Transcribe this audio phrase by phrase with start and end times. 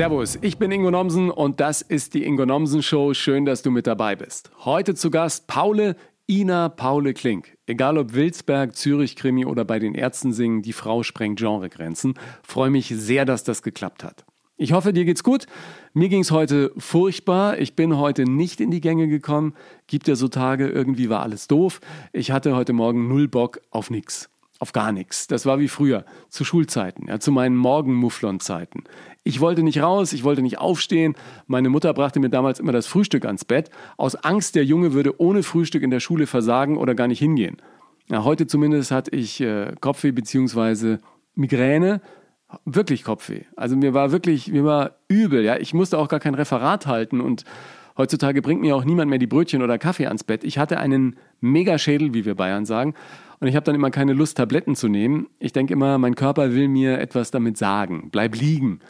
[0.00, 3.12] Servus, ich bin Ingo Nomsen und das ist die Ingo Nomsen Show.
[3.12, 4.50] Schön, dass du mit dabei bist.
[4.64, 5.94] Heute zu Gast Paule
[6.26, 7.58] Ina Paule Klink.
[7.66, 12.14] Egal ob Wilsberg, Zürich Krimi oder bei den Ärzten singen, die Frau sprengt Genregrenzen.
[12.42, 14.24] Freue mich sehr, dass das geklappt hat.
[14.56, 15.44] Ich hoffe, dir geht's gut.
[15.92, 17.58] Mir ging's heute furchtbar.
[17.58, 19.52] Ich bin heute nicht in die Gänge gekommen.
[19.86, 21.82] Gibt ja so Tage, irgendwie war alles doof.
[22.14, 24.30] Ich hatte heute Morgen null Bock auf nix
[24.60, 25.26] auf gar nichts.
[25.26, 28.84] Das war wie früher, zu Schulzeiten, ja, zu meinen Morgenmufflon-Zeiten.
[29.22, 31.14] Ich wollte nicht raus, ich wollte nicht aufstehen.
[31.46, 35.20] Meine Mutter brachte mir damals immer das Frühstück ans Bett, aus Angst, der Junge würde
[35.20, 37.58] ohne Frühstück in der Schule versagen oder gar nicht hingehen.
[38.08, 40.98] Ja, heute zumindest hatte ich äh, Kopfweh bzw.
[41.34, 42.00] Migräne,
[42.64, 43.42] wirklich Kopfweh.
[43.56, 45.44] Also mir war wirklich, mir war übel.
[45.44, 47.44] Ja, ich musste auch gar kein Referat halten und
[47.98, 50.44] heutzutage bringt mir auch niemand mehr die Brötchen oder Kaffee ans Bett.
[50.44, 52.94] Ich hatte einen Megaschädel, wie wir Bayern sagen,
[53.38, 55.28] und ich habe dann immer keine Lust, Tabletten zu nehmen.
[55.38, 58.10] Ich denke immer, mein Körper will mir etwas damit sagen.
[58.12, 58.80] Bleib liegen.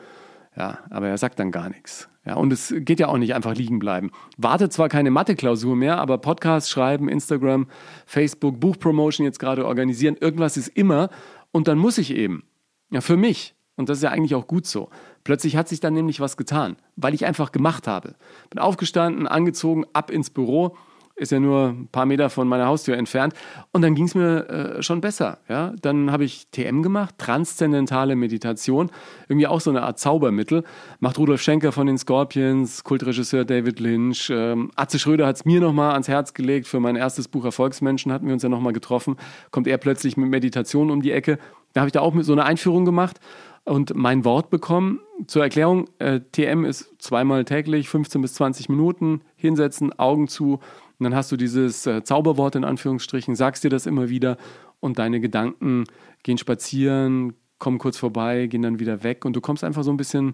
[0.57, 2.09] Ja, aber er sagt dann gar nichts.
[2.25, 4.11] Ja, und es geht ja auch nicht einfach liegen bleiben.
[4.37, 7.67] Warte zwar keine Mathe-Klausur mehr, aber Podcast schreiben, Instagram,
[8.05, 11.09] Facebook, Buchpromotion jetzt gerade organisieren, irgendwas ist immer.
[11.51, 12.45] Und dann muss ich eben.
[12.91, 13.55] Ja, für mich.
[13.77, 14.91] Und das ist ja eigentlich auch gut so.
[15.25, 18.15] Plötzlich hat sich dann nämlich was getan, weil ich einfach gemacht habe.
[18.51, 20.77] Bin aufgestanden, angezogen, ab ins Büro
[21.21, 23.35] ist ja nur ein paar Meter von meiner Haustür entfernt.
[23.73, 25.39] Und dann ging es mir äh, schon besser.
[25.49, 25.75] Ja?
[25.83, 28.91] Dann habe ich TM gemacht, transzendentale Meditation,
[29.29, 30.65] irgendwie auch so eine Art Zaubermittel.
[30.99, 34.31] Macht Rudolf Schenker von den Scorpions, Kultregisseur David Lynch.
[34.35, 36.67] Ähm, Atze Schröder hat es mir nochmal ans Herz gelegt.
[36.67, 39.17] Für mein erstes Buch Erfolgsmenschen hatten wir uns ja nochmal getroffen.
[39.51, 41.39] Kommt er plötzlich mit Meditation um die Ecke.
[41.73, 43.21] Da habe ich da auch so eine Einführung gemacht
[43.65, 45.01] und mein Wort bekommen.
[45.27, 50.61] Zur Erklärung, äh, TM ist zweimal täglich, 15 bis 20 Minuten, hinsetzen, Augen zu
[51.01, 54.37] und dann hast du dieses äh, Zauberwort in Anführungsstrichen, sagst dir das immer wieder
[54.81, 55.85] und deine Gedanken
[56.23, 59.97] gehen spazieren, kommen kurz vorbei, gehen dann wieder weg und du kommst einfach so ein
[59.97, 60.29] bisschen,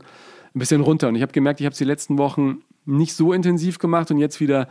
[0.55, 1.07] ein bisschen runter.
[1.09, 4.19] Und ich habe gemerkt, ich habe es die letzten Wochen nicht so intensiv gemacht und
[4.19, 4.69] jetzt wieder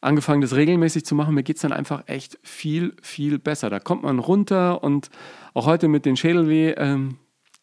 [0.00, 1.34] angefangen, das regelmäßig zu machen.
[1.34, 3.70] Mir geht es dann einfach echt viel, viel besser.
[3.70, 5.08] Da kommt man runter und
[5.54, 7.16] auch heute mit den Schädelweh ähm,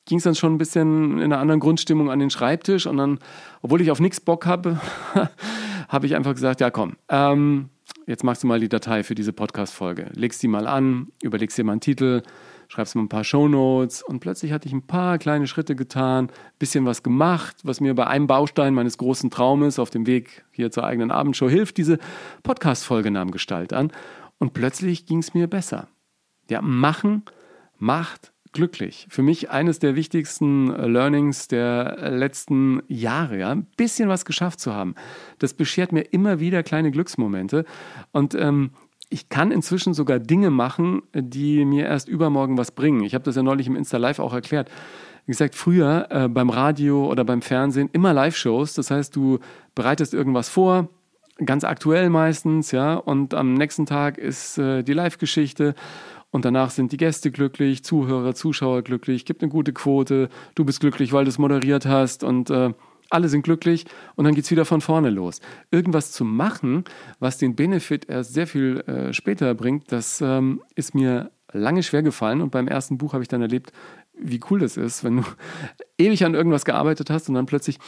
[0.06, 3.20] ging es dann schon ein bisschen in einer anderen Grundstimmung an den Schreibtisch und dann,
[3.62, 4.80] obwohl ich auf nichts Bock habe,
[5.90, 7.70] habe ich einfach gesagt, ja komm, ähm,
[8.08, 10.12] jetzt machst du mal die Datei für diese Podcast-Folge.
[10.14, 12.22] Legst die mal an, überlegst dir mal einen Titel,
[12.68, 16.86] schreibst mal ein paar Shownotes und plötzlich hatte ich ein paar kleine Schritte getan, bisschen
[16.86, 20.84] was gemacht, was mir bei einem Baustein meines großen Traumes auf dem Weg hier zur
[20.84, 21.78] eigenen Abendshow hilft.
[21.78, 22.00] Diese
[22.44, 23.92] Podcast-Folge nahm Gestalt an
[24.40, 25.88] und plötzlich ging es mir besser.
[26.50, 27.24] Ja, machen
[27.78, 29.06] macht glücklich.
[29.10, 34.60] Für mich eines der wichtigsten äh, Learnings der letzten Jahre, ja, ein bisschen was geschafft
[34.60, 34.96] zu haben.
[35.38, 37.66] Das beschert mir immer wieder kleine Glücksmomente
[38.12, 38.72] und ähm,
[39.10, 43.04] ich kann inzwischen sogar Dinge machen, die mir erst übermorgen was bringen.
[43.04, 44.72] Ich habe das ja neulich im Insta Live auch erklärt.
[45.26, 48.74] Wie gesagt, früher äh, beim Radio oder beim Fernsehen immer Live-Shows.
[48.74, 49.40] Das heißt, du
[49.76, 50.90] bereitest irgendwas vor,
[51.44, 55.76] ganz aktuell meistens, ja, und am nächsten Tag ist äh, die Live-Geschichte
[56.36, 60.82] und danach sind die Gäste glücklich, Zuhörer, Zuschauer glücklich, gibt eine gute Quote, du bist
[60.82, 62.74] glücklich, weil du es moderiert hast und äh,
[63.10, 63.86] alle sind glücklich
[64.16, 65.40] und dann geht es wieder von vorne los.
[65.72, 66.84] Irgendwas zu machen,
[67.20, 72.04] was den Benefit erst sehr viel äh, später bringt, das ähm, ist mir lange schwer
[72.04, 73.72] gefallen und beim ersten Buch habe ich dann erlebt,
[74.14, 75.24] wie cool das ist, wenn du
[75.98, 77.80] ewig an irgendwas gearbeitet hast und dann plötzlich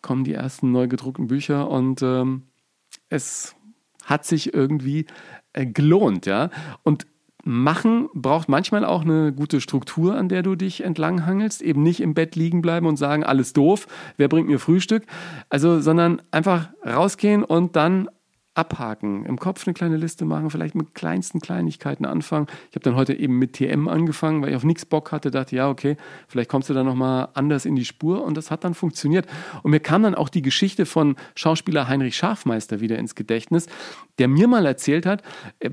[0.00, 2.44] kommen die ersten neu gedruckten Bücher und ähm,
[3.08, 3.56] es
[4.04, 5.06] hat sich irgendwie
[5.54, 6.50] äh, gelohnt, ja.
[6.84, 7.08] Und
[7.48, 11.62] Machen braucht manchmal auch eine gute Struktur, an der du dich entlanghangelst.
[11.62, 13.86] Eben nicht im Bett liegen bleiben und sagen, alles doof,
[14.16, 15.04] wer bringt mir Frühstück?
[15.48, 18.08] Also, sondern einfach rausgehen und dann
[18.56, 22.46] abhaken, im Kopf eine kleine Liste machen, vielleicht mit kleinsten Kleinigkeiten anfangen.
[22.70, 25.56] Ich habe dann heute eben mit TM angefangen, weil ich auf nichts Bock hatte, dachte,
[25.56, 25.96] ja, okay,
[26.26, 29.26] vielleicht kommst du da nochmal anders in die Spur und das hat dann funktioniert.
[29.62, 33.66] Und mir kam dann auch die Geschichte von Schauspieler Heinrich Schafmeister wieder ins Gedächtnis,
[34.18, 35.22] der mir mal erzählt hat,
[35.60, 35.70] äh,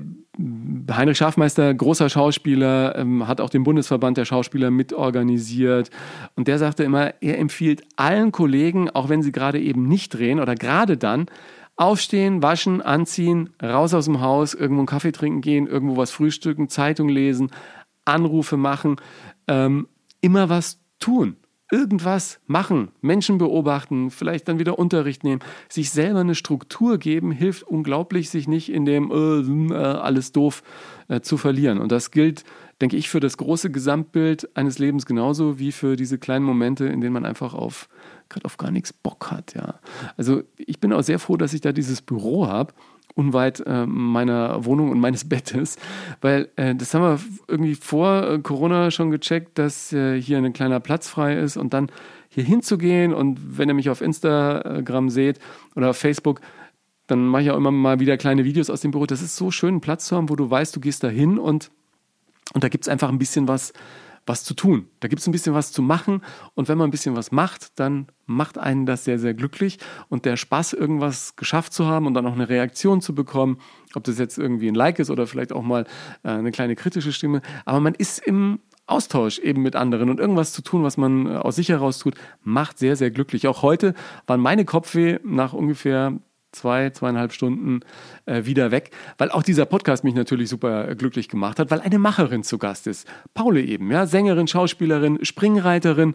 [0.90, 5.90] Heinrich Schafmeister, großer Schauspieler, ähm, hat auch den Bundesverband der Schauspieler mitorganisiert.
[6.34, 10.40] Und der sagte immer, er empfiehlt allen Kollegen, auch wenn sie gerade eben nicht drehen
[10.40, 11.26] oder gerade dann,
[11.76, 16.68] Aufstehen, waschen, anziehen, raus aus dem Haus, irgendwo einen Kaffee trinken gehen, irgendwo was frühstücken,
[16.68, 17.50] Zeitung lesen,
[18.04, 18.96] Anrufe machen,
[19.48, 19.88] ähm,
[20.20, 21.36] immer was tun.
[21.72, 27.64] Irgendwas machen, Menschen beobachten, vielleicht dann wieder Unterricht nehmen, sich selber eine Struktur geben, hilft
[27.64, 30.62] unglaublich, sich nicht in dem äh, äh alles doof
[31.08, 31.78] äh, zu verlieren.
[31.80, 32.44] Und das gilt,
[32.80, 37.00] denke ich, für das große Gesamtbild eines Lebens genauso wie für diese kleinen Momente, in
[37.00, 37.88] denen man einfach auf
[38.28, 39.74] gerade auf gar nichts Bock hat, ja.
[40.16, 42.74] Also ich bin auch sehr froh, dass ich da dieses Büro habe,
[43.14, 45.76] unweit äh, meiner Wohnung und meines Bettes,
[46.20, 50.52] weil äh, das haben wir irgendwie vor äh, Corona schon gecheckt, dass äh, hier ein
[50.52, 51.90] kleiner Platz frei ist und dann
[52.28, 55.38] hier hinzugehen und wenn ihr mich auf Instagram seht
[55.76, 56.40] oder auf Facebook,
[57.06, 59.06] dann mache ich auch immer mal wieder kleine Videos aus dem Büro.
[59.06, 61.38] Das ist so schön, einen Platz zu haben, wo du weißt, du gehst da hin
[61.38, 61.70] und,
[62.54, 63.72] und da gibt es einfach ein bisschen was,
[64.26, 64.88] was zu tun.
[65.00, 66.22] Da gibt es ein bisschen was zu machen.
[66.54, 69.78] Und wenn man ein bisschen was macht, dann macht einen das sehr, sehr glücklich.
[70.08, 73.58] Und der Spaß, irgendwas geschafft zu haben und dann auch eine Reaktion zu bekommen,
[73.94, 75.84] ob das jetzt irgendwie ein Like ist oder vielleicht auch mal
[76.22, 77.42] äh, eine kleine kritische Stimme.
[77.64, 81.30] Aber man ist im Austausch eben mit anderen und irgendwas zu tun, was man äh,
[81.36, 83.46] aus sich heraus tut, macht sehr, sehr glücklich.
[83.46, 83.94] Auch heute
[84.26, 86.18] waren meine Kopfweh nach ungefähr
[86.54, 87.80] zwei, zweieinhalb Stunden
[88.26, 91.80] äh, wieder weg, weil auch dieser Podcast mich natürlich super äh, glücklich gemacht hat, weil
[91.80, 93.06] eine Macherin zu Gast ist.
[93.34, 96.14] Paule eben, ja, Sängerin, Schauspielerin, Springreiterin.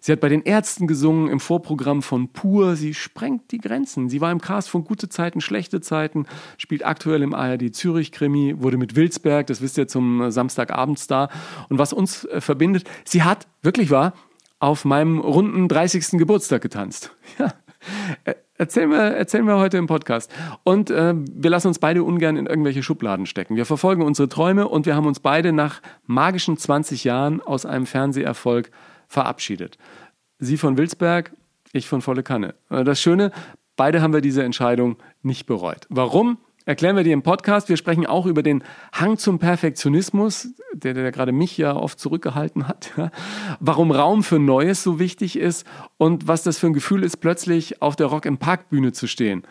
[0.00, 2.76] Sie hat bei den Ärzten gesungen im Vorprogramm von Pur.
[2.76, 4.08] Sie sprengt die Grenzen.
[4.08, 6.26] Sie war im Cast von Gute Zeiten, Schlechte Zeiten,
[6.56, 11.28] spielt aktuell im ARD Zürich Krimi, wurde mit Wilsberg, das wisst ihr, zum äh, Samstagabendstar.
[11.68, 14.14] Und was uns äh, verbindet, sie hat, wirklich wahr,
[14.58, 16.18] auf meinem runden 30.
[16.18, 17.12] Geburtstag getanzt.
[18.26, 18.34] Ja.
[18.60, 20.30] Äh, Erzählen wir, erzählen wir heute im Podcast.
[20.64, 23.56] Und äh, wir lassen uns beide ungern in irgendwelche Schubladen stecken.
[23.56, 27.86] Wir verfolgen unsere Träume und wir haben uns beide nach magischen 20 Jahren aus einem
[27.86, 28.70] Fernseherfolg
[29.08, 29.78] verabschiedet.
[30.38, 31.32] Sie von Wilsberg,
[31.72, 32.54] ich von Volle Kanne.
[32.68, 33.32] Äh, das Schöne,
[33.76, 35.86] beide haben wir diese Entscheidung nicht bereut.
[35.88, 36.38] Warum?
[36.70, 37.68] Erklären wir dir im Podcast.
[37.68, 38.62] Wir sprechen auch über den
[38.92, 42.92] Hang zum Perfektionismus, der, der gerade mich ja oft zurückgehalten hat.
[43.58, 45.66] Warum Raum für Neues so wichtig ist
[45.98, 49.08] und was das für ein Gefühl ist, plötzlich auf der Rock im Park Bühne zu
[49.08, 49.42] stehen.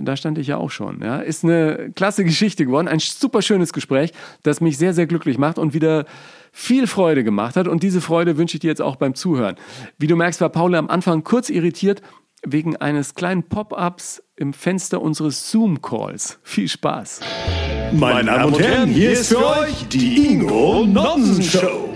[0.00, 1.02] Da stand ich ja auch schon.
[1.02, 1.18] Ja.
[1.18, 2.86] Ist eine klasse Geschichte geworden.
[2.86, 4.12] Ein super schönes Gespräch,
[4.44, 6.06] das mich sehr, sehr glücklich macht und wieder
[6.52, 7.66] viel Freude gemacht hat.
[7.66, 9.56] Und diese Freude wünsche ich dir jetzt auch beim Zuhören.
[9.98, 12.00] Wie du merkst, war Paula am Anfang kurz irritiert,
[12.44, 16.38] wegen eines kleinen Pop-ups im Fenster unseres Zoom-Calls.
[16.42, 17.20] Viel Spaß.
[17.92, 21.93] Meine Damen und Herren, hier ist für euch die Ingo Nonsen Show.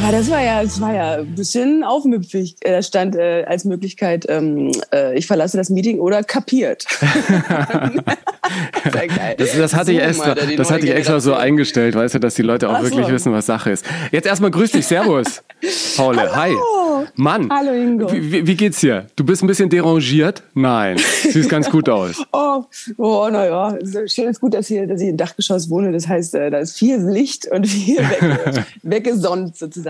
[0.00, 2.54] Aber das war ja, das war ja ein bisschen aufmüpfig.
[2.60, 6.86] Äh, da stand äh, als Möglichkeit, ähm, äh, ich verlasse das Meeting oder kapiert.
[9.38, 12.42] das, das, hatte ich extra, das hatte ich extra so eingestellt, weißt du, dass die
[12.42, 13.12] Leute auch Ach wirklich so.
[13.12, 13.84] wissen, was Sache ist.
[14.12, 15.42] Jetzt erstmal grüß dich, Servus,
[15.96, 16.16] Paul.
[16.16, 16.54] Hi.
[17.16, 17.48] Mann.
[17.50, 18.12] Hallo Ingo.
[18.12, 19.06] Wie, wie, geht's dir?
[19.16, 20.42] Du bist ein bisschen derangiert?
[20.54, 20.98] Nein.
[20.98, 22.22] Siehst ganz gut aus.
[22.32, 22.64] oh,
[22.96, 23.76] oh naja.
[24.06, 25.92] Schön ist gut, dass, hier, dass ich im Dachgeschoss wohne.
[25.92, 29.87] Das heißt, äh, da ist viel Licht und viel weg, weggesonnt sozusagen.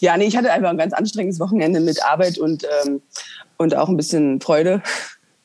[0.00, 3.02] Ja, nee, ich hatte einfach ein ganz anstrengendes Wochenende mit Arbeit und, ähm,
[3.56, 4.82] und auch ein bisschen Freude.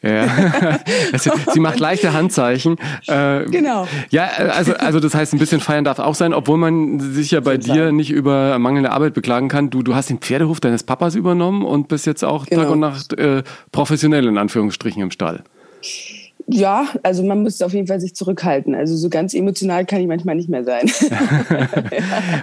[0.06, 0.80] Ja.
[1.54, 2.78] Sie macht leichte Handzeichen.
[3.08, 3.88] Äh, genau.
[4.10, 7.40] Ja, also, also das heißt, ein bisschen feiern darf auch sein, obwohl man sich ja
[7.40, 9.72] bei dir nicht über mangelnde Arbeit beklagen kann.
[9.72, 12.64] Du, du hast den Pferdehof deines Papas übernommen und bist jetzt auch genau.
[12.64, 15.44] Tag und Nacht äh, professionell in Anführungsstrichen im Stall.
[16.48, 18.76] Ja, also man muss auf jeden Fall sich zurückhalten.
[18.76, 20.86] Also so ganz emotional kann ich manchmal nicht mehr sein.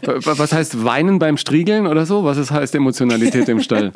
[0.25, 2.25] Was heißt weinen beim Striegeln oder so?
[2.25, 3.93] Was heißt Emotionalität im Stall?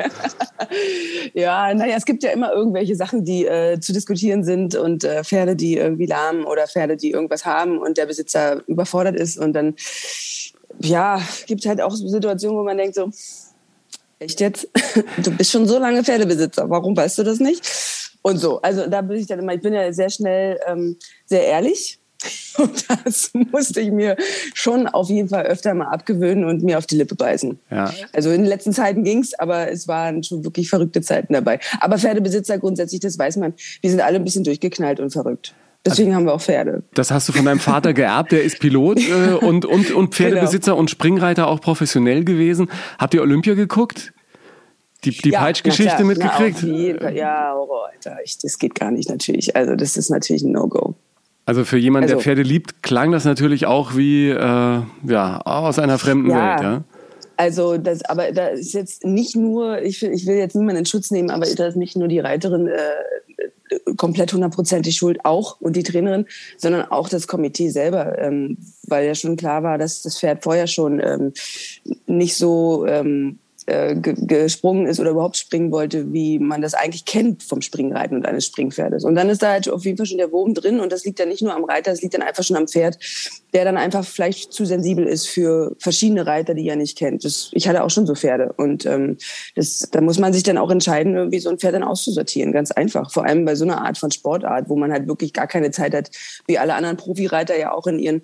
[1.34, 5.24] ja, naja, es gibt ja immer irgendwelche Sachen, die äh, zu diskutieren sind und äh,
[5.24, 9.54] Pferde, die irgendwie lahmen oder Pferde, die irgendwas haben und der Besitzer überfordert ist und
[9.54, 9.74] dann,
[10.80, 13.10] ja, gibt halt auch Situationen, wo man denkt so,
[14.20, 14.68] echt jetzt?
[15.18, 17.66] Du bist schon so lange Pferdebesitzer, warum weißt du das nicht?
[18.26, 20.96] Und so, also da bin ich dann immer, ich bin ja sehr schnell ähm,
[21.26, 22.00] sehr ehrlich.
[22.58, 24.16] Und das musste ich mir
[24.52, 27.58] schon auf jeden Fall öfter mal abgewöhnen und mir auf die Lippe beißen.
[27.70, 27.92] Ja.
[28.14, 31.60] Also in den letzten Zeiten ging's, aber es waren schon wirklich verrückte Zeiten dabei.
[31.78, 35.54] Aber Pferdebesitzer grundsätzlich, das weiß man, wir sind alle ein bisschen durchgeknallt und verrückt.
[35.84, 36.82] Deswegen also, haben wir auch Pferde.
[36.94, 40.72] Das hast du von deinem Vater geerbt, der ist Pilot äh, und, und, und Pferdebesitzer
[40.72, 40.80] genau.
[40.80, 42.70] und Springreiter auch professionell gewesen.
[42.98, 44.14] Habt ihr Olympia geguckt?
[45.06, 46.58] Die, die ja, Peitschgeschichte mitgekriegt?
[47.00, 48.18] Na, ja, Horror, Alter.
[48.24, 49.54] Ich, das geht gar nicht natürlich.
[49.56, 50.94] Also das ist natürlich ein No-Go.
[51.44, 55.78] Also für jemanden, also, der Pferde liebt, klang das natürlich auch wie äh, ja, aus
[55.78, 56.84] einer fremden ja, Welt, ja.
[57.36, 60.86] Also das, aber da ist jetzt nicht nur, ich will, ich will jetzt niemanden in
[60.86, 65.76] Schutz nehmen, aber da ist nicht nur die Reiterin äh, komplett hundertprozentig schuld, auch und
[65.76, 70.18] die Trainerin, sondern auch das Komitee selber, ähm, weil ja schon klar war, dass das
[70.18, 71.32] Pferd vorher schon ähm,
[72.06, 77.42] nicht so ähm, äh, gesprungen ist oder überhaupt springen wollte, wie man das eigentlich kennt
[77.42, 79.04] vom Springreiten und eines Springpferdes.
[79.04, 81.18] Und dann ist da halt auf jeden Fall schon der Wurm drin und das liegt
[81.18, 82.98] dann nicht nur am Reiter, das liegt dann einfach schon am Pferd,
[83.52, 87.24] der dann einfach vielleicht zu sensibel ist für verschiedene Reiter, die er nicht kennt.
[87.24, 89.16] Das, ich hatte auch schon so Pferde und ähm,
[89.56, 92.70] das, da muss man sich dann auch entscheiden, irgendwie so ein Pferd dann auszusortieren, ganz
[92.70, 93.10] einfach.
[93.10, 95.94] Vor allem bei so einer Art von Sportart, wo man halt wirklich gar keine Zeit
[95.94, 96.10] hat,
[96.46, 98.22] wie alle anderen Profireiter ja auch in ihren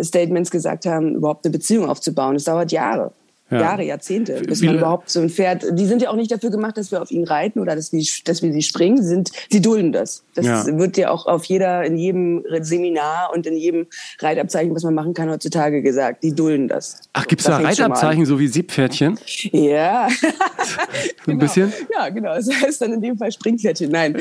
[0.00, 2.34] Statements gesagt haben, überhaupt eine Beziehung aufzubauen.
[2.34, 3.12] Das dauert Jahre.
[3.50, 3.60] Ja.
[3.60, 5.66] Jahre, Jahrzehnte, bis man überhaupt so ein Pferd.
[5.72, 8.02] Die sind ja auch nicht dafür gemacht, dass wir auf ihn reiten oder dass wir,
[8.24, 8.96] dass wir sie springen.
[8.96, 10.24] Sie, sind, sie dulden das.
[10.34, 10.66] Das ja.
[10.78, 13.86] wird ja auch auf jeder, in jedem Seminar und in jedem
[14.20, 16.22] Reitabzeichen, was man machen kann heutzutage gesagt.
[16.22, 17.02] Die dulden das.
[17.12, 19.18] Ach, gibt es da, da Reitabzeichen, so wie Siebpferdchen?
[19.52, 20.08] Ja.
[20.20, 21.38] so ein genau.
[21.38, 21.72] bisschen?
[21.92, 22.34] Ja, genau.
[22.34, 23.90] Das heißt dann in dem Fall Springpferdchen.
[23.90, 24.16] Nein.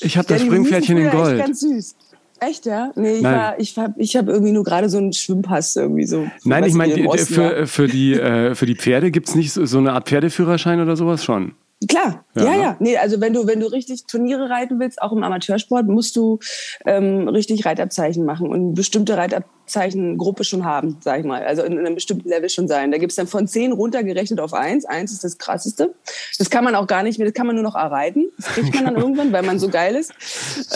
[0.00, 1.38] Ich habe das Springpferdchen in Gold.
[1.38, 1.96] Ganz süß.
[2.40, 2.92] Echt, ja?
[2.94, 6.26] Nee, ich, war, ich habe ich hab irgendwie nur gerade so einen Schwimmpass irgendwie so.
[6.44, 9.78] Nein, ich meine, für, für, die, äh, für die Pferde gibt es nicht so, so
[9.78, 11.54] eine Art Pferdeführerschein oder sowas schon?
[11.88, 12.76] Klar, ja, ja, ja.
[12.80, 16.40] Nee, also wenn du, wenn du richtig Turniere reiten willst, auch im Amateursport, musst du
[16.86, 21.44] ähm, richtig Reitabzeichen machen und bestimmte Reitabzeichen Zeichengruppe schon haben, sag ich mal.
[21.44, 22.90] Also in, in einem bestimmten Level schon sein.
[22.90, 24.84] Da gibt's dann von zehn runtergerechnet auf eins.
[24.84, 25.94] Eins ist das krasseste.
[26.38, 28.26] Das kann man auch gar nicht mehr, das kann man nur noch erreiten.
[28.36, 30.12] Das kriegt man dann irgendwann, weil man so geil ist.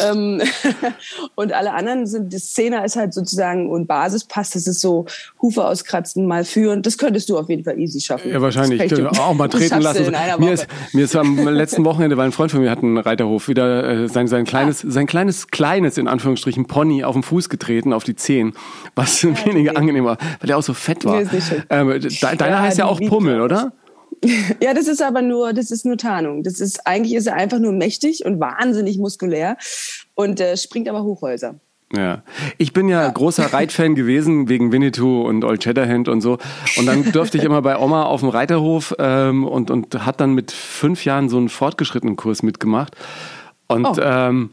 [0.04, 0.40] Ähm,
[1.34, 5.06] und alle anderen sind, das Zehner ist halt sozusagen und Basispass, das ist so
[5.40, 6.82] Hufe auskratzen, mal führen.
[6.82, 8.30] Das könntest du auf jeden Fall easy schaffen.
[8.30, 8.92] Ja, wahrscheinlich.
[9.18, 10.14] Auch mal treten lassen.
[10.38, 13.49] Mir ist, mir ist am letzten Wochenende, weil ein Freund von mir hat einen Reiterhof,
[13.49, 17.92] wieder äh, sein, sein kleines, sein kleines, kleines, in Anführungsstrichen, Pony auf den Fuß getreten,
[17.92, 18.52] auf die Zehen
[18.94, 21.20] was ja, weniger angenehm war, weil der auch so fett war.
[21.20, 21.28] Nee,
[21.70, 23.72] ähm, de deiner ja, heißt ja auch Pummel, oder?
[24.60, 26.44] Ja, das ist aber nur, das ist nur Tarnung.
[26.44, 29.56] Das ist, eigentlich ist er einfach nur mächtig und wahnsinnig muskulär
[30.14, 31.56] und äh, springt aber Hochhäuser.
[31.94, 32.22] Ja,
[32.56, 33.10] ich bin ja, ja.
[33.10, 36.38] großer Reitfan gewesen wegen Winnetou und Old Shatterhand und so.
[36.78, 40.32] Und dann durfte ich immer bei Oma auf dem Reiterhof ähm, und und hat dann
[40.32, 42.96] mit fünf Jahren so einen fortgeschrittenen Kurs mitgemacht.
[43.66, 44.00] Und oh.
[44.00, 44.50] ähm,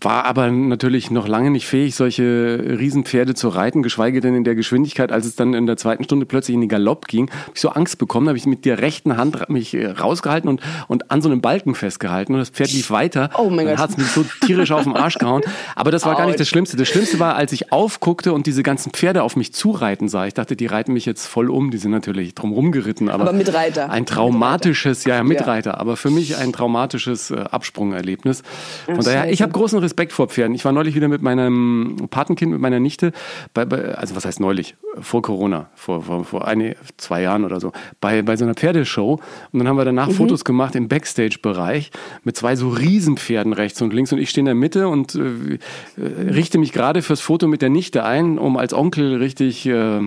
[0.00, 4.54] war aber natürlich noch lange nicht fähig, solche Riesenpferde zu reiten, geschweige denn in der
[4.54, 7.60] Geschwindigkeit, als es dann in der zweiten Stunde plötzlich in den Galopp ging, habe ich
[7.60, 11.20] so Angst bekommen, habe ich mit der rechten Hand mich äh, rausgehalten und, und an
[11.20, 13.30] so einem Balken festgehalten und das Pferd lief weiter.
[13.36, 13.78] Oh mein Gott.
[13.78, 15.42] hat es mich so tierisch auf den Arsch gehauen.
[15.76, 16.78] Aber das war gar nicht das Schlimmste.
[16.78, 20.26] Das Schlimmste war, als ich aufguckte und diese ganzen Pferde auf mich zureiten sah.
[20.26, 21.70] Ich dachte, die reiten mich jetzt voll um.
[21.70, 23.10] Die sind natürlich drumherum geritten.
[23.10, 23.90] Aber, aber mit Reiter.
[23.90, 25.78] Ein traumatisches, ja, ja, mit Reiter.
[25.78, 28.42] Aber für mich ein traumatisches äh, Absprungerlebnis.
[28.86, 30.54] Von daher, ich habe großen Respekt vor Pferden.
[30.54, 33.12] Ich war neulich wieder mit meinem Patenkind, mit meiner Nichte,
[33.54, 34.76] bei, bei, also was heißt neulich?
[35.00, 39.20] Vor Corona, vor, vor, vor eine, zwei Jahren oder so, bei, bei so einer Pferdeshow.
[39.52, 40.14] Und dann haben wir danach mhm.
[40.14, 41.90] Fotos gemacht im Backstage-Bereich
[42.24, 44.12] mit zwei so Riesenpferden rechts und links.
[44.12, 45.58] Und ich stehe in der Mitte und äh,
[45.98, 50.00] richte mich gerade fürs Foto mit der Nichte ein, um als Onkel richtig äh,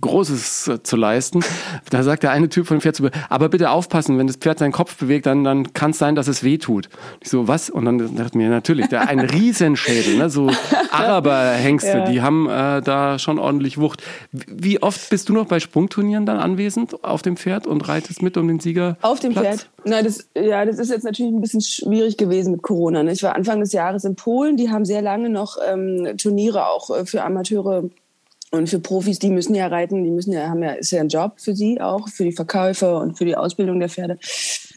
[0.00, 1.40] Großes äh, zu leisten.
[1.90, 4.58] Da sagt der eine Typ von dem Pferd zu aber bitte aufpassen, wenn das Pferd
[4.58, 6.88] seinen Kopf bewegt, dann, dann kann es sein, dass es weh tut.
[7.20, 7.70] Ich so, was?
[7.70, 10.30] Und dann dachte ich mir, natürlich, der ein Riesenschädel, ne?
[10.30, 10.50] so
[10.90, 12.10] Araberhengste, ja.
[12.10, 14.02] die haben äh, da schon ordentlich Wucht.
[14.32, 18.36] Wie oft bist du noch bei Sprungturnieren dann anwesend auf dem Pferd und reitest mit
[18.36, 18.96] um den Sieger?
[19.02, 19.68] Auf dem Pferd?
[19.84, 23.02] Nein, das, ja, das ist jetzt natürlich ein bisschen schwierig gewesen mit Corona.
[23.02, 23.12] Ne?
[23.12, 26.90] Ich war Anfang des Jahres in Polen, die haben sehr lange noch ähm, Turniere auch
[26.90, 27.84] äh, für Amateure
[28.50, 31.08] und für Profis, die müssen ja reiten, die müssen ja, haben ja, ist ja ein
[31.08, 34.18] Job für sie auch, für die Verkäufe und für die Ausbildung der Pferde.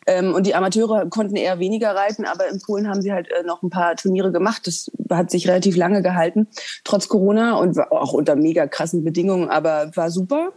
[0.08, 3.44] Ähm, und die Amateure konnten eher weniger reiten, aber in Polen haben sie halt äh,
[3.44, 4.66] noch ein paar Turniere gemacht.
[4.66, 6.48] Das hat sich relativ lange gehalten,
[6.84, 10.54] trotz Corona und auch unter mega krassen Bedingungen, aber war super.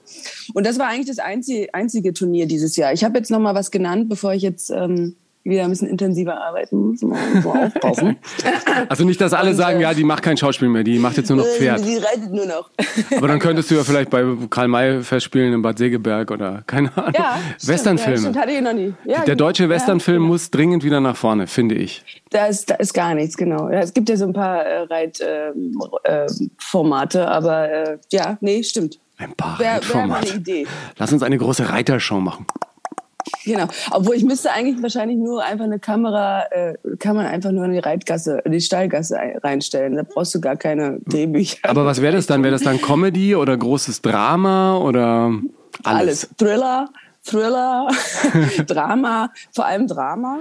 [0.55, 2.93] Und das war eigentlich das einzige, einzige Turnier dieses Jahr.
[2.93, 6.43] Ich habe jetzt noch mal was genannt, bevor ich jetzt ähm, wieder ein bisschen intensiver
[6.43, 8.17] arbeiten muss, so aufpassen.
[8.89, 11.17] Also nicht, dass alle und, sagen, äh, ja, die macht kein Schauspiel mehr, die macht
[11.17, 11.85] jetzt nur noch äh, Pferd.
[11.85, 12.71] Die reitet nur noch.
[13.17, 16.97] Aber dann könntest du ja vielleicht bei Karl May festspielen in Bad Segeberg oder keine
[16.97, 17.13] Ahnung.
[17.15, 18.31] Ja, Westernfilme.
[18.31, 18.95] Ja, hatte ich noch nie.
[19.05, 22.05] Ja, Der deutsche Westernfilm ja, muss dringend wieder nach vorne, finde ich.
[22.31, 23.69] Da ist, da ist gar nichts, genau.
[23.69, 28.99] Es gibt ja so ein paar äh, Reitformate, ähm, äh, aber äh, ja, nee, stimmt.
[29.19, 30.29] Ein paar wär, Reitformate.
[30.29, 30.67] Wär Idee.
[30.99, 32.47] Lass uns eine große Reitershow machen.
[33.45, 33.67] Genau.
[33.91, 37.73] Obwohl ich müsste eigentlich wahrscheinlich nur einfach eine Kamera, äh, kann man einfach nur in
[37.73, 39.97] die Reitgasse, in die Stallgasse reinstellen.
[39.97, 41.59] Da brauchst du gar keine Drehbücher.
[41.69, 42.43] Aber was wäre das dann?
[42.43, 45.33] Wäre das dann Comedy oder großes Drama oder
[45.83, 46.25] alles?
[46.25, 46.29] Alles.
[46.39, 46.89] Thriller,
[47.23, 47.89] Thriller,
[48.67, 50.41] Drama, vor allem Drama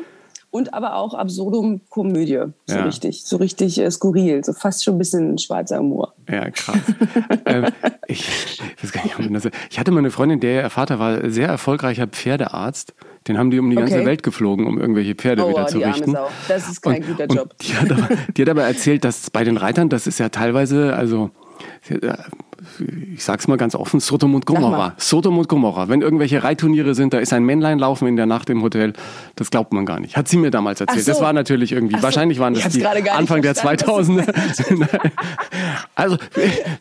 [0.53, 2.83] und aber auch absurdum Komödie, so ja.
[2.83, 6.13] richtig, so richtig äh, skurril, so fast schon ein bisschen schwarzer Humor.
[6.29, 6.77] Ja, krass.
[7.45, 7.65] ähm,
[8.07, 12.05] ich, ich, weiß gar nicht, ich hatte mal eine Freundin, der Vater war sehr erfolgreicher
[12.05, 12.93] Pferdearzt.
[13.27, 14.05] Den haben die um die ganze okay.
[14.05, 16.15] Welt geflogen, um irgendwelche Pferde oh, wieder zu richten.
[16.47, 17.57] Das ist kein und, guter Job.
[17.59, 20.95] Die hat, aber, die hat aber erzählt, dass bei den Reitern, das ist ja teilweise,
[20.95, 21.31] also
[23.13, 24.93] ich sag's mal ganz offen, Sodom und Gomorra.
[24.97, 25.89] Sodom und Gomorra.
[25.89, 28.93] Wenn irgendwelche Reitturniere sind, da ist ein Männlein laufen in der Nacht im Hotel,
[29.35, 30.15] das glaubt man gar nicht.
[30.15, 31.03] Hat sie mir damals erzählt.
[31.03, 31.11] So.
[31.11, 32.03] Das war natürlich irgendwie, so.
[32.03, 34.25] wahrscheinlich waren das die Anfang der 2000er.
[35.95, 36.17] also,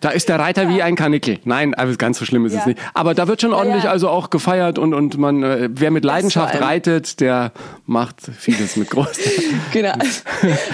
[0.00, 1.40] da ist der Reiter wie ein Kanickel.
[1.44, 2.61] Nein, also ganz so schlimm ist ja.
[2.61, 2.78] es nicht.
[2.94, 3.92] Aber da wird schon ordentlich ja, ja.
[3.92, 7.52] also auch gefeiert und, und man, äh, wer mit Leidenschaft reitet, der
[7.87, 9.18] macht vieles mit groß.
[9.73, 9.92] genau.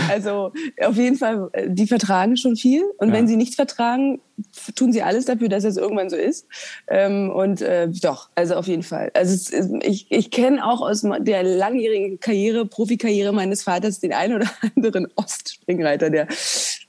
[0.08, 0.52] Also,
[0.85, 4.18] auf jeden Fall, äh, die vertragen schon viel und wenn sie nichts vertragen,
[4.75, 6.47] tun sie alles dafür, dass es irgendwann so ist.
[6.87, 9.11] Ähm, und äh, doch, also auf jeden Fall.
[9.15, 14.35] Also es, ich, ich kenne auch aus der langjährigen Karriere, Profikarriere meines Vaters den einen
[14.37, 16.29] oder anderen Ostspringreiter, der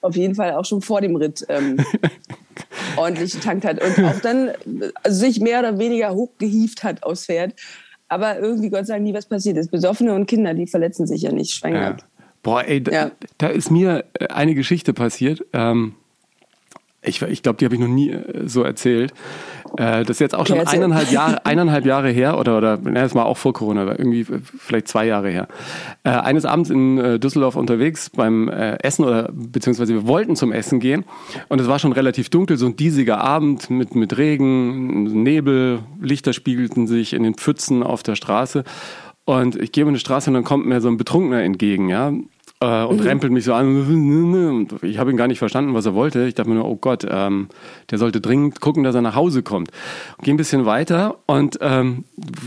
[0.02, 1.78] auf jeden Fall auch schon vor dem Ritt ähm,
[2.98, 4.52] ordentlich getankt hat und auch dann
[5.04, 7.56] also sich mehr oder weniger hochgehieft hat aufs Pferd.
[8.10, 9.70] Aber irgendwie, Gott sei Dank, nie was passiert ist.
[9.70, 11.82] Besoffene und Kinder, die verletzen sich ja nicht, schwanger.
[11.82, 11.98] Ja.
[12.42, 13.12] Boah, ey, da, ja.
[13.38, 15.46] da, ist mir äh, eine Geschichte passiert.
[15.54, 15.94] Ähm,
[17.02, 19.14] ich, ich glaube, die habe ich noch nie äh, so erzählt.
[19.78, 23.16] Äh, das ist jetzt auch schon eineinhalb Jahre, eineinhalb Jahre her oder oder na, das
[23.16, 25.48] war auch vor Corona, irgendwie vielleicht zwei Jahre her.
[26.04, 30.52] Äh, eines Abends in äh, Düsseldorf unterwegs beim äh, Essen oder beziehungsweise wir wollten zum
[30.52, 31.06] Essen gehen
[31.48, 36.34] und es war schon relativ dunkel, so ein diesiger Abend mit mit Regen, Nebel, Lichter
[36.34, 38.66] spiegelten sich in den Pfützen auf der Straße
[39.24, 42.12] und ich gehe über eine Straße und dann kommt mir so ein Betrunkener entgegen, ja
[42.62, 43.08] äh, und mhm.
[43.08, 43.68] rempelt mich so an.
[44.48, 46.28] Und ich habe ihn gar nicht verstanden, was er wollte.
[46.28, 47.48] Ich dachte mir nur, oh Gott, ähm,
[47.90, 49.72] der sollte dringend gucken, dass er nach Hause kommt.
[50.22, 52.04] Gehe ein bisschen weiter und ähm,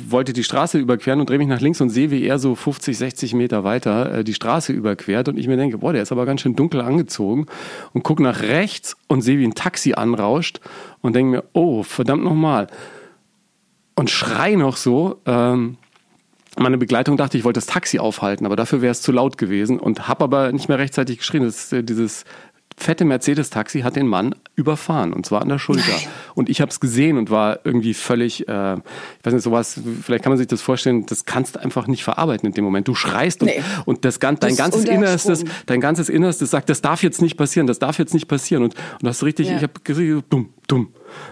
[0.08, 2.96] wollte die Straße überqueren und drehe mich nach links und sehe, wie er so 50,
[2.96, 5.28] 60 Meter weiter äh, die Straße überquert.
[5.28, 7.46] Und ich mir denke, boah, der ist aber ganz schön dunkel angezogen.
[7.92, 10.60] Und gucke nach rechts und sehe, wie ein Taxi anrauscht
[11.00, 12.66] und denke mir, oh, verdammt nochmal.
[13.94, 15.76] Und schrei noch so, ähm,
[16.58, 19.80] meine Begleitung dachte, ich wollte das Taxi aufhalten, aber dafür wäre es zu laut gewesen
[19.80, 21.44] und habe aber nicht mehr rechtzeitig geschrien.
[21.44, 22.24] Das äh, dieses
[22.76, 25.82] fette Mercedes-Taxi hat den Mann überfahren und zwar an der Schulter.
[25.88, 26.08] Nein.
[26.34, 28.80] Und ich habe es gesehen und war irgendwie völlig, äh, ich
[29.24, 32.46] weiß nicht, sowas, vielleicht kann man sich das vorstellen, das kannst du einfach nicht verarbeiten
[32.48, 32.88] in dem Moment.
[32.88, 33.62] Du schreist nee.
[33.84, 37.36] und, und das, dein das ganzes Innerstes, dein ganzes Innerstes sagt, das darf jetzt nicht
[37.36, 38.64] passieren, das darf jetzt nicht passieren.
[38.64, 39.56] Und, und das ist richtig, ja.
[39.56, 40.88] ich habe gesehen, dumm, dumm,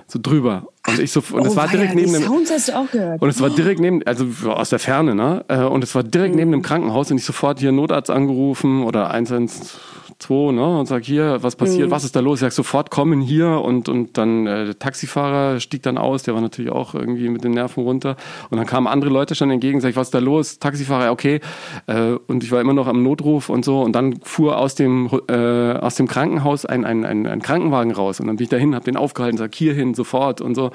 [0.06, 0.68] so drüber.
[0.86, 2.22] Und ich so, und oh, es war direkt neben dem.
[2.22, 3.20] Sounds hast du auch gehört.
[3.20, 5.44] Und es war direkt neben, also aus der Ferne, ne?
[5.48, 6.40] Äh, und es war direkt mhm.
[6.40, 9.80] neben dem Krankenhaus und ich sofort hier Notarzt angerufen oder 112
[10.20, 11.90] 2, ne, und sag hier, was passiert, mhm.
[11.90, 12.38] was ist da los?
[12.38, 16.34] Ich sag sofort kommen hier und, und dann äh, der Taxifahrer stieg dann aus, der
[16.34, 18.16] war natürlich auch irgendwie mit den Nerven runter.
[18.50, 20.58] Und dann kamen andere Leute schon entgegen, sag ich, was ist da los?
[20.58, 21.40] Taxifahrer, okay.
[21.86, 23.80] Äh, und ich war immer noch am Notruf und so.
[23.80, 28.20] Und dann fuhr aus dem, äh, aus dem Krankenhaus ein, ein, ein, ein Krankenwagen raus.
[28.20, 30.70] Und dann bin ich dahin, hab den aufgehalten, sag hier hin, sofort und so.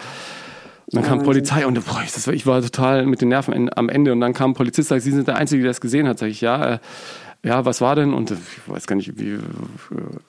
[0.92, 4.12] Und dann kam Polizei und boah, ich war total mit den Nerven am Ende.
[4.12, 6.20] Und dann kam ein Polizist, sagt, Sie sind der Einzige, der es gesehen hat.
[6.20, 6.78] Sag ich, ja, äh,
[7.46, 8.16] ja, was war denn?
[8.16, 9.38] Und ich weiß gar nicht, wie,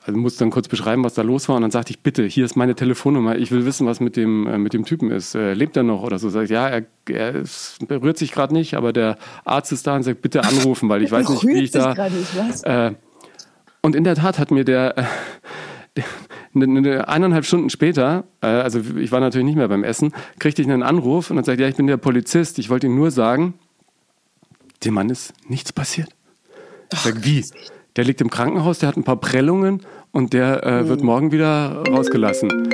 [0.04, 1.56] also musste dann kurz beschreiben, was da los war.
[1.56, 3.36] Und dann sagte ich, bitte, hier ist meine Telefonnummer.
[3.36, 5.34] Ich will wissen, was mit dem, äh, mit dem Typen ist.
[5.34, 6.28] Äh, lebt er noch oder so?
[6.28, 9.96] Sag ich, ja, er, er ist, berührt sich gerade nicht, aber der Arzt ist da
[9.96, 11.94] und sagt, bitte anrufen, weil ich weiß nicht, wie ich da.
[11.94, 12.62] Nicht, was?
[12.64, 12.92] Äh,
[13.80, 16.02] und in der Tat hat mir der, äh,
[16.54, 20.68] eine, eineinhalb Stunden später, äh, also ich war natürlich nicht mehr beim Essen, kriegte ich
[20.68, 22.58] einen Anruf und dann sagt, ja, ich bin der Polizist.
[22.58, 23.54] Ich wollte Ihnen nur sagen,
[24.84, 26.15] dem Mann ist nichts passiert.
[26.94, 27.44] Sag, wie?
[27.96, 31.06] Der liegt im Krankenhaus, der hat ein paar Prellungen und der äh, wird hm.
[31.06, 32.68] morgen wieder rausgelassen.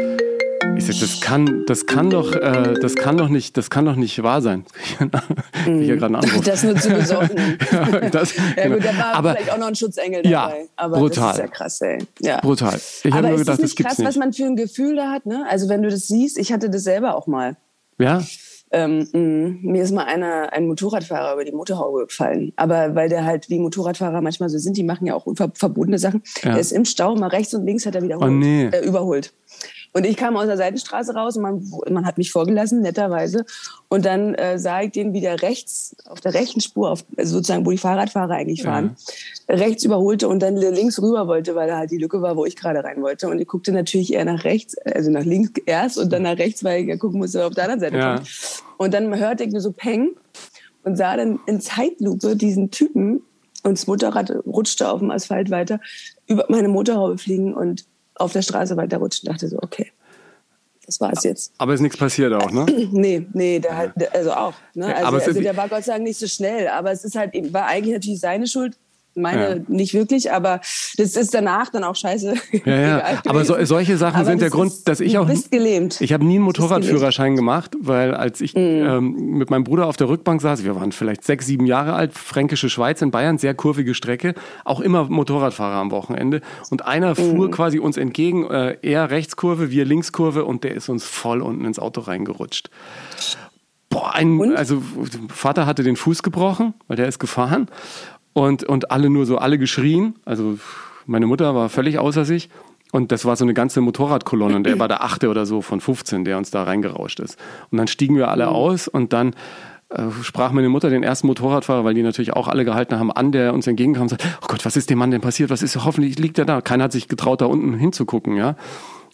[0.76, 3.96] Ich sag, das kann, das kann doch, äh, das kann doch nicht, das kann doch
[3.96, 4.64] nicht wahr sein.
[5.66, 7.36] ich ja gerade Das nur zu besorgen.
[7.72, 10.30] ja, das, ja gut, da war aber, vielleicht auch noch ein Schutzengel dabei.
[10.30, 11.28] Ja, aber brutal.
[11.28, 11.98] das ist ja krass, ey.
[12.20, 12.40] Ja.
[12.40, 12.80] Brutal.
[13.04, 14.08] Ich habe nur gedacht, das, nicht das krass, nicht.
[14.08, 15.44] was man für ein Gefühl da hat, ne?
[15.48, 17.56] Also wenn du das siehst, ich hatte das selber auch mal.
[17.98, 18.22] Ja.
[18.72, 22.52] Ähm, mh, mir ist mal einer, ein Motorradfahrer über die Motorhaube gefallen.
[22.56, 26.22] Aber weil der halt wie Motorradfahrer manchmal so sind, die machen ja auch verbotene Sachen.
[26.42, 26.52] Ja.
[26.52, 28.66] Der ist im Stau, mal rechts und links hat er wiederholt, oh, nee.
[28.66, 29.32] äh, überholt.
[29.94, 33.44] Und ich kam aus der Seitenstraße raus und man, man hat mich vorgelassen, netterweise.
[33.88, 37.66] Und dann äh, sah ich den wieder rechts, auf der rechten Spur, auf, also sozusagen,
[37.66, 38.96] wo die Fahrradfahrer eigentlich fahren,
[39.48, 39.56] ja.
[39.56, 42.56] rechts überholte und dann links rüber wollte, weil da halt die Lücke war, wo ich
[42.56, 43.28] gerade rein wollte.
[43.28, 46.64] Und ich guckte natürlich eher nach rechts, also nach links erst und dann nach rechts,
[46.64, 48.14] weil ich ja gucken musste, auf der anderen Seite ja.
[48.16, 48.30] kommt.
[48.78, 50.12] Und dann hörte ich mir so Peng
[50.84, 53.22] und sah dann in Zeitlupe diesen Typen
[53.62, 55.80] und das Motorrad rutschte auf dem Asphalt weiter,
[56.26, 57.84] über meine Motorhaube fliegen und
[58.16, 59.92] auf der Straße weiterrutscht und dachte so, okay,
[60.86, 61.52] das war es jetzt.
[61.58, 62.66] Aber ist nichts passiert auch, ne?
[62.92, 64.54] nee, nee, der halt, also auch.
[64.74, 64.94] Ne?
[64.94, 67.66] Also, also der war Gott sei Dank nicht so schnell, aber es ist halt, war
[67.66, 68.76] eigentlich natürlich seine Schuld,
[69.14, 69.62] meine ja.
[69.68, 70.60] nicht wirklich, aber
[70.96, 72.34] das ist danach dann auch scheiße.
[72.64, 73.22] Ja, ja.
[73.26, 75.26] aber so, solche Sachen aber sind der Grund, dass ich auch.
[75.26, 76.00] Du bist gelähmt.
[76.00, 78.58] Ich habe nie einen Motorradführerschein gemacht, weil als ich mm.
[78.58, 82.12] ähm, mit meinem Bruder auf der Rückbank saß, wir waren vielleicht sechs, sieben Jahre alt,
[82.12, 86.40] Fränkische Schweiz in Bayern, sehr kurvige Strecke, auch immer Motorradfahrer am Wochenende.
[86.70, 87.50] Und einer fuhr mm.
[87.50, 91.78] quasi uns entgegen, äh, er Rechtskurve, wir Linkskurve und der ist uns voll unten ins
[91.78, 92.70] Auto reingerutscht.
[93.88, 94.82] Boah, ein, also
[95.28, 97.68] Vater hatte den Fuß gebrochen, weil der ist gefahren
[98.32, 100.14] und, und alle nur so, alle geschrien.
[100.24, 100.58] Also
[101.06, 102.48] meine Mutter war völlig außer sich.
[102.92, 105.80] Und das war so eine ganze Motorradkolonne und er war der achte oder so von
[105.80, 107.38] 15, der uns da reingerauscht ist.
[107.70, 108.52] Und dann stiegen wir alle mhm.
[108.52, 109.34] aus und dann
[109.88, 113.32] äh, sprach meine Mutter den ersten Motorradfahrer, weil die natürlich auch alle gehalten haben, an,
[113.32, 115.48] der uns entgegenkam und sagte, oh Gott, was ist dem Mann denn passiert?
[115.48, 116.60] Was ist, hoffentlich liegt er da.
[116.60, 118.56] Keiner hat sich getraut, da unten hinzugucken, ja.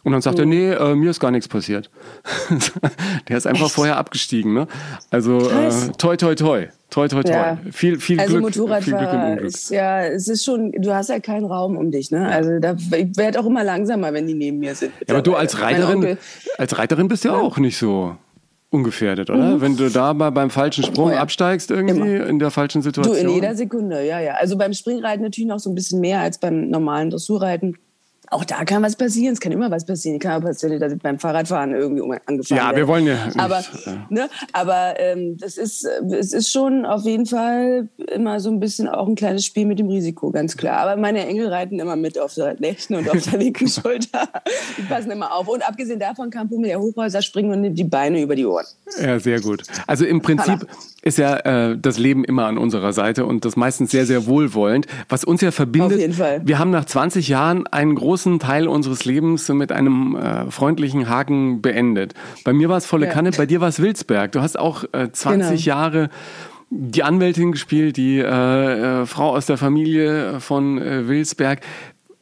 [0.09, 0.45] Und dann sagt mhm.
[0.45, 1.91] er, nee, äh, mir ist gar nichts passiert.
[3.29, 3.75] der ist einfach Echt?
[3.75, 4.55] vorher abgestiegen.
[4.55, 4.67] Ne?
[5.11, 6.69] Also äh, toi, toi, toi.
[6.89, 7.31] Toi, toi, toi.
[7.31, 7.59] Ja.
[7.71, 8.57] Viel, viel also Glück.
[8.57, 12.11] Motorradfahrer, Glück ja, es ist schon, du hast ja keinen Raum um dich.
[12.11, 12.27] Ne?
[12.27, 14.95] Also da, ich werde auch immer langsamer, wenn die neben mir sind.
[15.07, 16.17] Ja, aber du als Reiterin,
[16.57, 18.17] als Reiterin bist ja, ja auch nicht so
[18.71, 19.57] ungefährdet, oder?
[19.57, 19.61] Mhm.
[19.61, 21.21] Wenn du da mal beim falschen Sprung oh ja.
[21.21, 22.27] absteigst, irgendwie Immer.
[22.29, 23.15] in der falschen Situation.
[23.15, 24.37] Du, in jeder Sekunde, ja, ja.
[24.37, 27.77] Also beim Springreiten natürlich noch so ein bisschen mehr als beim normalen Dressurreiten
[28.31, 29.33] auch da kann was passieren.
[29.33, 30.17] Es kann immer was passieren.
[30.17, 33.27] Ich kann aber passieren, dass ich beim Fahrradfahren irgendwie angefangen Ja, wir wollen ja.
[33.27, 33.65] Nicht, aber,
[34.11, 38.89] ne, aber ähm, das ist, es ist schon auf jeden Fall immer so ein bisschen
[38.89, 40.79] auch ein kleines Spiel mit dem Risiko, ganz klar.
[40.81, 44.29] Aber meine Engel reiten immer mit auf der rechten und auf der linken Schulter.
[44.77, 45.49] Die passen immer auf.
[45.49, 48.67] Und abgesehen davon kann Pummel der Hochhäuser springen und nimmt die Beine über die Ohren.
[49.01, 49.63] Ja, sehr gut.
[49.87, 50.67] Also im Prinzip
[51.03, 51.37] ist ja
[51.71, 54.87] äh, das Leben immer an unserer Seite und das meistens sehr, sehr wohlwollend.
[55.09, 56.43] Was uns ja verbindet, auf jeden Fall.
[56.45, 61.09] wir haben nach 20 Jahren einen großen großen Teil unseres Lebens mit einem äh, freundlichen
[61.09, 62.15] Haken beendet.
[62.43, 63.13] Bei mir war es volle ja.
[63.13, 64.33] Kanne, bei dir war es Wilsberg.
[64.33, 65.61] Du hast auch äh, 20 genau.
[65.61, 66.11] Jahre
[66.71, 68.23] die Anwältin gespielt, die äh,
[69.03, 71.61] äh Frau aus der Familie von äh, Wilsberg.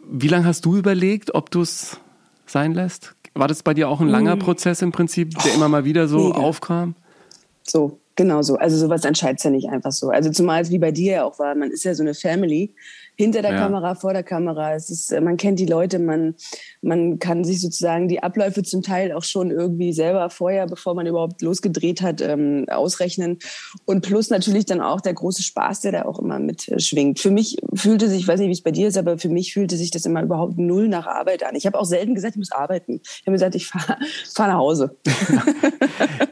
[0.07, 1.99] Wie lange hast du überlegt, ob du es
[2.45, 3.15] sein lässt?
[3.33, 4.39] War das bei dir auch ein langer hm.
[4.41, 6.41] Prozess im Prinzip, der oh, immer mal wieder so mega.
[6.41, 6.95] aufkam?
[7.63, 8.57] So, genau so.
[8.57, 10.11] Also sowas entscheidet ja nicht einfach so.
[10.11, 12.75] Also zumal es wie bei dir ja auch war, man ist ja so eine Family
[13.17, 13.59] hinter der ja.
[13.59, 14.75] Kamera, vor der Kamera.
[14.75, 16.35] Es ist, äh, man kennt die Leute, man,
[16.83, 21.07] man kann sich sozusagen die Abläufe zum Teil auch schon irgendwie selber vorher, bevor man
[21.07, 23.39] überhaupt losgedreht hat, ähm, ausrechnen.
[23.87, 27.19] Und plus natürlich dann auch der große Spaß, der da auch immer mitschwingt.
[27.19, 29.55] Für mich fühlte sich, ich weiß nicht, wie es bei dir ist, aber für mich
[29.55, 31.55] fühlte sich das immer überhaupt null nach Arbeit an.
[31.55, 33.01] Ich habe auch selten gesagt, ich muss arbeiten.
[33.03, 33.97] Ich habe gesagt, ich fahre
[34.35, 34.97] fahr nach Hause.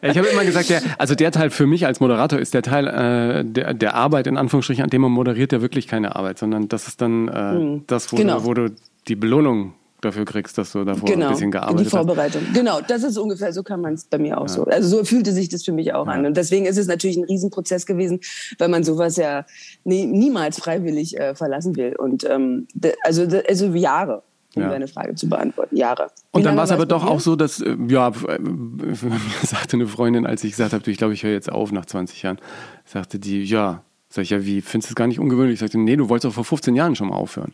[0.02, 2.86] Ich habe immer gesagt, der, also der Teil für mich als Moderator ist der Teil
[2.86, 6.68] äh, der, der Arbeit, in Anführungsstrichen, an dem man moderiert, ja wirklich keine Arbeit, sondern
[6.74, 7.84] das ist dann äh, mhm.
[7.86, 8.40] das, wo, genau.
[8.40, 8.74] du, wo du
[9.06, 11.86] die Belohnung dafür kriegst, dass du davor genau, ein bisschen gearbeitet hast.
[11.86, 12.42] Die Vorbereitung.
[12.46, 12.54] Hast.
[12.54, 14.48] Genau, das ist ungefähr, so kann man es bei mir auch ja.
[14.48, 14.64] so.
[14.64, 16.12] Also so fühlte sich das für mich auch ja.
[16.12, 16.26] an.
[16.26, 18.20] Und deswegen ist es natürlich ein Riesenprozess gewesen,
[18.58, 19.46] weil man sowas ja
[19.84, 21.96] nie, niemals freiwillig äh, verlassen will.
[21.96, 22.66] Und ähm,
[23.04, 24.22] also, also Jahre
[24.56, 24.68] um ja.
[24.68, 25.76] deine Frage zu beantworten.
[25.76, 26.10] Jahre.
[26.32, 28.12] Wie und dann war es aber doch auch so, dass, äh, ja,
[29.42, 32.22] sagte eine Freundin, als ich gesagt habe, ich glaube, ich höre jetzt auf nach 20
[32.22, 32.38] Jahren,
[32.84, 33.82] sagte die, ja,
[34.14, 35.54] Sag ich, ja, wie, findest du es gar nicht ungewöhnlich?
[35.54, 37.52] Ich sagte, nee, du wolltest doch vor 15 Jahren schon mal aufhören.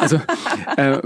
[0.00, 0.20] Also
[0.76, 0.98] äh,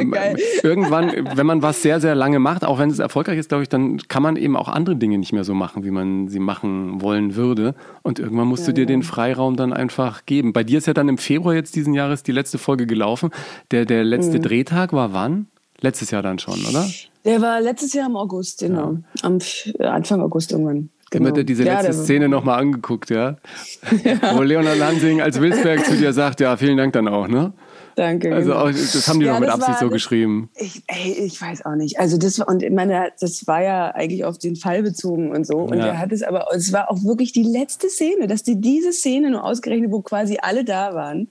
[0.65, 3.69] irgendwann, wenn man was sehr, sehr lange macht, auch wenn es erfolgreich ist, glaube ich,
[3.69, 7.01] dann kann man eben auch andere Dinge nicht mehr so machen, wie man sie machen
[7.01, 7.77] wollen würde.
[8.03, 8.87] Und irgendwann musst ja, du dir ja.
[8.87, 10.53] den Freiraum dann einfach geben.
[10.53, 13.31] Bei dir ist ja dann im Februar jetzt diesen Jahres die letzte Folge gelaufen.
[13.71, 14.43] Der, der letzte mhm.
[14.43, 15.47] Drehtag war wann?
[15.81, 16.85] Letztes Jahr dann schon, oder?
[17.25, 18.95] Der war letztes Jahr im August, genau.
[18.95, 19.23] Ja.
[19.23, 19.39] Am
[19.79, 20.91] Anfang August irgendwann.
[21.11, 21.31] Genau.
[21.31, 23.37] Immer diese letzte ja, Szene nochmal angeguckt, ja?
[24.05, 24.37] ja?
[24.37, 27.53] Wo Leonard Lansing als Wilsberg zu dir sagt, ja, vielen Dank dann auch, ne?
[27.99, 28.33] Danke.
[28.33, 28.63] Also genau.
[28.63, 30.51] auch, das haben die ja, doch mit Absicht war, so geschrieben.
[30.55, 31.99] Ich, ey, ich weiß auch nicht.
[31.99, 35.45] Also das war, und ich meine, das war ja eigentlich auf den Fall bezogen und
[35.45, 35.57] so.
[35.57, 35.89] Und ja.
[35.89, 39.31] er hat es aber, es war auch wirklich die letzte Szene, dass die diese Szene
[39.31, 41.27] nur ausgerechnet, wo quasi alle da waren,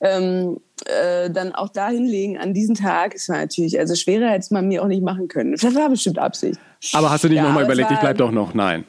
[0.00, 3.14] ähm, äh, dann auch da hinlegen an diesen Tag.
[3.14, 5.52] Es war natürlich, also schwerer hätte man mir auch nicht machen können.
[5.52, 6.58] Das war bestimmt Absicht.
[6.94, 8.54] Aber hast du nicht ja, nochmal überlegt, ich bleib doch noch?
[8.54, 8.84] Nein.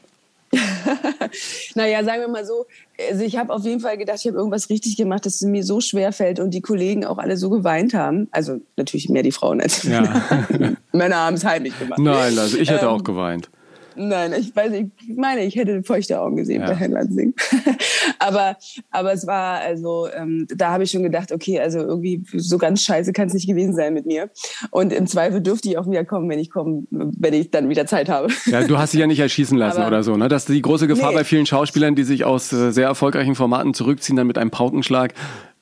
[1.74, 2.66] naja, sagen wir mal so,
[3.10, 5.64] also ich habe auf jeden Fall gedacht, ich habe irgendwas richtig gemacht, dass es mir
[5.64, 8.28] so schwer fällt und die Kollegen auch alle so geweint haben.
[8.30, 10.00] Also natürlich mehr die Frauen als die ja.
[10.00, 10.76] Männer.
[10.92, 11.98] Männer haben es heimlich gemacht.
[11.98, 13.50] Nein, also ich hätte ähm, auch geweint.
[13.96, 16.68] Nein, ich weiß, ich meine, ich hätte feuchte Augen gesehen ja.
[16.68, 17.34] bei Herrn Lansing.
[18.18, 18.56] aber,
[18.90, 22.82] aber es war, also, ähm, da habe ich schon gedacht, okay, also irgendwie so ganz
[22.82, 24.30] scheiße kann es nicht gewesen sein mit mir.
[24.70, 27.86] Und im Zweifel dürfte ich auch wieder kommen, wenn ich komme, wenn ich dann wieder
[27.86, 28.28] Zeit habe.
[28.46, 30.28] Ja, du hast dich ja nicht erschießen lassen aber, oder so, ne?
[30.28, 31.16] Das ist die große Gefahr nee.
[31.16, 35.14] bei vielen Schauspielern, die sich aus äh, sehr erfolgreichen Formaten zurückziehen, dann mit einem Paukenschlag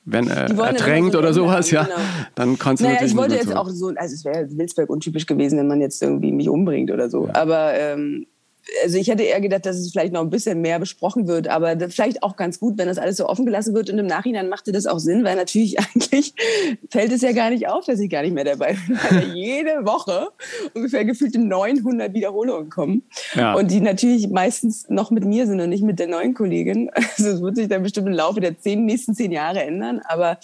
[0.05, 1.95] wenn äh, ertränkt oder sowas, ja, genau.
[2.35, 3.55] dann kannst du naja, ich wollte jetzt so.
[3.55, 7.09] auch so, also es wäre Wilsberg untypisch gewesen, wenn man jetzt irgendwie mich umbringt oder
[7.09, 7.27] so.
[7.27, 7.35] Ja.
[7.35, 8.27] Aber ähm,
[8.83, 11.77] also ich hätte eher gedacht, dass es vielleicht noch ein bisschen mehr besprochen wird, aber
[11.89, 14.71] vielleicht auch ganz gut, wenn das alles so offen gelassen wird und im Nachhinein machte
[14.71, 16.33] das auch Sinn, weil natürlich eigentlich
[16.89, 19.85] fällt es ja gar nicht auf, dass ich gar nicht mehr dabei bin, weil jede
[19.85, 20.29] Woche
[20.73, 23.03] ungefähr gefühlte 900 Wiederholungen kommen
[23.35, 23.53] ja.
[23.53, 26.89] und die natürlich meistens noch mit mir sind und nicht mit der neuen Kollegin.
[27.15, 30.39] Also es wird sich dann bestimmt im Laufe der zehn, nächsten zehn Jahre ändern, aber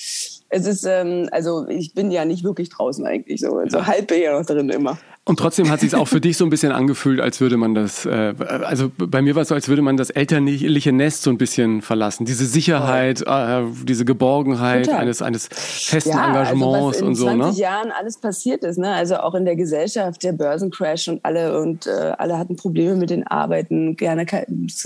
[0.50, 4.18] es ist, ähm, also ich bin ja nicht wirklich draußen eigentlich so, also halb bin
[4.18, 5.00] ich ja noch drin immer.
[5.30, 8.04] Und trotzdem hat sich auch für dich so ein bisschen angefühlt, als würde man das,
[8.04, 11.38] äh, also bei mir war es so, als würde man das elterliche Nest so ein
[11.38, 12.26] bisschen verlassen.
[12.26, 17.28] Diese Sicherheit, äh, diese Geborgenheit eines, eines festen ja, Engagements also und so.
[17.30, 17.62] In 20 ne?
[17.62, 18.92] Jahren alles passiert ist, ne?
[18.92, 23.12] also auch in der Gesellschaft, der Börsencrash und alle und äh, alle hatten Probleme mit
[23.12, 24.26] den Arbeiten, gerne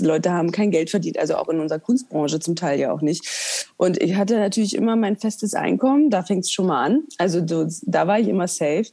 [0.00, 3.64] Leute haben kein Geld verdient, also auch in unserer Kunstbranche zum Teil ja auch nicht.
[3.78, 7.04] Und ich hatte natürlich immer mein festes Einkommen, da fängt es schon mal an.
[7.16, 7.40] Also
[7.86, 8.84] da war ich immer safe.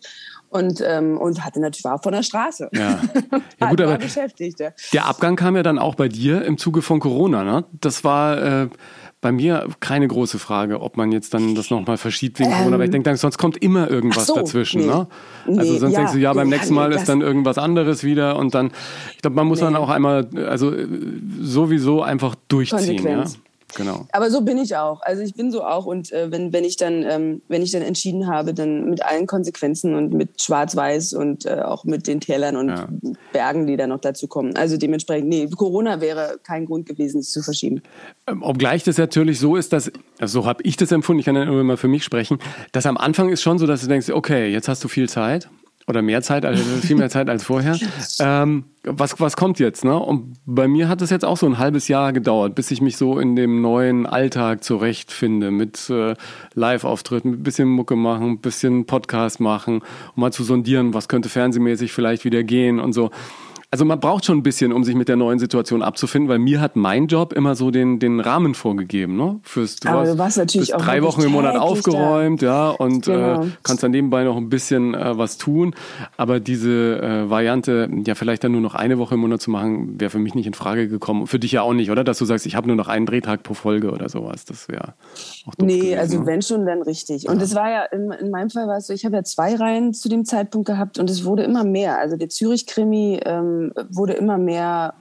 [0.52, 2.70] Und, ähm, und hatte natürlich war von der Straße.
[2.74, 3.00] Ja,
[3.60, 4.00] ja gut, aber.
[4.02, 4.70] Ja.
[4.94, 7.44] der Abgang kam ja dann auch bei dir im Zuge von Corona.
[7.44, 7.64] Ne?
[7.80, 8.68] Das war äh,
[9.22, 12.76] bei mir keine große Frage, ob man jetzt dann das nochmal verschiebt wegen ähm, Corona.
[12.76, 14.82] Aber ich denke, sonst kommt immer irgendwas so, dazwischen.
[14.82, 14.88] Nee.
[14.88, 15.08] Ne?
[15.58, 18.54] Also sonst nee, denkst du, ja, beim nächsten Mal ist dann irgendwas anderes wieder und
[18.54, 18.72] dann,
[19.16, 19.66] ich glaube, man muss nee.
[19.66, 20.86] dann auch einmal, also äh,
[21.40, 23.04] sowieso einfach durchziehen.
[23.06, 23.24] Ja?
[23.76, 24.06] Genau.
[24.12, 25.02] Aber so bin ich auch.
[25.02, 27.82] Also ich bin so auch und äh, wenn, wenn ich dann ähm, wenn ich dann
[27.82, 32.56] entschieden habe, dann mit allen Konsequenzen und mit Schwarz-Weiß und äh, auch mit den Tälern
[32.56, 32.88] und ja.
[33.32, 34.56] Bergen, die da noch dazu kommen.
[34.56, 37.82] Also dementsprechend, nee, Corona wäre kein Grund gewesen, es zu verschieben.
[38.28, 41.36] Ähm, obgleich das natürlich so ist, dass, also so habe ich das empfunden, ich kann
[41.36, 42.40] ja nur mal für mich sprechen,
[42.72, 45.50] dass am Anfang ist schon so, dass du denkst, okay, jetzt hast du viel Zeit
[45.88, 47.78] oder mehr Zeit, also viel mehr Zeit als vorher.
[48.20, 49.84] Ähm, was, was kommt jetzt?
[49.86, 49.98] Ne?
[49.98, 52.98] Und bei mir hat es jetzt auch so ein halbes Jahr gedauert, bis ich mich
[52.98, 56.16] so in dem neuen Alltag zurechtfinde mit äh,
[56.54, 59.82] Live-Auftritten, ein bisschen Mucke machen, ein bisschen Podcast machen,
[60.16, 63.12] um mal zu sondieren, was könnte fernsehmäßig vielleicht wieder gehen und so.
[63.74, 66.60] Also man braucht schon ein bisschen, um sich mit der neuen Situation abzufinden, weil mir
[66.60, 69.16] hat mein Job immer so den, den Rahmen vorgegeben.
[69.16, 69.40] Ne?
[69.44, 72.46] Fürs, du Aber du warst natürlich auch drei Wochen im Monat aufgeräumt, da.
[72.46, 73.44] ja, und äh, genau.
[73.44, 75.74] äh, kannst dann nebenbei noch ein bisschen äh, was tun.
[76.18, 80.02] Aber diese äh, Variante, ja vielleicht dann nur noch eine Woche im Monat zu machen,
[80.02, 81.26] wäre für mich nicht in Frage gekommen.
[81.26, 82.04] Für dich ja auch nicht, oder?
[82.04, 84.44] Dass du sagst, ich habe nur noch einen Drehtag pro Folge oder sowas.
[84.44, 84.96] Das wäre
[85.48, 86.26] auch doof Nee, gewesen, also ne?
[86.26, 87.30] wenn schon, dann richtig.
[87.30, 89.56] Und es war ja, in, in, meinem Fall war es so, ich habe ja zwei
[89.56, 92.00] Reihen zu dem Zeitpunkt gehabt und es wurde immer mehr.
[92.00, 94.94] Also der Zürich-Krimi ähm, wurde immer mehr,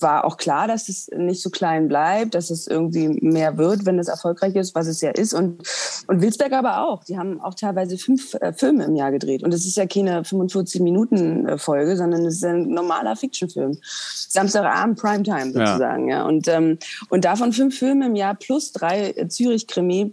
[0.00, 3.98] war auch klar, dass es nicht so klein bleibt, dass es irgendwie mehr wird, wenn
[3.98, 5.34] es erfolgreich ist, was es ja ist.
[5.34, 5.62] Und,
[6.06, 7.04] und Wilsberg aber auch.
[7.04, 9.42] Die haben auch teilweise fünf äh, Filme im Jahr gedreht.
[9.42, 13.78] Und es ist ja keine 45-Minuten-Folge, sondern es ist ein normaler Fictionfilm.
[13.82, 16.08] Samstagabend, Primetime sozusagen.
[16.08, 16.18] Ja.
[16.18, 16.26] ja.
[16.26, 20.12] Und, ähm, und davon fünf Filme im Jahr plus drei Zürich-Krimi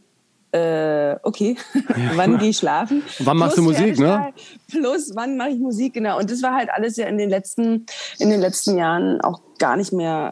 [0.51, 1.55] äh, okay,
[2.15, 3.03] wann gehe ich schlafen?
[3.19, 4.33] wann machst plus du Musik, ne?
[4.69, 6.17] Plus, wann mache ich Musik, genau.
[6.17, 7.85] Und das war halt alles ja in den letzten,
[8.17, 10.31] in den letzten Jahren auch gar nicht mehr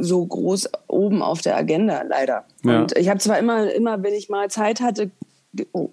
[0.00, 2.44] so groß oben auf der Agenda, leider.
[2.62, 2.80] Ja.
[2.80, 5.10] Und ich habe zwar immer, immer, wenn ich mal Zeit hatte,
[5.72, 5.90] oh,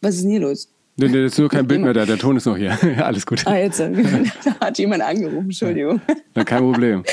[0.00, 0.68] was ist denn hier los?
[0.96, 2.76] Nee, nee, ist nur kein Bild mehr da, der Ton ist noch hier.
[3.04, 3.46] Alles gut.
[3.46, 3.90] Ah, jetzt da
[4.60, 6.00] hat jemand angerufen, Entschuldigung.
[6.34, 7.04] Ja, kein Problem.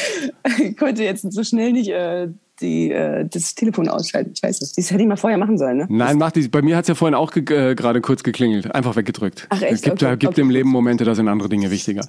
[0.60, 2.28] Ich konnte jetzt so schnell nicht äh,
[2.62, 4.32] die, äh, das Telefon ausschalten.
[4.34, 4.74] Ich weiß es.
[4.74, 5.88] Das hätte ich mal vorher machen sollen, ne?
[5.90, 6.48] Nein, mach die.
[6.48, 7.42] Bei mir hat es ja vorhin auch äh,
[7.76, 8.74] gerade kurz geklingelt.
[8.74, 9.48] Einfach weggedrückt.
[9.50, 9.74] Ach echt?
[9.74, 10.42] Es gibt, okay, gibt okay.
[10.42, 12.08] im Leben Momente, da sind andere Dinge wichtiger.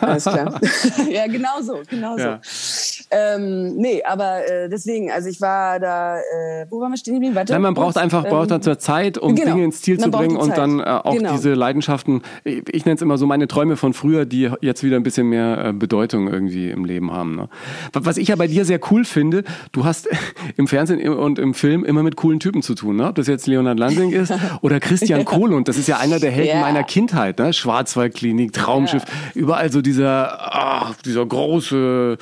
[0.00, 0.60] Alles klar.
[1.10, 2.40] ja, genau so, genau ja.
[2.42, 2.86] so.
[3.10, 7.36] Ähm, nee, aber äh, deswegen, also ich war da, äh, wo waren wir stehen geblieben?
[7.36, 10.10] Warte, Nein, man braucht einfach ähm, braucht dann Zeit, um genau, Dinge ins Ziel zu
[10.10, 11.32] bringen und dann äh, auch genau.
[11.32, 14.96] diese Leidenschaften, ich, ich nenne es immer so meine Träume von früher, die jetzt wieder
[14.96, 17.36] ein bisschen mehr äh, Bedeutung irgendwie im Leben haben.
[17.36, 17.48] Ne?
[17.92, 19.44] Was ich ja bei dir sehr cool finde,
[19.76, 20.08] du hast
[20.56, 23.08] im Fernsehen und im Film immer mit coolen Typen zu tun, ne?
[23.08, 26.30] ob das jetzt Leonard Lansing ist oder Christian Kohl und das ist ja einer der
[26.30, 26.60] Helden yeah.
[26.60, 27.52] meiner Kindheit, ne?
[27.52, 29.32] Schwarzwaldklinik, Traumschiff, yeah.
[29.34, 32.16] überall so dieser, ach, dieser große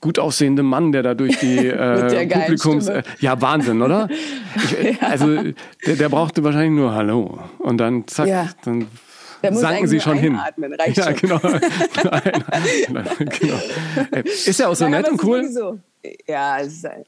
[0.00, 2.88] gut aussehende Mann, der da durch die äh, Publikums.
[2.88, 4.08] Äh, ja, Wahnsinn, oder?
[4.54, 5.08] Ich, ja.
[5.08, 5.42] Also
[5.86, 7.38] der, der brauchte wahrscheinlich nur Hallo.
[7.58, 8.48] Und dann zack, ja.
[8.64, 8.86] dann
[9.52, 10.38] sanken sie schon hin.
[10.94, 11.14] Ja, schon.
[11.16, 11.40] genau.
[13.40, 13.60] genau.
[14.22, 15.48] Ist ja auch so Nein, nett und cool.
[15.50, 15.80] So
[16.26, 16.58] ja,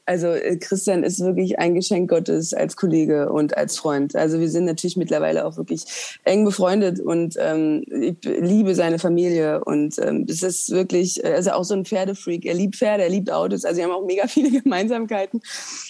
[0.05, 4.15] also äh, Christian ist wirklich ein Geschenk Gottes als Kollege und als Freund.
[4.15, 5.83] Also wir sind natürlich mittlerweile auch wirklich
[6.23, 11.63] eng befreundet und ähm, ich liebe seine Familie und ähm, es ist wirklich, also auch
[11.63, 12.45] so ein Pferdefreak.
[12.45, 15.41] Er liebt Pferde, er liebt Autos, also wir haben auch mega viele Gemeinsamkeiten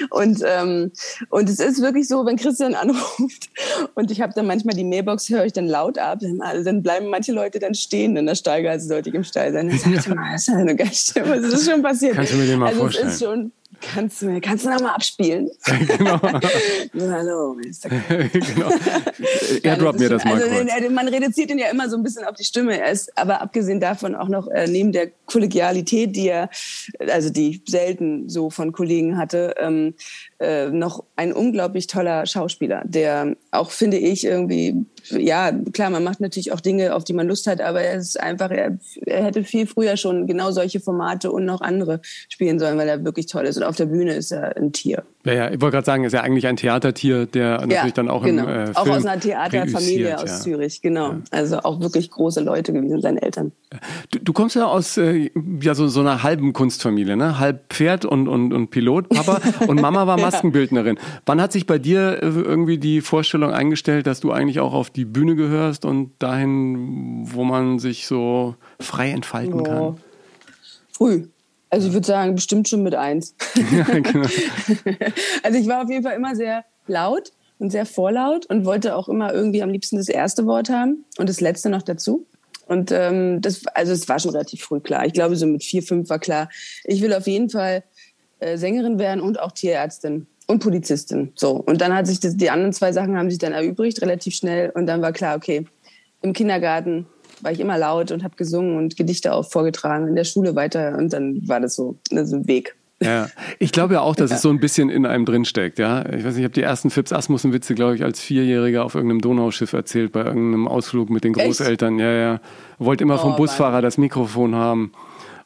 [0.10, 0.92] und ähm,
[1.30, 3.50] und es ist wirklich so, wenn Christian anruft
[3.96, 6.84] und ich habe dann manchmal die Mailbox höre ich dann laut ab, dann, also dann
[6.84, 9.70] bleiben manche Leute dann stehen in der Steiger, also sollte ich im Stall sein.
[9.70, 10.16] Dann sagt ja.
[10.16, 12.16] mal, das ist eine geile Stimme, das ist schon passiert.
[12.16, 12.99] Kannst du mir den mal also vorstellen?
[13.00, 15.50] Ist schon, kannst du, kannst du noch mal abspielen?
[15.66, 16.20] genau.
[16.22, 17.56] Hallo,
[18.34, 18.70] genau.
[19.64, 20.90] Airdrop mir das mal also, kurz.
[20.90, 22.80] Man reduziert ihn ja immer so ein bisschen auf die Stimme.
[22.80, 26.50] Er ist aber abgesehen davon auch noch äh, neben der Kollegialität, die er,
[27.00, 29.96] also die ich selten so von Kollegen hatte, ähm,
[30.40, 36.22] äh, noch ein unglaublich toller Schauspieler, der auch, finde ich, irgendwie, ja, klar, man macht
[36.22, 39.44] natürlich auch Dinge, auf die man Lust hat, aber er ist einfach, er, er hätte
[39.44, 42.00] viel früher schon genau solche Formate und noch andere
[42.30, 43.58] spielen sollen, weil er wirklich toll ist.
[43.58, 45.04] Und auf der Bühne ist er ein Tier.
[45.26, 48.10] Ja, ja ich wollte gerade sagen, ist ja eigentlich ein Theatertier, der natürlich ja, dann
[48.10, 48.44] auch genau.
[48.44, 50.40] im äh, Film Auch aus einer Theaterfamilie aus ja.
[50.40, 51.16] Zürich, genau.
[51.32, 53.52] Also auch wirklich große Leute gewesen, seine Eltern.
[54.12, 55.30] Du, du kommst ja aus äh,
[55.62, 57.40] ja, so, so einer halben Kunstfamilie, ne?
[57.40, 61.00] Halb Pferd und, und, und Pilot, Papa und Mama war Maskenbildnerin.
[61.26, 64.90] Wann hat sich bei dir äh, irgendwie die Vorstellung eingestellt, dass du eigentlich auch auf
[64.90, 69.64] die Bühne gehörst und dahin, wo man sich so frei entfalten oh.
[69.64, 69.98] kann?
[70.92, 71.28] Früh.
[71.70, 73.36] Also ich würde sagen, bestimmt schon mit eins.
[73.72, 74.28] Ja, genau.
[75.44, 79.08] also ich war auf jeden Fall immer sehr laut und sehr vorlaut und wollte auch
[79.08, 82.26] immer irgendwie am liebsten das erste Wort haben und das letzte noch dazu.
[82.66, 85.06] Und ähm, das, also es war schon relativ früh klar.
[85.06, 86.50] Ich glaube, so mit vier, fünf war klar,
[86.84, 87.84] ich will auf jeden Fall
[88.40, 91.32] äh, Sängerin werden und auch Tierärztin und Polizistin.
[91.36, 91.52] So.
[91.52, 94.72] Und dann hat sich das, die anderen zwei Sachen haben sich dann erübrigt, relativ schnell.
[94.72, 95.66] Und dann war klar, okay,
[96.22, 97.06] im Kindergarten
[97.42, 100.98] war ich immer laut und habe gesungen und Gedichte auch vorgetragen, in der Schule weiter.
[100.98, 102.76] Und dann war das so, das ein Weg.
[103.02, 104.36] Ja, ich glaube ja auch, dass ja.
[104.36, 106.02] es so ein bisschen in einem drinsteckt, ja.
[106.10, 109.22] Ich weiß nicht, ich habe die ersten Fips Asmussen-Witze, glaube ich, als Vierjähriger auf irgendeinem
[109.22, 111.94] Donauschiff erzählt, bei irgendeinem Ausflug mit den Großeltern.
[111.94, 112.02] Echt?
[112.02, 112.42] Ja, ja.
[112.78, 113.84] Wollte immer oh, vom Busfahrer Mann.
[113.84, 114.92] das Mikrofon haben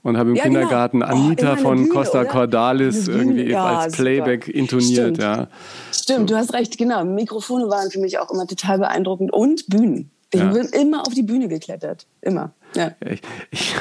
[0.04, 0.60] und habe im ja, genau.
[0.60, 1.12] Kindergarten genau.
[1.12, 2.30] Anita oh, von Bühne, Costa oder?
[2.30, 4.58] Cordalis irgendwie ja, als Playback super.
[4.58, 5.18] intoniert, Stimmt.
[5.18, 5.48] ja.
[5.92, 7.04] Stimmt, du hast recht, genau.
[7.06, 10.12] Mikrofone waren für mich auch immer total beeindruckend und Bühnen.
[10.34, 10.52] Ich ja.
[10.52, 12.08] bin immer auf die Bühne geklettert.
[12.22, 12.52] Immer.
[12.76, 12.92] Ja.
[13.08, 13.76] Ich, ich,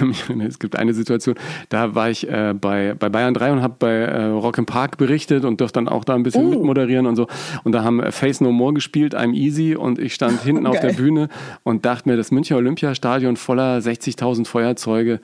[0.46, 1.34] es gibt eine Situation,
[1.70, 4.98] da war ich äh, bei, bei Bayern 3 und habe bei äh, Rock im Park
[4.98, 6.50] berichtet und durfte dann auch da ein bisschen uh.
[6.50, 7.26] mitmoderieren und so.
[7.64, 10.78] Und da haben äh, Face No More gespielt, I'm Easy und ich stand hinten auf
[10.78, 11.30] der Bühne
[11.62, 15.20] und dachte mir, das Münchner Olympiastadion voller 60.000 Feuerzeuge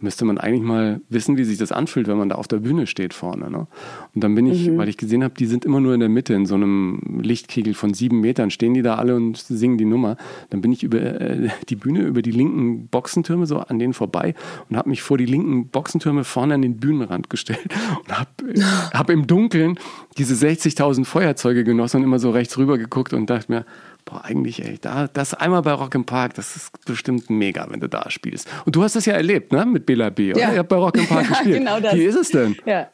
[0.00, 2.86] müsste man eigentlich mal wissen, wie sich das anfühlt, wenn man da auf der Bühne
[2.86, 3.50] steht vorne.
[3.50, 3.66] Ne?
[4.14, 4.76] Und dann bin ich, mhm.
[4.76, 7.74] weil ich gesehen habe, die sind immer nur in der Mitte, in so einem Lichtkegel
[7.74, 10.16] von sieben Metern, stehen die da alle und singen die Nummer.
[10.50, 14.34] Dann bin ich über äh, die Bühne, über die linken Boxentürme so an denen vorbei
[14.68, 17.68] und habe mich vor die linken Boxentürme vorne an den Bühnenrand gestellt
[18.00, 18.30] und habe
[18.92, 19.78] hab im Dunkeln
[20.18, 23.64] diese 60.000 Feuerzeuge genossen und immer so rechts rüber geguckt und dachte mir,
[24.04, 27.80] boah, eigentlich, ey, da, das einmal bei Rock im Park, das ist bestimmt mega, wenn
[27.80, 28.48] du da spielst.
[28.64, 30.40] Und du hast das ja erlebt, ne, mit Bela B, oder?
[30.40, 30.52] Ja.
[30.52, 31.58] Ihr habt bei Rock im Park ja, gespielt.
[31.58, 31.94] Genau das.
[31.94, 32.56] Wie ist es denn?
[32.66, 32.90] Ja.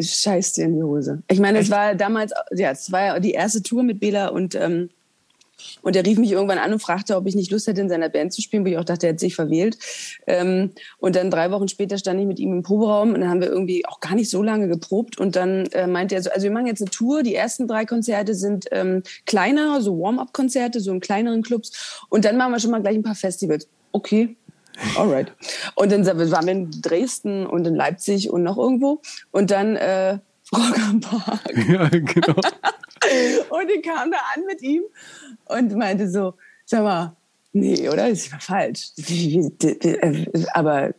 [0.00, 1.22] Scheiß dir in die Hose.
[1.30, 4.88] Ich meine, es war damals, ja, es war die erste Tour mit Bela und ähm,
[5.82, 8.08] und er rief mich irgendwann an und fragte, ob ich nicht Lust hätte, in seiner
[8.08, 9.78] Band zu spielen, wo ich auch dachte, er hätte sich verwählt.
[10.26, 13.40] Ähm, und dann drei Wochen später stand ich mit ihm im Proberaum und dann haben
[13.40, 15.18] wir irgendwie auch gar nicht so lange geprobt.
[15.18, 17.22] Und dann äh, meinte er so, also wir machen jetzt eine Tour.
[17.22, 22.04] Die ersten drei Konzerte sind ähm, kleiner, so Warm-up-Konzerte, so in kleineren Clubs.
[22.08, 23.68] Und dann machen wir schon mal gleich ein paar Festivals.
[23.92, 24.36] Okay,
[24.96, 25.32] Alright.
[25.74, 29.00] Und dann waren wir in Dresden und in Leipzig und noch irgendwo.
[29.30, 30.18] Und dann äh,
[30.52, 31.40] Rock am Park.
[31.68, 32.34] Ja, genau.
[33.50, 34.82] und ich kam da an mit ihm
[35.46, 37.16] und meinte so, sag mal,
[37.52, 38.08] nee, oder?
[38.08, 38.90] Das war falsch.
[40.52, 40.94] Aber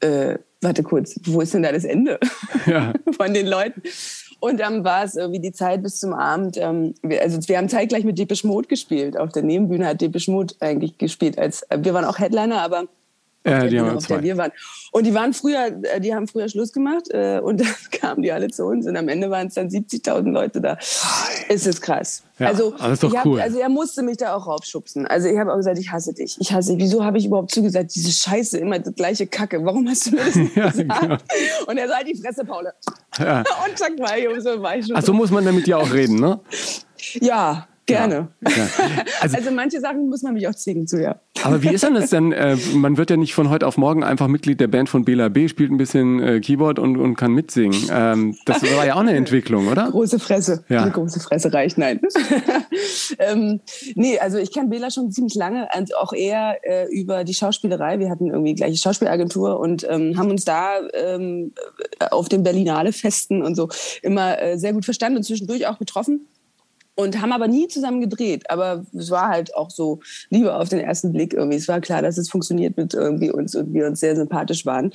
[0.00, 2.18] äh, warte kurz, wo ist denn da das Ende
[2.66, 2.92] ja.
[3.16, 3.82] von den Leuten?
[4.38, 6.56] Und dann war es irgendwie die Zeit bis zum Abend.
[6.58, 9.16] Ähm, wir, also wir haben zeitgleich mit Depeche Mode gespielt.
[9.16, 11.38] Auf der Nebenbühne hat Depeche Mode eigentlich gespielt.
[11.38, 12.84] Als, wir waren auch Headliner, aber
[13.46, 14.52] ja, die haben auf der wir waren.
[14.92, 18.32] Und die waren früher, äh, die haben früher Schluss gemacht äh, und dann kamen die
[18.32, 20.78] alle zu uns und am Ende waren es dann 70.000 Leute da.
[21.48, 22.22] Es ist krass.
[22.38, 23.40] Ja, also, ich hab, cool.
[23.40, 25.06] also er musste mich da auch raufschubsen.
[25.06, 26.36] Also ich habe auch gesagt, ich hasse dich.
[26.38, 26.84] Ich hasse dich.
[26.84, 29.64] Wieso habe ich überhaupt zugesagt, diese Scheiße, immer das gleiche Kacke.
[29.64, 31.00] Warum hast du mir das nicht ja, gesagt?
[31.00, 31.16] Genau.
[31.66, 32.72] Und er sagt, die Fresse, Paula.
[33.18, 33.38] Ja.
[33.66, 34.96] und zack, war ich, so war ich schon.
[34.96, 36.40] Ach, so muss man damit ja auch reden, ne?
[37.20, 38.28] Ja, Gerne.
[38.40, 38.66] Ja, ja.
[39.20, 41.20] Also, also, manche Sachen muss man mich auch zwingen zu, ja.
[41.42, 42.32] Aber wie ist denn das denn?
[42.32, 45.28] Äh, man wird ja nicht von heute auf morgen einfach Mitglied der Band von Bela
[45.28, 47.88] B, spielt ein bisschen äh, Keyboard und, und kann mitsingen.
[47.90, 49.90] Ähm, das war ja auch eine Entwicklung, oder?
[49.90, 50.64] Große Fresse.
[50.68, 50.82] Ja.
[50.82, 52.00] Eine große Fresse reicht, nein.
[53.18, 53.60] ähm,
[53.94, 55.68] nee, also ich kenne Bela schon ziemlich lange
[55.98, 57.98] auch eher äh, über die Schauspielerei.
[57.98, 61.52] Wir hatten irgendwie gleiche Schauspielagentur und ähm, haben uns da ähm,
[62.10, 63.68] auf den Berlinale Festen und so
[64.02, 66.26] immer äh, sehr gut verstanden und zwischendurch auch getroffen
[66.96, 68.50] und haben aber nie zusammen gedreht.
[68.50, 71.56] Aber es war halt auch so Liebe auf den ersten Blick irgendwie.
[71.56, 74.90] Es war klar, dass es funktioniert mit irgendwie uns und wir uns sehr sympathisch waren.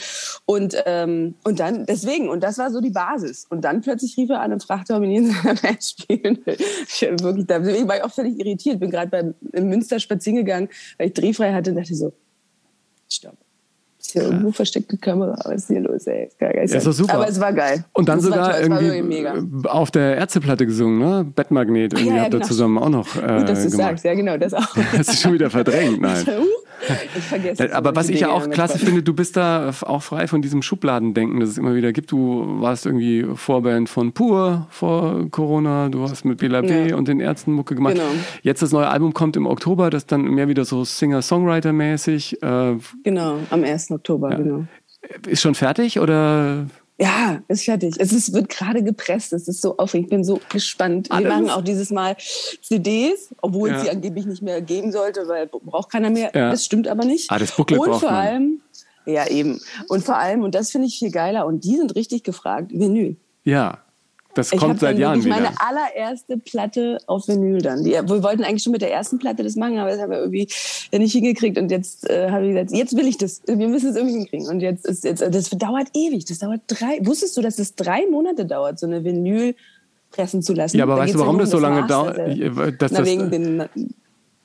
[0.45, 3.45] Und, ähm, und dann, deswegen, und das war so die Basis.
[3.49, 6.57] Und dann plötzlich rief er an und fragte, ob ich in seiner Band spielen will.
[6.87, 8.79] Ich, wirklich, deswegen war ich auch völlig irritiert.
[8.79, 12.13] Bin gerade im Münster spazieren gegangen, weil ich drehfrei hatte und dachte so,
[13.07, 13.37] stopp
[14.15, 15.37] ist hier irgendwo versteckte Kamera.
[15.45, 16.29] Was ist hier los, ey?
[16.39, 16.65] Geil, geil.
[16.69, 17.13] Ja, ist doch super.
[17.15, 17.83] Aber es war geil.
[17.93, 19.27] Und dann sogar irgendwie
[19.67, 21.25] auf der Ärzteplatte gesungen, ne?
[21.35, 21.93] Bettmagnet.
[21.93, 22.47] Irgendwie ja, ja, habt ihr genau.
[22.47, 23.15] zusammen auch noch.
[23.15, 24.75] Äh, Gut, dass du sagst, ja, genau, das auch.
[24.97, 26.25] das ist schon wieder verdrängt, nein.
[27.15, 30.41] Ich vergesse Aber was ich ja auch klasse finde, du bist da auch frei von
[30.41, 32.11] diesem Schubladendenken, das es immer wieder gibt.
[32.11, 36.95] Du warst irgendwie Vorband von Pur vor Corona, du hast mit Bela B ja.
[36.95, 37.95] und den Ärzten Mucke gemacht.
[37.95, 38.05] Genau.
[38.41, 42.41] Jetzt das neue Album kommt im Oktober, das dann mehr wieder so Singer-Songwriter-mäßig.
[42.41, 43.91] Äh, genau, am 1.
[43.91, 44.37] Oktober, ja.
[44.37, 44.65] genau.
[45.27, 46.67] Ist schon fertig oder?
[47.01, 47.95] Ja, ist fertig.
[47.97, 49.33] Es ist, wird gerade gepresst.
[49.33, 50.05] Es ist so aufregend.
[50.05, 51.11] Ich bin so gespannt.
[51.11, 51.23] Alles.
[51.23, 52.15] Wir machen auch dieses Mal
[52.61, 53.77] CDs, obwohl ja.
[53.77, 56.31] es sie angeblich nicht mehr geben sollte, weil braucht keiner mehr.
[56.35, 56.51] Ja.
[56.51, 57.31] Das stimmt aber nicht.
[57.31, 58.61] Ah, das Booklet und vor allem,
[59.07, 59.59] ja eben.
[59.87, 63.15] Und vor allem, und das finde ich viel geiler, und die sind richtig gefragt, Vinyl.
[63.43, 63.79] Ja.
[64.35, 65.35] Das kommt seit Jahren wieder.
[65.35, 67.83] meine allererste Platte auf Vinyl dann.
[67.83, 70.19] Die, wir wollten eigentlich schon mit der ersten Platte das machen, aber das haben wir
[70.19, 70.47] irgendwie
[70.91, 71.57] nicht hingekriegt.
[71.57, 73.41] Und jetzt äh, habe ich gesagt, jetzt will ich das.
[73.45, 74.47] Wir müssen es irgendwie hinkriegen.
[74.47, 76.25] Und jetzt ist jetzt, das dauert ewig.
[76.25, 76.99] Das dauert drei.
[77.01, 79.55] Wusstest du, dass es drei Monate dauert, so eine Vinyl
[80.11, 80.77] pressen zu lassen.
[80.77, 82.17] Ja, aber Da weißt du, warum das so lange dauert?
[82.17, 83.63] Dass Na, das, wegen den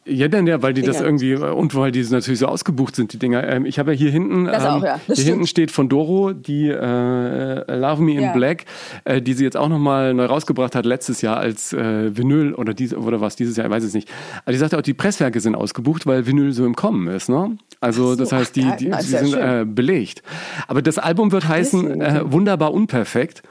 [0.09, 1.09] Ja, denn ja, weil die das Dinger.
[1.09, 3.43] irgendwie und weil die natürlich so ausgebucht sind, die Dinger.
[3.47, 4.95] Ähm, ich habe ja hier hinten, Das ähm, auch, ja.
[4.95, 5.29] Das hier stimmt.
[5.29, 8.33] hinten steht von Doro die äh, Love Me in Ja.
[8.33, 8.67] Black,
[9.05, 12.73] äh, die sie jetzt auch nochmal neu rausgebracht hat letztes Jahr als äh, Vinyl oder
[12.73, 14.09] diese oder was dieses Jahr, ich weiß es nicht.
[14.45, 17.57] Aber die sagte auch, die Presswerke sind ausgebucht, weil Vinyl so im Kommen ist, ne?
[17.81, 20.23] Also so, das heißt, die, die, na, die ja sind äh, belegt.
[20.69, 23.43] Aber das Album wird heißen äh, wunderbar unperfekt.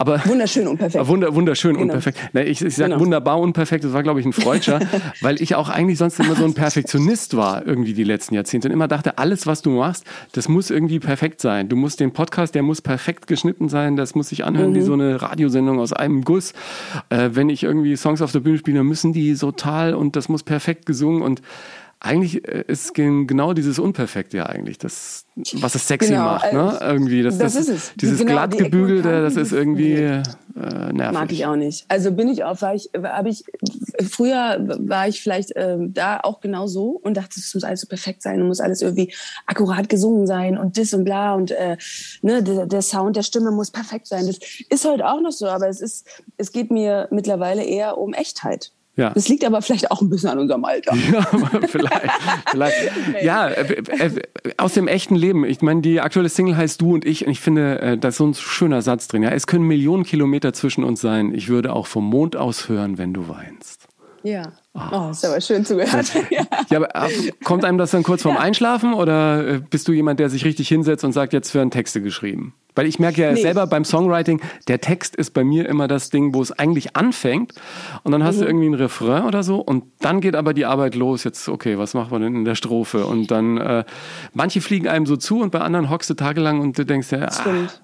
[0.00, 1.04] Aber wunderschön und perfekt.
[1.04, 1.82] Ah, Wunder, wunderschön Genau.
[1.86, 2.18] unperfekt.
[2.32, 3.00] Na, ich ich sage Genau.
[3.02, 4.78] wunderbar unperfekt, das war, glaube ich, ein Freudscher,
[5.22, 8.68] weil ich auch eigentlich sonst immer so ein Perfektionist war, irgendwie die letzten Jahrzehnte.
[8.68, 11.68] Und immer dachte, alles, was du machst, das muss irgendwie perfekt sein.
[11.68, 14.74] Du musst den Podcast, der muss perfekt geschnitten sein, das muss sich anhören Mhm.
[14.76, 16.52] wie so eine Radiosendung aus einem Guss.
[17.10, 20.44] Äh, wenn ich irgendwie Songs auf der Bühne spiele, müssen die total und das muss
[20.44, 21.42] perfekt gesungen und
[22.00, 26.52] eigentlich äh, ist gen- genau dieses Unperfekte ja eigentlich das, was es sexy Genau, macht,
[26.52, 26.78] ne?
[26.80, 27.92] äh, Irgendwie das, das ist es.
[27.96, 30.22] Dieses Genau, glattgebügelte, und das ist irgendwie äh,
[30.92, 31.12] nervig.
[31.12, 31.84] Mag ich auch nicht.
[31.88, 33.44] Also bin ich auch, war ich, habe ich,
[34.10, 37.88] früher war ich vielleicht ähm, da auch genau so und dachte, es muss alles so
[37.88, 39.12] perfekt sein, muss alles irgendwie
[39.46, 41.76] akkurat gesungen sein und das und bla und äh,
[42.22, 44.26] ne, der, der Sound der Stimme muss perfekt sein.
[44.26, 44.38] Das
[44.68, 48.72] ist heute auch noch so, aber es ist, es geht mir mittlerweile eher um Echtheit.
[48.98, 49.10] Ja.
[49.10, 50.92] Das liegt aber vielleicht auch ein bisschen an unserem Alter.
[51.12, 51.22] Ja,
[51.66, 52.10] vielleicht.
[52.50, 52.76] vielleicht.
[53.22, 54.20] Ja, äh, äh,
[54.56, 55.44] aus dem echten Leben.
[55.44, 57.24] Ich meine, die aktuelle Single heißt Du und ich.
[57.24, 59.22] Und ich finde, äh, da ist so ein schöner Satz drin.
[59.22, 61.32] Ja, es können Millionen Kilometer zwischen uns sein.
[61.32, 63.86] Ich würde auch vom Mond aus hören, wenn du weinst.
[64.24, 64.52] Ja.
[64.74, 66.12] Oh, ist aber schön zugehört.
[66.30, 66.42] ja.
[66.68, 70.18] Ja, aber äh, kommt einem das dann kurz vorm Einschlafen oder äh, bist du jemand,
[70.18, 72.54] der sich richtig hinsetzt und sagt, jetzt werden Texte geschrieben?
[72.78, 73.42] Weil ich merke ja Nee.
[73.42, 77.54] selber beim Songwriting, der Text ist bei mir immer das Ding, wo es eigentlich anfängt
[78.04, 78.40] und dann hast Mhm.
[78.42, 81.24] du irgendwie ein Refrain oder so und dann geht aber die Arbeit los.
[81.24, 83.04] Jetzt, okay, was machen wir denn in der Strophe?
[83.04, 83.84] Und dann, äh,
[84.32, 87.24] manche fliegen einem so zu und bei anderen hockst du tagelang und du denkst ja,
[87.26, 87.82] ah, Stimmt.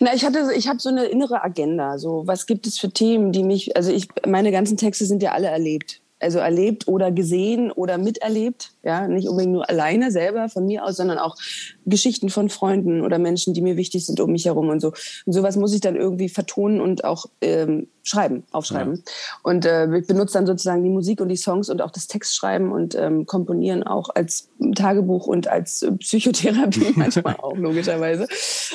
[0.00, 1.98] Na, ich hatte, ich habe so eine innere Agenda.
[1.98, 5.32] So, was gibt es für Themen, die mich, also ich, meine ganzen Texte sind ja
[5.32, 6.00] alle erlebt.
[6.18, 8.72] Also erlebt oder gesehen oder miterlebt.
[8.82, 11.36] Ja, nicht unbedingt nur alleine selber von mir aus, sondern auch
[11.84, 14.92] Geschichten von Freunden oder Menschen, die mir wichtig sind um mich herum und so.
[15.26, 19.02] Und sowas muss ich dann irgendwie vertonen und auch ähm, schreiben, aufschreiben.
[19.42, 22.70] Und äh, ich benutze dann sozusagen die Musik und die Songs und auch das Textschreiben
[22.72, 28.28] und ähm, Komponieren auch als Tagebuch und als Psychotherapie manchmal auch logischerweise.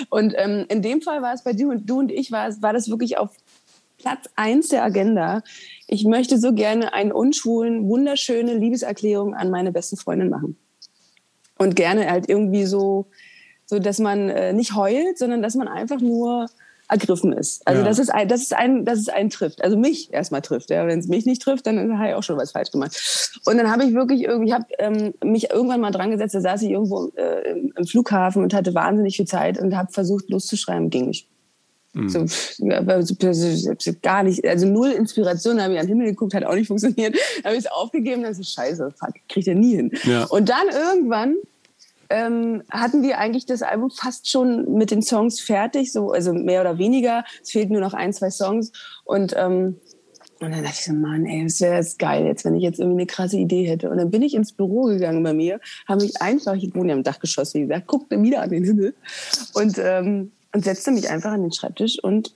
[0.10, 2.62] Und ähm, in dem Fall war es bei du und du und ich war es
[2.62, 3.32] war das wirklich auf
[3.98, 5.44] Platz eins der Agenda.
[5.94, 10.58] Ich möchte so gerne eine unschwulen, wunderschöne Liebeserklärung an meine beste Freundin machen.
[11.58, 13.08] Und gerne halt irgendwie so,
[13.66, 16.48] so dass man äh, nicht heult, sondern dass man einfach nur
[16.88, 17.68] ergriffen ist.
[17.68, 17.88] Also Ja.
[17.88, 19.62] dass es ein, dass es ein, dass es einen trifft.
[19.62, 20.70] Also mich erstmal trifft.
[20.70, 20.88] Ja.
[20.88, 23.40] Wenn es mich nicht trifft, dann habe ich auch schon was falsch gemacht.
[23.46, 26.40] Und dann habe ich wirklich irgendwie, ich habe ähm, mich irgendwann mal dran gesetzt, da
[26.40, 30.30] saß ich irgendwo äh, im, im Flughafen und hatte wahnsinnig viel Zeit und habe versucht
[30.30, 31.28] loszuschreiben, ging nicht.
[31.94, 36.56] War so, gar nicht, also null Inspiration, habe ich an den Himmel geguckt, hat auch
[36.56, 37.18] nicht funktioniert.
[37.44, 39.92] habe ich es aufgegeben, dann so, scheiße, fuck, kriegt er nie hin.
[40.04, 40.24] Ja.
[40.26, 41.36] Und dann irgendwann
[42.10, 46.62] ähm, hatten wir eigentlich das Album fast schon mit den Songs fertig, so, also mehr
[46.62, 47.24] oder weniger.
[47.42, 48.72] Es fehlten nur noch ein, zwei Songs.
[49.04, 49.78] Und, ähm,
[50.40, 52.80] und dann dachte ich so, Mann, ey, das wäre jetzt geil, jetzt, wenn ich jetzt
[52.80, 53.90] irgendwie eine krasse Idee hätte.
[53.90, 56.96] Und dann bin ich ins Büro gegangen bei mir, habe mich einfach, ich wohne ja
[56.96, 58.96] im Dachgeschoss, wie gesagt, guckte wieder an den Himmel
[59.54, 62.34] und, ähm, und setzte mich einfach an den Schreibtisch und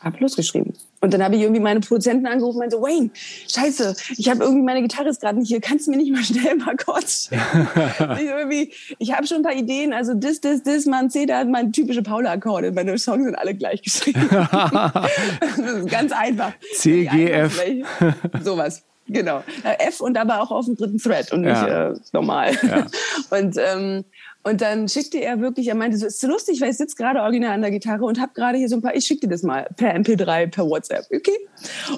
[0.00, 0.74] habe losgeschrieben.
[1.02, 3.10] Und dann habe ich irgendwie meine Produzenten angerufen und meinte, so, Wayne,
[3.48, 6.22] scheiße, ich habe irgendwie meine Gitarre ist gerade nicht hier, kannst du mir nicht mal
[6.22, 8.16] schnell Chords schicken?
[8.18, 11.38] ich irgendwie, ich habe schon ein paar Ideen, also das, das, das, man C, da
[11.38, 14.28] hat meine typische Paula-Akkorde, meine Songs sind alle gleich geschrieben.
[15.88, 16.52] ganz einfach.
[16.74, 17.62] C, G, F.
[18.42, 18.82] Sowas.
[19.08, 19.42] Genau.
[19.64, 21.90] Äh, F und aber auch auf dem dritten Thread und nicht Ja.
[21.90, 22.56] äh, normal.
[22.62, 22.86] Ja.
[23.30, 24.04] Und, ähm,
[24.42, 27.20] und dann schickte er wirklich, er meinte, so ist so lustig, weil ich sitze gerade
[27.20, 29.42] original an der Gitarre und habe gerade hier so ein paar, ich schicke dir das
[29.42, 31.38] mal per MP3, per WhatsApp, okay?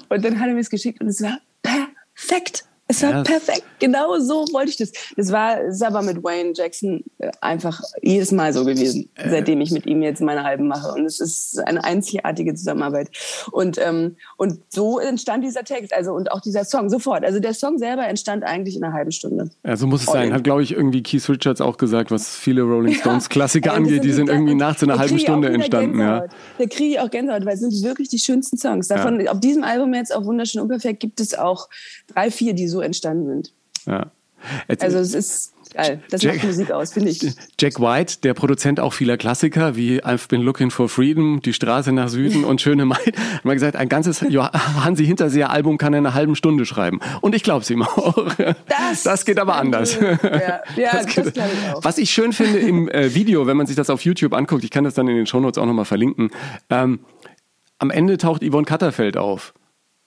[0.09, 2.65] Und dann hat er mir es geschickt und es war perfekt.
[2.93, 3.23] Es war Ja.
[3.23, 3.63] perfekt.
[3.79, 4.91] Genau so wollte ich das.
[5.17, 9.29] Das war, ist aber mit Wayne Jackson äh, einfach jedes Mal so gewesen, Äh.
[9.29, 10.91] seitdem ich mit ihm jetzt meine Alben mache.
[10.93, 13.09] Und es ist eine einzigartige Zusammenarbeit.
[13.51, 17.25] Und, ähm, und so entstand dieser Text, also und auch dieser Song sofort.
[17.25, 19.49] Also der Song selber entstand eigentlich in einer halben Stunde.
[19.65, 20.27] Ja, so muss es All sein.
[20.27, 20.33] in.
[20.33, 24.03] Hat, glaube ich, irgendwie Keith Richards auch gesagt, was viele Rolling Stones Klassiker das angeht,
[24.03, 25.99] die sind irgendwie nach so einer halben auch Stunde entstanden.
[25.99, 26.25] Ja.
[26.57, 28.87] Da kriege ich auch Gänsehaut, weil es sind wirklich die schönsten Songs.
[28.87, 31.69] Davon, auf diesem Album jetzt, auf Wunderschön Unperfekt, gibt es auch
[32.13, 33.53] drei, vier, die so entstanden sind.
[33.85, 34.11] Ja.
[34.81, 36.01] Also es ist geil.
[36.09, 37.21] Das Jack- macht Musik aus, finde ich.
[37.61, 41.93] Jack White, der Produzent auch vieler Klassiker wie I've Been Looking for Freedom, Die Straße
[41.93, 45.93] nach Süden und Schöne Maid, hat mal gesagt, ein ganzes Jo- Hansi Hinterseer Album kann
[45.93, 46.99] er in einer halben Stunde schreiben.
[47.21, 48.27] Und ich glaube es ihm auch.
[49.03, 49.97] Das, geht aber anders.
[49.97, 50.11] Ja,
[50.75, 51.83] ja das, geht- glaube ich auch.
[51.85, 54.71] Was ich schön finde im äh, Video, wenn man sich das auf YouTube anguckt, ich
[54.71, 56.31] kann das dann in den Shownotes auch nochmal verlinken,
[56.69, 56.99] ähm,
[57.79, 59.53] am Ende taucht Yvonne Katterfeld auf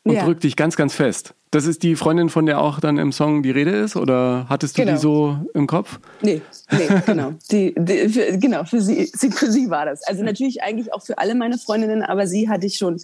[0.05, 0.25] und Ja.
[0.27, 1.35] drückt dich ganz, ganz fest.
[1.53, 3.97] Das ist die Freundin, von der auch dann im Song die Rede ist?
[3.97, 4.95] Oder hattest du Genau.
[4.95, 6.01] die so im Kopf?
[6.21, 6.43] Nee,
[6.73, 7.35] nee, genau.
[7.51, 10.03] Die, die, für, genau, für sie, sie, für sie war das.
[10.09, 13.01] Also natürlich eigentlich auch für alle meine Freundinnen, aber sie hatte ich schon,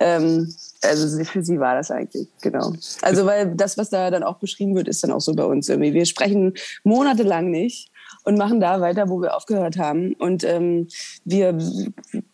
[0.00, 2.72] ähm, also für sie war das eigentlich, genau.
[3.02, 5.68] Also weil das, was da dann auch beschrieben wird, ist dann auch so bei uns
[5.68, 5.94] irgendwie.
[5.94, 7.90] Wir sprechen monatelang nicht
[8.26, 10.12] und machen da weiter, wo wir aufgehört haben.
[10.14, 10.88] Und ähm,
[11.24, 11.56] wir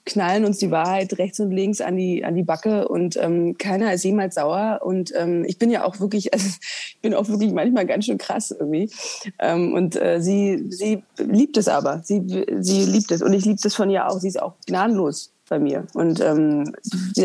[0.07, 3.93] knallen uns die Wahrheit rechts und links an die, an die Backe und ähm, keiner
[3.93, 4.81] ist jemals sauer.
[4.83, 8.17] Und ähm, ich bin ja auch wirklich, also ich bin auch wirklich manchmal ganz schön
[8.17, 8.91] krass irgendwie.
[9.39, 12.01] Ähm, und äh, sie, sie liebt es aber.
[12.03, 12.23] Sie,
[12.61, 13.21] sie liebt es.
[13.21, 14.19] Und ich liebe das von ihr auch.
[14.19, 15.87] Sie ist auch gnadenlos bei mir.
[15.93, 16.75] Und ähm,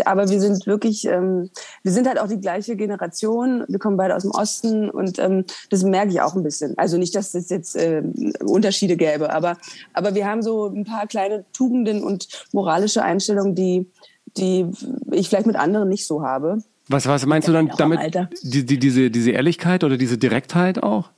[0.03, 1.49] aber wir sind wirklich, ähm,
[1.82, 3.63] wir sind halt auch die gleiche Generation.
[3.69, 6.78] Wir kommen beide aus dem Osten und ähm, das merke ich auch ein bisschen.
[6.78, 8.03] Also nicht, dass es jetzt äh,
[8.43, 9.55] Unterschiede gäbe, aber
[9.93, 13.89] aber wir haben so ein paar kleine Tugenden und moralische Einstellungen, die
[14.36, 14.65] die
[15.11, 16.57] ich vielleicht mit anderen nicht so habe.
[16.89, 18.13] Was, was meinst du dann damit?
[18.43, 21.09] Die, die, diese, diese Ehrlichkeit oder diese Direktheit auch?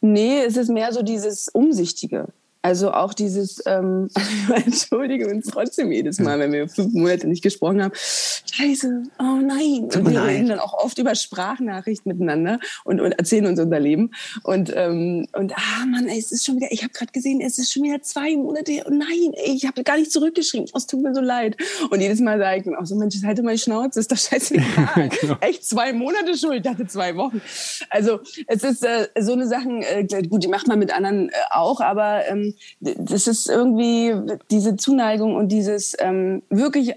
[0.00, 2.28] Nee, es ist mehr so dieses Umsichtige.
[2.64, 7.42] Also auch dieses, ähm, ich entschuldige uns trotzdem jedes Mal, wenn wir fünf Monate nicht
[7.42, 7.92] gesprochen haben.
[7.94, 9.90] Scheiße, oh nein.
[9.94, 13.78] Und mir wir reden dann auch oft über Sprachnachrichten miteinander und, und erzählen uns unser
[13.78, 14.12] Leben.
[14.44, 17.58] Und, ähm, und ah Mann, ey, es ist schon wieder, ich habe gerade gesehen, es
[17.58, 18.86] ist schon wieder zwei Monate her.
[18.86, 20.70] Und nein, ey, ich habe gar nicht zurückgeschrieben.
[20.72, 21.58] Oh, es tut mir so leid.
[21.90, 24.16] Und jedes Mal sage ich dann auch so, Mensch, halt mal die Schnauze, ist doch
[24.16, 25.10] scheißegal.
[25.20, 25.36] Genau.
[25.40, 27.42] Echt zwei Monate schuld, ich dachte zwei Wochen.
[27.90, 31.32] Also es ist äh, so eine Sachen, äh, gut, die macht man mit anderen äh,
[31.50, 34.14] auch, aber ähm, das ist irgendwie
[34.50, 36.94] diese Zuneigung und dieses ähm, wirklich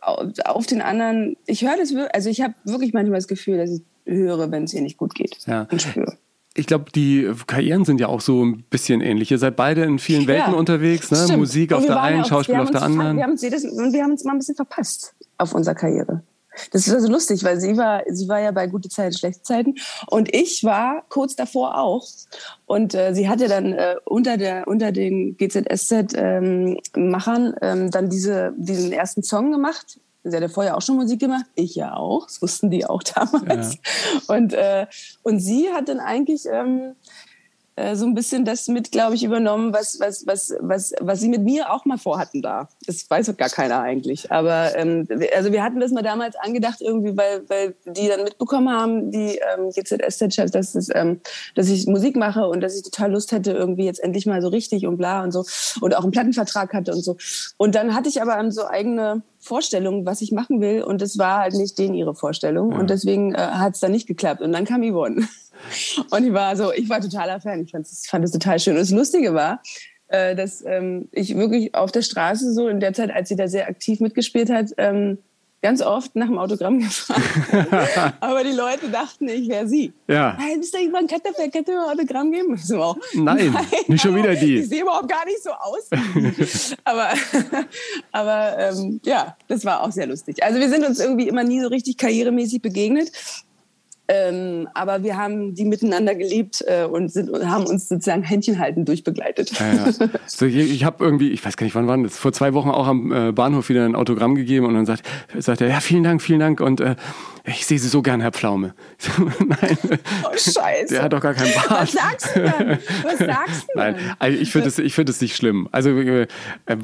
[0.00, 1.36] auf, den anderen.
[1.46, 4.74] Ich höre das, also ich habe wirklich manchmal das Gefühl, dass ich höre, wenn es
[4.74, 5.66] ihr nicht gut geht Ja.
[5.70, 6.16] und spüre.
[6.54, 9.30] Ich glaube, die Karrieren sind ja auch so ein bisschen ähnlich.
[9.30, 11.36] Ihr seid beide in vielen Welten Ja, unterwegs, ne?
[11.36, 13.16] Musik auf der einen, Schauspiel auf der anderen.
[13.16, 16.22] Wir haben, uns jedes, wir haben uns mal ein bisschen verpasst auf unserer Karriere.
[16.72, 19.74] Das ist also lustig, weil sie war, sie war ja bei gute Zeiten, schlechte Zeiten
[20.08, 22.04] und ich war kurz davor auch.
[22.66, 28.92] Und äh, sie hatte dann äh, unter der unter den GZSZ-Machern ähm, dann diese diesen
[28.92, 30.00] ersten Song gemacht.
[30.22, 32.26] Sie hatte vorher auch schon Musik gemacht, ich ja auch.
[32.26, 33.78] Das wussten die auch damals.
[34.26, 34.86] Und äh,
[35.22, 36.96] und sie hat dann eigentlich ähm,
[37.80, 41.28] äh, so ein bisschen das mit, glaube ich, übernommen, was, was, was, was, was sie
[41.28, 42.68] mit mir auch mal vorhatten da.
[42.86, 44.30] Das weiß doch gar keiner eigentlich.
[44.30, 48.70] Aber ähm, also wir hatten das mal damals angedacht, irgendwie, weil, weil die dann mitbekommen
[48.70, 51.20] haben, die ähm, GZSZ-Chefs, dass, es, ähm,
[51.54, 54.48] dass ich Musik mache und dass ich total Lust hätte, irgendwie jetzt endlich mal so
[54.48, 55.44] richtig und bla und so.
[55.80, 57.16] Und auch einen Plattenvertrag hatte und so.
[57.56, 60.82] Und dann hatte ich aber so eigene Vorstellungen, was ich machen will.
[60.82, 62.72] Und das war halt nicht denen ihre Vorstellung.
[62.72, 64.42] Und deswegen äh, hat es dann nicht geklappt.
[64.42, 65.26] Und dann kam Yvonne.
[66.10, 67.64] Und ich war so, ich war totaler Fan.
[67.64, 68.74] Ich fand es fand es total schön.
[68.74, 69.62] Und das Lustige war,
[70.08, 73.48] äh, dass ähm, ich wirklich auf der Straße so in der Zeit, als sie da
[73.48, 75.18] sehr aktiv mitgespielt hat, ähm,
[75.62, 77.22] ganz oft nach dem Autogramm gefragt.
[78.20, 79.92] Aber die Leute dachten, ich wäre sie.
[80.08, 80.36] Ja.
[80.38, 81.52] Hey, bist du Ivan Katterfeld?
[81.52, 82.56] Kannst du mir ein Autogramm geben?
[82.56, 83.56] So, Nein,
[83.86, 84.58] nicht schon wieder die.
[84.58, 85.88] Ich sehe überhaupt gar nicht so aus.
[86.84, 87.10] aber
[88.12, 90.42] aber ähm, ja, das war auch sehr lustig.
[90.42, 93.12] Also wir sind uns irgendwie immer nie so richtig karrieremäßig begegnet.
[94.12, 98.58] Ähm, aber wir haben die miteinander geliebt äh, und, sind, und haben uns sozusagen Händchen
[98.58, 99.52] halten durchbegleitet.
[99.52, 99.92] Ja, ja.
[100.26, 102.70] So, ich ich habe irgendwie, ich weiß gar nicht, wann war das, vor zwei Wochen
[102.70, 105.06] auch am äh, Bahnhof wieder ein Autogramm gegeben und dann sagt,
[105.38, 106.96] sagt er, ja, vielen Dank, vielen Dank und äh,
[107.50, 108.74] ich sehe Sie so gern, Herr Pflaume.
[109.46, 109.78] Nein,
[110.24, 110.94] Oh, scheiße.
[110.94, 111.88] der hat doch gar keinen Was Bart.
[111.90, 112.78] sagst du dann?
[113.02, 114.16] Was sagst du Nein, dann?
[114.18, 115.68] also ich finde es ich es nicht schlimm.
[115.72, 116.76] Also äh, äh,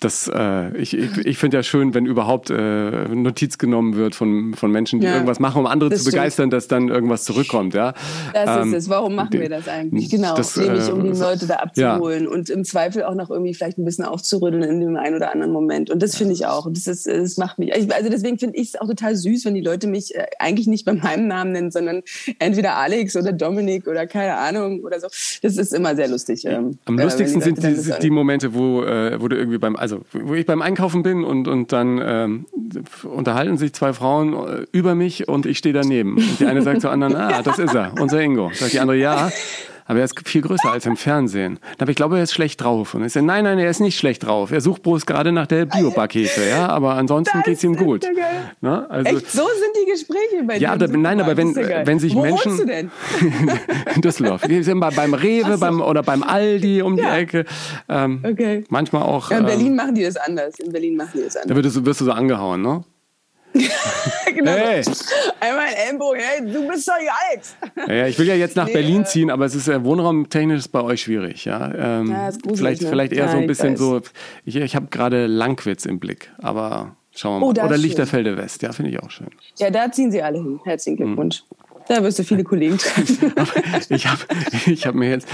[0.00, 4.54] das, äh, ich, ich, ich finde ja schön, wenn überhaupt äh, Notiz genommen wird von,
[4.54, 6.14] von Menschen, die Ja, irgendwas machen, um andere zu stimmt.
[6.14, 7.74] begeistern, dass dann irgendwas zurückkommt.
[7.74, 7.94] Ja?
[8.32, 8.88] Das Ähm, ist es.
[8.88, 10.10] Warum machen wir das eigentlich?
[10.10, 13.54] Genau, das, nämlich um äh, die Leute da abzuholen und im Zweifel auch noch irgendwie
[13.54, 15.90] vielleicht ein bisschen aufzurütteln in dem einen oder anderen Moment.
[15.90, 16.66] Und das finde ich auch.
[16.70, 17.70] Das, ist, das macht mich.
[17.74, 20.66] ich- Also deswegen finde ich es auch total süß, wenn die Leute mich äh, eigentlich
[20.66, 22.02] nicht bei meinem Namen nennen, sondern
[22.38, 25.08] entweder Alex oder Dominik oder keine Ahnung oder so.
[25.42, 26.44] Das ist immer sehr lustig.
[26.44, 30.02] ähm, Am äh, lustigsten sind die, die Momente, wo, äh, wo du irgendwie beim, also
[30.12, 32.46] wo ich beim Einkaufen bin und, und dann ähm,
[33.04, 36.16] unterhalten sich zwei Frauen äh, über mich und ich stehe daneben.
[36.16, 38.50] Und die eine sagt zur anderen, ah, das ist er, unser Ingo.
[38.54, 39.30] Sagt die andere, ja.
[39.90, 41.58] Aber er ist viel größer als im Fernsehen.
[41.80, 42.94] Aber ich glaube, er ist schlecht drauf.
[42.94, 44.52] Und ich sage, nein, nein, er ist nicht schlecht drauf.
[44.52, 46.68] Er sucht bloß gerade nach der Biobackhefe, ja.
[46.68, 48.04] Aber ansonsten Das geht's ihm gut.
[48.04, 48.10] ja.
[48.60, 48.88] Ne?
[48.88, 50.86] Also, Echt, so sind die Gespräche bei Ja, dir.
[50.86, 52.90] da- nein, aber wenn- ja wenn sich Wo Menschen- wohnst du denn?
[53.96, 54.42] in Düsseldorf.
[54.46, 55.58] Wir sind bei, beim Rewe so.
[55.58, 57.16] beim, oder beim Aldi um die Ja.
[57.16, 57.44] Ecke.
[57.88, 58.62] Ähm, Okay.
[58.68, 59.30] Manchmal auch.
[59.32, 60.58] Ja, in ähm, Berlin machen die das anders.
[60.60, 61.64] In Berlin machen die das Da anders.
[61.64, 62.84] wirst du, wirst du so angehauen, ne?
[64.34, 64.52] genau.
[64.52, 64.82] Hey.
[65.40, 66.20] Einmal ein Ellenbogen.
[66.20, 67.56] Hey, du bist doch die Alex.
[67.88, 70.68] Ja, ich will ja jetzt nach Nee, Berlin äh, ziehen, aber es ist äh, wohnraumtechnisch
[70.68, 71.72] bei euch schwierig, ja.
[72.00, 72.88] Ähm, Ja, ist gruselig, vielleicht, ne?
[72.88, 74.00] vielleicht eher Ja, so ein bisschen so.
[74.44, 77.54] Ich, ich habe gerade Langwitz im Blick, aber Schauen wir Oh, mal.
[77.54, 79.26] das Oder Lichterfelde West, ja, finde ich auch schön.
[79.58, 80.60] Ja, da ziehen sie alle hin.
[80.64, 81.14] Herzlichen Mhm.
[81.90, 83.32] Da wirst du viele Kollegen treffen.
[83.88, 84.20] ich habe
[84.66, 85.26] ich hab mir jetzt,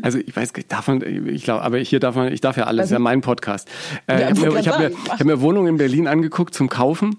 [0.00, 2.84] also ich weiß, darf man, ich glaube, aber hier darf man, ich darf ja alles,
[2.84, 2.90] Was?
[2.92, 3.68] ja mein Podcast.
[4.06, 6.54] Äh, Ja, ich habe mir, ich hab mir, ich hab mir Wohnungen in Berlin angeguckt
[6.54, 7.16] zum Kaufen.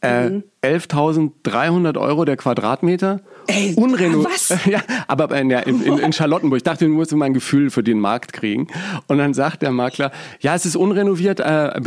[0.00, 0.44] Äh, Mhm.
[0.62, 3.20] 11.300 Euro der Quadratmeter.
[3.48, 4.30] Ey, Unrenoviert.
[4.32, 4.54] was?
[4.66, 6.58] Ja, aber in, in, in Charlottenburg.
[6.58, 8.68] Ich dachte, du musst mal ein Gefühl für den Markt kriegen.
[9.08, 11.42] Und dann sagt der Makler, ja, es ist unrenoviert, äh,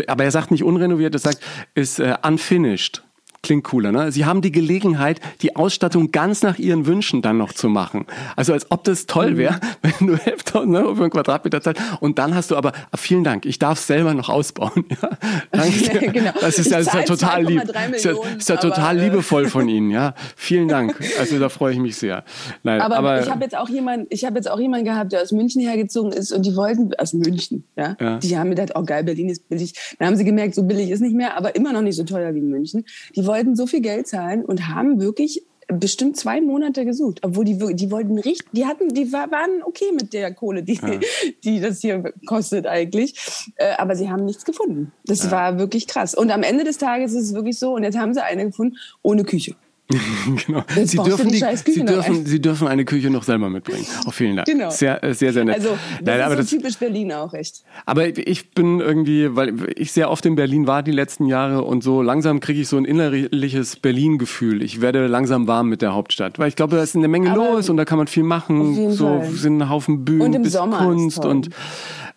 [0.07, 1.39] aber er sagt nicht unrenoviert, er sagt,
[1.73, 3.01] ist äh, unfinished.
[3.43, 4.09] Klingt cooler, ne?
[4.09, 8.05] Sie haben die Gelegenheit, die Ausstattung ganz nach Ihren Wünschen dann noch zu machen.
[8.37, 12.19] Also als ob das toll wäre, wenn du 11.000 Euro für einen Quadratmeter zahlst und
[12.19, 14.85] dann hast du aber, ah, vielen Dank, ich darf es selber noch ausbauen.
[15.01, 15.09] Ja?
[15.51, 16.11] Danke.
[16.13, 16.31] Genau.
[16.39, 17.61] Das ist ja, ist ja total lieb.
[17.61, 20.13] 2,3 Ist ja, ist ja total aber, äh, liebevoll von Ihnen, ja.
[20.35, 20.95] Vielen Dank.
[21.19, 22.23] Also da freue ich mich sehr.
[22.61, 25.23] Nein, Aber, aber, ich habe jetzt auch jemanden, ich habe jetzt auch jemanden gehabt, der
[25.23, 27.97] aus München hergezogen ist und die wollten aus München, ja.
[27.99, 28.19] Ja.
[28.19, 29.73] Die haben gedacht, oh geil, Berlin ist billig.
[29.97, 32.33] Dann haben sie gemerkt, so billig ist nicht mehr, aber immer noch nicht so teuer
[32.35, 32.85] wie München.
[33.15, 37.57] Die wollten so viel Geld zahlen und haben wirklich bestimmt zwei Monate gesucht, obwohl die
[37.73, 40.77] die wollten richtig, die hatten, die war- waren okay mit der Kohle, die
[41.43, 43.15] die das hier kostet eigentlich,
[43.55, 44.91] äh, aber sie haben nichts gefunden.
[45.05, 46.13] Das war wirklich krass.
[46.13, 47.73] Und am Ende des Tages ist es wirklich so.
[47.75, 49.55] Und jetzt haben sie eine gefunden ohne Küche.
[50.47, 50.63] genau.
[50.75, 52.25] Jetzt Sie dürfen, die Sie, dürfen.
[52.25, 53.85] Sie dürfen eine Küche noch selber mitbringen.
[54.05, 54.47] Auch vielen Dank.
[54.47, 54.69] Genau.
[54.69, 55.55] Sehr, äh, sehr, sehr nett.
[55.55, 57.63] Also das Nein, ist aber so das, typisch Berlin auch echt.
[57.85, 61.83] Aber ich bin irgendwie, weil ich sehr oft in Berlin war die letzten Jahre und
[61.83, 64.63] so langsam kriege ich so ein innerliches Berlin-Gefühl.
[64.63, 67.53] Ich werde langsam warm mit der Hauptstadt, weil ich glaube, da ist eine Menge Aber
[67.55, 68.91] los und da kann man viel machen.
[68.91, 69.31] So Fall.
[69.31, 71.49] sind ein Haufen Bühnen, Und Kunst und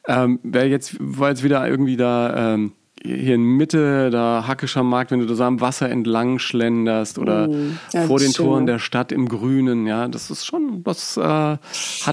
[0.09, 2.55] ähm, wer jetzt war jetzt wieder irgendwie da.
[2.55, 7.18] Ähm, hier in Mitte, da Hackischer Markt, wenn du da so am Wasser entlang schlenderst
[7.18, 11.16] oder Mm, ja, vor den Toren der Stadt im Grünen, ja, das ist schon, das
[11.16, 11.61] äh, hat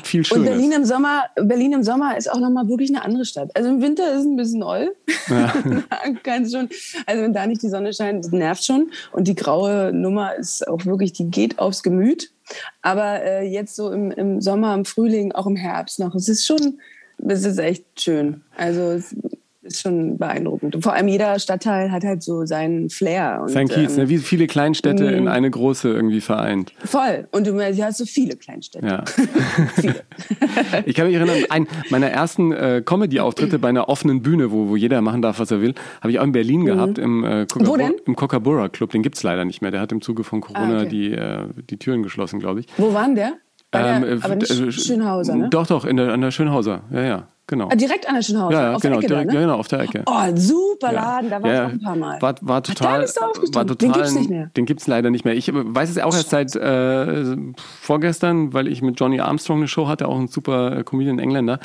[0.05, 0.49] viel Und Schönes.
[0.49, 3.49] Berlin im Sommer, Berlin im Sommer ist auch nochmal wirklich eine andere Stadt.
[3.55, 4.95] Also im Winter ist es ein bisschen oll.
[6.23, 6.69] Ganz schon.
[7.05, 8.91] Also wenn da nicht die Sonne scheint, das nervt schon.
[9.11, 12.31] Und die graue Nummer ist auch wirklich, die geht aufs Gemüt.
[12.81, 16.45] Aber äh, jetzt so im, im Sommer, im Frühling, auch im Herbst noch, es ist
[16.45, 16.79] schon,
[17.25, 18.41] es ist echt schön.
[18.57, 19.15] Also es
[19.63, 20.75] ist schon beeindruckend.
[20.75, 23.39] Und vor allem jeder Stadtteil hat halt so seinen Flair.
[23.41, 24.09] Und, Sein Kiez, ähm, ne?
[24.09, 25.27] wie viele Kleinstädte in mm.
[25.29, 26.73] eine große irgendwie vereint.
[26.83, 27.27] Voll.
[27.31, 28.85] Und du du hast so viele Kleinstädte.
[28.85, 29.03] Ja.
[29.75, 29.95] Viele.
[30.85, 34.75] Ich kann mich erinnern, ein meiner ersten äh, Comedy-Auftritte bei einer offenen Bühne, wo, wo
[34.75, 37.67] jeder machen darf, was er will, habe ich auch in Berlin gehabt, im, äh, Mhm.
[37.67, 37.93] Wo denn?
[38.05, 38.91] im Coca-Bora Club.
[38.91, 39.71] Den gibt's leider nicht mehr.
[39.71, 40.89] Der hat im Zuge von Corona Ah, okay.
[40.89, 42.67] die, äh, die Türen geschlossen, glaube ich.
[42.77, 43.33] Wo waren der?
[43.71, 45.49] Bei der Ähm, äh, aber nicht äh, Schönhauser, ne?
[45.49, 46.81] Doch, doch, in der, an der Schönhauser.
[46.91, 47.69] Ja, ja, genau.
[47.71, 49.39] Ah, direkt an der Schönhauser, Ja, ja, auf genau, der Ecke direkt, da, ne?
[49.41, 50.03] genau, auf der Ecke.
[50.05, 50.91] Oh, super.
[50.91, 52.21] Laden, da war Ja, ich auch ein paar Mal.
[52.21, 53.01] War, war da total,
[53.53, 54.49] war total, Den gibt's nicht mehr.
[54.57, 55.35] Den gibt's leider nicht mehr.
[55.35, 57.35] Ich weiß es auch erst seit äh,
[57.81, 61.59] vorgestern, weil ich mit Johnny Armstrong eine Show hatte, auch ein super äh, Comedian Engländer.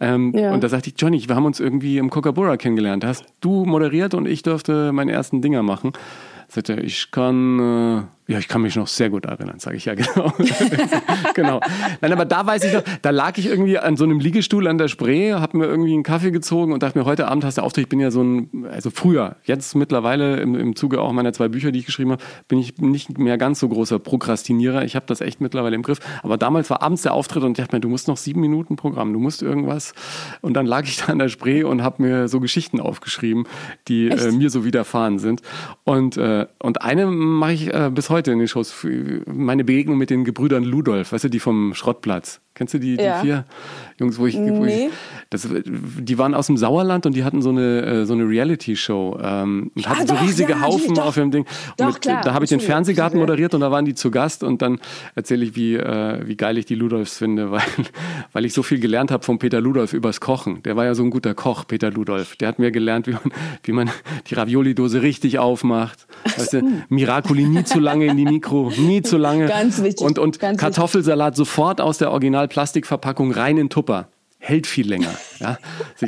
[0.00, 0.52] Ähm, Ja.
[0.52, 3.04] Und da sagte ich, Johnny, wir haben uns irgendwie im Coca-Cola kennengelernt.
[3.04, 5.92] Hast du moderiert und ich durfte meine ersten Dinger machen.
[6.48, 9.86] Sagte er, ich kann, äh, ja, ich kann mich noch sehr gut erinnern, sage ich
[9.86, 10.32] ja genau.
[11.34, 11.60] genau.
[12.00, 14.78] Nein, aber da weiß ich noch, da lag ich irgendwie an so einem Liegestuhl an
[14.78, 17.62] der Spree, habe mir irgendwie einen Kaffee gezogen und dachte mir, heute Abend hast du
[17.62, 17.86] Auftritt.
[17.86, 21.48] Ich bin ja so ein, also früher, jetzt mittlerweile im, im Zuge auch meiner zwei
[21.48, 24.84] Bücher, die ich geschrieben habe, bin ich nicht mehr ganz so großer Prokrastinierer.
[24.84, 25.98] Ich habe das echt mittlerweile im Griff.
[26.22, 28.76] Aber damals war abends der Auftritt und ich dachte mir, du musst noch sieben Minuten
[28.76, 29.92] Programm, du musst irgendwas.
[30.40, 33.48] Und dann lag ich da an der Spree und habe mir so Geschichten aufgeschrieben,
[33.88, 35.42] die äh, mir so widerfahren sind.
[35.82, 38.86] Und, äh, und eine mache ich äh, bis heute in den Shows,
[39.26, 42.40] meine Begegnung mit den Gebrüdern Ludolf, weißt du, die vom Schrottplatz.
[42.54, 43.20] Kennst du die, die Ja.
[43.20, 43.44] vier
[44.00, 44.86] Jungs, wo ich, wo Nee.
[44.86, 44.92] ich
[45.30, 49.20] das, die waren aus dem Sauerland und die hatten so eine, äh, so eine Reality-Show
[49.22, 51.06] ähm, und hatten so doch, riesige ja, Haufen doch.
[51.06, 51.42] auf ihrem Ding.
[51.42, 52.58] Und Doch, klar, da habe ich den.
[52.60, 54.80] Fernsehgarten moderiert und da waren die zu Gast und dann
[55.14, 57.62] erzähle ich, wie, äh, wie geil ich die Ludolfs finde, weil,
[58.32, 60.62] weil ich so viel gelernt habe von Peter Ludolf übers Kochen.
[60.64, 62.36] Der war ja so ein guter Koch, Peter Ludolf.
[62.36, 63.22] Der hat mir gelernt, wie man,
[63.64, 63.90] wie man
[64.28, 66.06] die Ravioli-Dose richtig aufmacht.
[66.24, 69.46] Weißt du, Miracoli nie zu lange in die Mikro, nie zu lange.
[69.46, 70.60] Ganz wichtig, Und, und ganz wichtig.
[70.60, 73.89] Kartoffelsalat sofort aus der Original-Plastikverpackung rein in Tupper.
[73.90, 74.19] Super.
[74.42, 75.14] Hält viel länger.
[75.38, 75.58] Ja.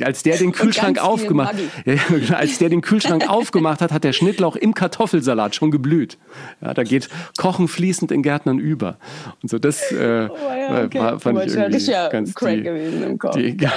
[0.03, 1.55] Als der den Kühlschrank aufgemacht,
[1.85, 6.17] ja, als der den Kühlschrank aufgemacht hat, hat der Schnittlauch im Kartoffelsalat schon geblüht.
[6.63, 8.97] Ja, da geht Kochen fließend in Gärtnern über.
[9.43, 10.99] Und so das äh, Oh ja, okay.
[10.99, 13.37] war, fand ich irgendwie ganz crank die, gewesen im Kopf.
[13.37, 13.71] Die, ja,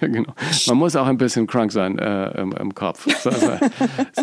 [0.00, 0.32] genau.
[0.66, 3.06] Man muss auch ein bisschen crank sein äh, im, im Kopf.
[3.22, 3.58] So, so,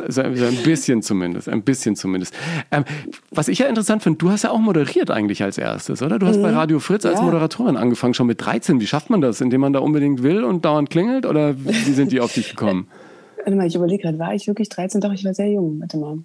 [0.07, 2.33] so, ein bisschen zumindest, ein bisschen zumindest.
[2.71, 2.85] Ähm,
[3.29, 6.17] was ich ja interessant finde, du hast ja auch moderiert eigentlich als erstes, oder?
[6.17, 7.25] Du hast bei Radio Fritz als Mhm.
[7.27, 8.79] Moderatorin angefangen, schon mit 13.
[8.79, 9.41] Wie schafft man das?
[9.41, 11.25] Indem man da unbedingt will und dauernd klingelt?
[11.25, 12.87] Oder wie sind die auf dich gekommen?
[13.37, 15.01] Warte mal, ich überlege gerade, war ich wirklich 13?
[15.01, 15.79] Doch, ich war sehr jung.
[15.79, 16.19] Warte mal.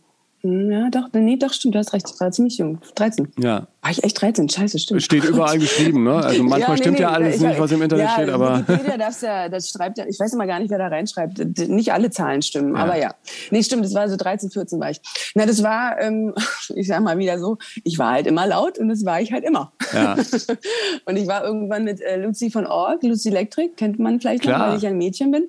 [0.46, 2.08] Hm, ja, doch, nee, doch, stimmt, du hast recht.
[2.14, 2.78] Ich war ziemlich jung.
[2.94, 3.32] 13.
[3.38, 3.66] Ja.
[3.82, 4.48] War ich echt 13?
[4.48, 5.02] Scheiße, stimmt.
[5.02, 6.14] Steht überall geschrieben, ne?
[6.14, 8.28] Also manchmal Ja, nee, stimmt ja nee, alles ich- nicht, was im Internet ja, steht,
[8.28, 8.60] aber.
[8.60, 11.58] Wikipedia darf's ja, das schreibt ja, ich weiß immer gar nicht, wer da reinschreibt.
[11.68, 13.14] Nicht alle Zahlen stimmen, aber ja.
[13.50, 15.00] Nee, stimmt, das war so 13, 14 war ich.
[15.34, 16.32] Na, das war, ähm,
[16.76, 19.44] ich sag mal wieder so, ich war halt immer laut und das war ich halt
[19.44, 19.72] immer.
[19.92, 20.14] Ja.
[21.06, 24.58] und ich war irgendwann mit äh, Lucy von Org, Lucy Electric, kennt man vielleicht Klar.
[24.58, 25.48] noch, weil ich ein Mädchen bin.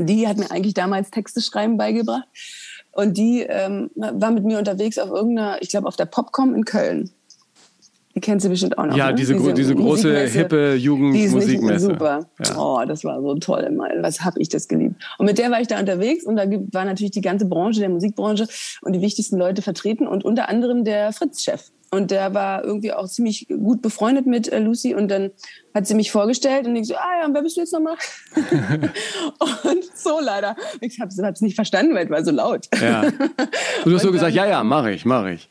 [0.00, 2.26] Die hat mir eigentlich damals Texte schreiben beigebracht.
[2.98, 6.64] Und die ähm, war mit mir unterwegs auf irgendeiner, ich glaube auf der Popcom in
[6.64, 7.10] Köln.
[8.16, 8.96] Die kennst du bestimmt auch noch.
[8.96, 9.14] Ja, ne?
[9.14, 11.86] diese, gro- diese große, hippe Die ist nicht Jugendmusikmesse.
[11.86, 12.26] super.
[12.44, 12.58] Ja.
[12.58, 13.70] Oh, das war so toll.
[13.70, 14.02] Mann.
[14.02, 14.96] Was habe ich das geliebt.
[15.18, 16.42] Und mit der war ich da unterwegs und da
[16.72, 18.48] war natürlich die ganze Branche, der Musikbranche
[18.82, 21.70] und die wichtigsten Leute vertreten und unter anderem der Fritz-Chef.
[21.90, 25.30] Und der war irgendwie auch ziemlich gut befreundet mit äh, Lucy und dann
[25.74, 27.96] hat sie mich vorgestellt und ich so, ah ja, und wer bist du jetzt nochmal?
[29.64, 30.54] und so leider.
[30.80, 32.66] Ich habe es nicht verstanden, weil es war so laut.
[32.80, 33.02] Ja.
[33.02, 35.48] Und du hast so gesagt, ja, ja, mache ich, mache ich.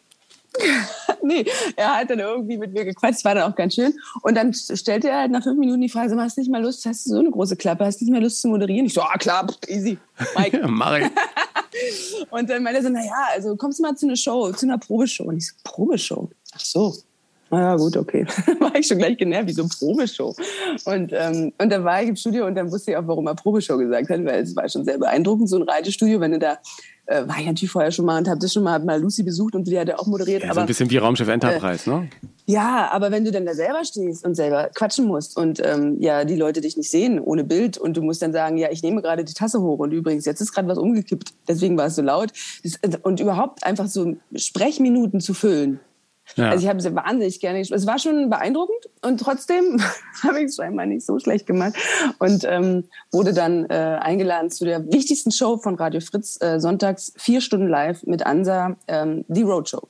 [1.24, 1.46] nee,
[1.76, 3.94] er hat dann irgendwie mit mir gequatscht, war dann auch ganz schön.
[4.22, 6.62] Und dann stellte er halt nach fünf Minuten die Frage, mal, hast du nicht mal
[6.62, 8.86] Lust, hast du so eine große Klappe, hast du nicht mal Lust zu moderieren?
[8.86, 9.98] Ich so, ah klar, easy,
[10.36, 10.58] Mike.
[10.62, 12.26] Ja, mache ich.
[12.32, 14.78] Und dann meinte er so, naja, also kommst du mal zu einer Show, zu einer
[14.78, 15.26] Probeshow.
[15.26, 16.30] Und ich so, Probeshow?
[16.54, 16.96] Ach so.
[17.52, 18.26] Ja, gut, okay.
[18.60, 20.36] war ich schon gleich genervt, wie so Probeshow.
[20.86, 23.36] Und, ähm, und dann war ich im Studio und dann wusste ich auch, warum er
[23.36, 26.58] Probeshow gesagt hat, weil es war schon sehr beeindruckend, so ein Reitestudio, wenn du da,
[27.08, 29.24] äh, war ich natürlich vorher schon mal und habe das schon mal, hab mal Lucy
[29.24, 30.44] besucht und die hat ja auch moderiert.
[30.44, 32.10] Ja, so aber ein bisschen wie Raumschiff Enterprise, ne?
[32.46, 36.26] ja, aber wenn du dann da selber stehst und selber quatschen musst und ähm, ja
[36.26, 39.02] die Leute dich nicht sehen ohne Bild und du musst dann sagen, ja, ich nehme
[39.02, 42.02] gerade die Tasse hoch und übrigens jetzt ist gerade was umgekippt, deswegen war es so
[42.02, 42.32] laut
[42.64, 45.80] das, und überhaupt einfach so Sprechminuten zu füllen.
[46.36, 46.50] Ja.
[46.50, 47.80] Also ich habe es wahnsinnig gerne gespielt.
[47.80, 49.82] Es war schon beeindruckend und trotzdem
[50.24, 51.74] habe ich es scheinbar nicht so schlecht gemacht
[52.20, 57.14] und ähm, wurde dann äh, eingeladen zu der wichtigsten Show von Radio Fritz äh, sonntags
[57.18, 59.88] vier Stunden live mit Ansa, ähm, die Roadshow.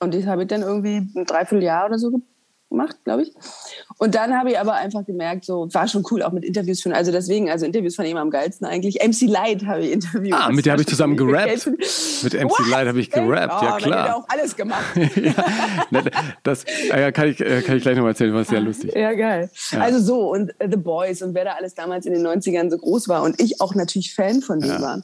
[0.00, 2.20] Und die habe ich dann irgendwie ein Dreivierteljahr oder so
[2.68, 3.32] gemacht, glaube ich.
[3.98, 6.94] Und dann habe ich aber einfach gemerkt, so war schon cool, auch mit Interviews führen.
[6.94, 8.96] Also deswegen, also Interviews ich immer am geilsten eigentlich.
[9.02, 10.34] MC Light habe ich interviewt.
[10.34, 11.66] Ah, mit der habe ich zusammen gerappt.
[11.66, 12.68] Mit MC What?
[12.68, 14.16] Light habe ich gerappt, Oh, ja man hätte klar.
[14.16, 14.84] auch alles gemacht.
[15.16, 15.34] ja,
[16.42, 18.94] das äh, kann, ich, äh, kann ich gleich noch mal erzählen, war sehr lustig.
[18.94, 19.50] Ja, geil.
[19.78, 22.78] Also so, und äh, The Boys und wer da alles damals in den 90ern so
[22.78, 24.80] groß war und ich auch natürlich Fan von denen Ja.
[24.82, 25.02] war.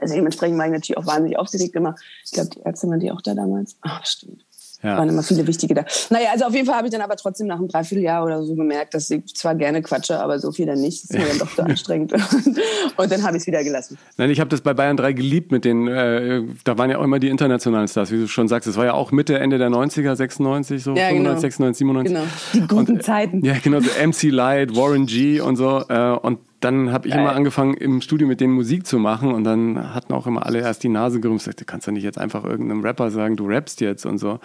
[0.00, 1.94] Also dementsprechend war ich natürlich auch wahnsinnig aufgeregt immer.
[2.24, 3.76] Ich glaube, die Ärzte waren die auch da damals.
[3.82, 4.44] Ah, stimmt.
[4.82, 4.98] Ja.
[4.98, 5.84] Waren immer viele wichtige da.
[6.10, 8.54] Naja, also auf jeden Fall habe ich dann aber trotzdem nach einem Dreivierteljahr oder so
[8.54, 11.04] gemerkt, dass ich zwar gerne quatsche, aber so viel dann nicht.
[11.04, 12.12] Das ist mir dann doch zu anstrengend.
[12.96, 13.98] Und dann habe ich es wieder gelassen.
[14.16, 17.04] Nein, ich habe das bei Bayern 3 geliebt mit den, äh, da waren ja auch
[17.04, 18.68] immer die internationalen Stars, wie du schon sagst.
[18.68, 21.40] Das war ja auch Mitte, Ende der 90er, 96, so Ja, 95, genau.
[21.40, 22.14] 96, 97.
[22.14, 22.26] Genau.
[22.52, 23.44] Die guten Zeiten.
[23.44, 25.84] Ja, genau, so MC Light, Warren G und so.
[25.88, 27.22] Äh, und dann habe ich Geil.
[27.22, 29.32] immer angefangen, im Studio mit denen Musik zu machen.
[29.32, 31.44] Und dann hatten auch immer alle erst die Nase gerümpft.
[31.44, 34.40] Sagte, du kannst ja nicht jetzt einfach irgendeinem Rapper sagen, du rappst jetzt und so.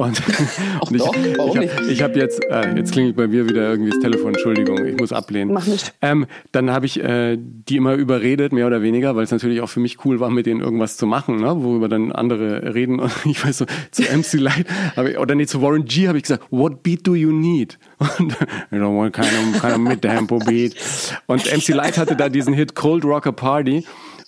[0.00, 0.18] Und,
[0.80, 3.90] und ich, warum ich habe ich hab jetzt, äh, jetzt klingelt bei mir wieder irgendwie
[3.90, 5.52] das Telefon, Entschuldigung, ich muss ablehnen.
[5.52, 5.92] Mach nicht.
[6.00, 9.68] Ähm, dann habe ich äh, die immer überredet, mehr oder weniger, weil es natürlich auch
[9.68, 11.62] für mich cool war, mit denen irgendwas zu machen, ne?
[11.62, 12.98] worüber dann andere reden.
[12.98, 14.66] Und ich weiß so, zu MC Light,
[15.06, 17.78] ich, oder nee, zu Warren G habe ich gesagt, what beat do you need?
[17.98, 18.32] Und
[18.72, 20.76] I don't want kind of, kind of mid-tempo beat.
[21.26, 23.84] Und MC Light hatte da diesen Hit Cold Rocker Party.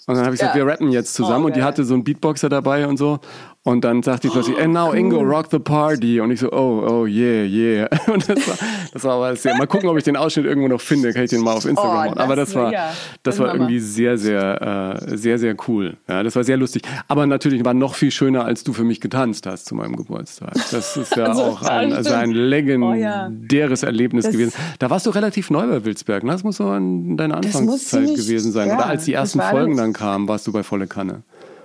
[0.07, 0.67] Und dann habe ich gesagt, Ja.
[0.67, 1.45] wir rappen jetzt zusammen.
[1.45, 3.21] Oh, und die hatte so einen Beatboxer dabei und so.
[3.65, 6.21] Und dann sagte ich plötzlich, and now Ingo, rock the party.
[6.21, 7.89] Und ich so, oh, oh, yeah, yeah.
[8.13, 8.57] Und das war,
[8.93, 11.13] das war aber sehr, mal gucken, ob ich den Ausschnitt irgendwo noch finde.
[11.13, 12.19] Kann ich den mal auf Instagram Oh, machen.
[12.19, 12.91] Aber das war, ja,
[13.23, 15.97] das war irgendwie sehr, sehr, äh, sehr, sehr cool.
[16.09, 16.83] Ja, das war sehr lustig.
[17.07, 20.55] Aber natürlich war noch viel schöner, als du für mich getanzt hast zu meinem Geburtstag.
[20.73, 22.83] Das ist ja Also, auch ein, also ein stimmt.
[22.83, 23.27] Oh, ja.
[23.29, 24.55] legendäres Erlebnis Das- gewesen.
[24.81, 26.25] Da warst du relativ neu bei Wilsberg.
[26.25, 26.33] Ne?
[26.33, 28.69] Das muss so in deiner Anfangszeit gewesen sein.
[28.71, 31.23] ja, Oder als die ersten Folgen dann kamen, warst du bei Volle Kanne.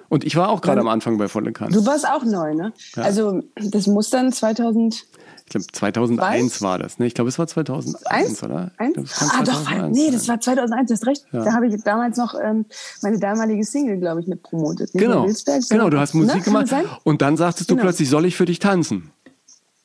[0.10, 1.72] Und ich war auch gerade am Anfang bei Volle Kanne.
[1.74, 2.74] Du warst auch neu, ne?
[2.96, 5.06] Also das muss dann 2000
[5.46, 6.62] Ich glaube, 2001 Weiß?
[6.62, 7.00] war das.
[7.00, 7.08] Ne?
[7.08, 8.44] Ich glaube, es war 2001, Eins?
[8.44, 8.72] oder?
[8.76, 8.94] Ich Eins?
[8.94, 10.30] glaub, Ah, doch, 2001 nee, das sein.
[10.36, 11.26] war 2001, du hast recht.
[11.32, 12.66] Da habe ich damals noch ähm,
[13.02, 14.94] meine damalige Single, glaube ich, mit promotet.
[14.94, 16.22] Nicht Genau, Wilsberg, genau, du hast Ne?
[16.22, 17.86] Musik Kann gemacht das und dann sagtest du Genau.
[17.86, 19.12] plötzlich, soll ich für dich tanzen?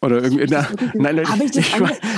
[0.02, 1.74] Oder irgendwie, na, nein, nein, Hab ich ich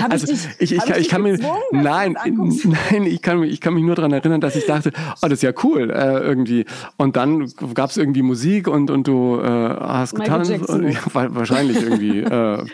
[0.09, 1.39] also ich, ich, kann, ich kann mir,
[1.70, 5.28] nein, nein, ich kann, mich- ich kann mich nur daran erinnern, dass ich dachte, oh,
[5.28, 6.64] das ist ja cool, äh, irgendwie.
[6.97, 10.51] Und dann gab es irgendwie Musik und, und du äh, hast getanzt.
[10.68, 12.20] Und, ja, wa- wahrscheinlich irgendwie.
[12.20, 12.64] äh,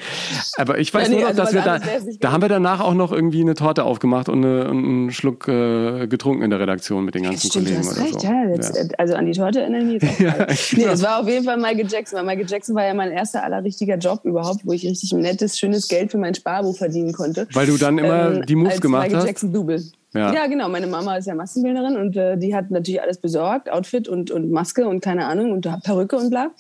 [0.57, 2.49] aber ich weiß Ja, nee, nur noch, also dass wir da, nicht da haben wir
[2.49, 6.51] danach auch noch irgendwie eine Torte aufgemacht und, eine, und einen Schluck äh, getrunken in
[6.51, 8.27] der Redaktion mit den ganzen Stimmt, du Kollegen oder recht, so.
[8.29, 10.21] ja, jetzt, äh, Also an die Torte erinnere ich mich jetzt auch.
[10.21, 10.55] Ja, gerade.
[10.71, 10.83] genau.
[10.83, 13.43] Nee, das war auf jeden Fall Michael Jackson, weil Michael Jackson war ja mein erster
[13.43, 17.47] aller richtiger Job überhaupt, wo ich richtig nettes, schönes Geld für mein Sparbuch verdienen konnte.
[17.53, 19.27] Weil du dann immer Ähm, die Moves gemacht Michael hast?
[19.27, 19.83] Jackson Double.
[20.13, 20.33] Ja.
[20.33, 20.47] ja.
[20.47, 20.69] genau.
[20.69, 24.51] Meine Mama ist ja Maskenbildnerin und äh, die hat natürlich alles besorgt, Outfit und, und
[24.51, 26.51] Maske und keine Ahnung und Perücke und bla.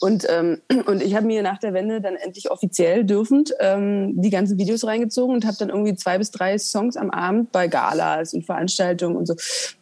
[0.00, 4.30] Und, ähm, und ich habe mir nach der Wende dann endlich offiziell dürfend ähm, die
[4.30, 8.34] ganzen Videos reingezogen und habe dann irgendwie zwei bis drei Songs am Abend bei Galas
[8.34, 9.34] und Veranstaltungen und so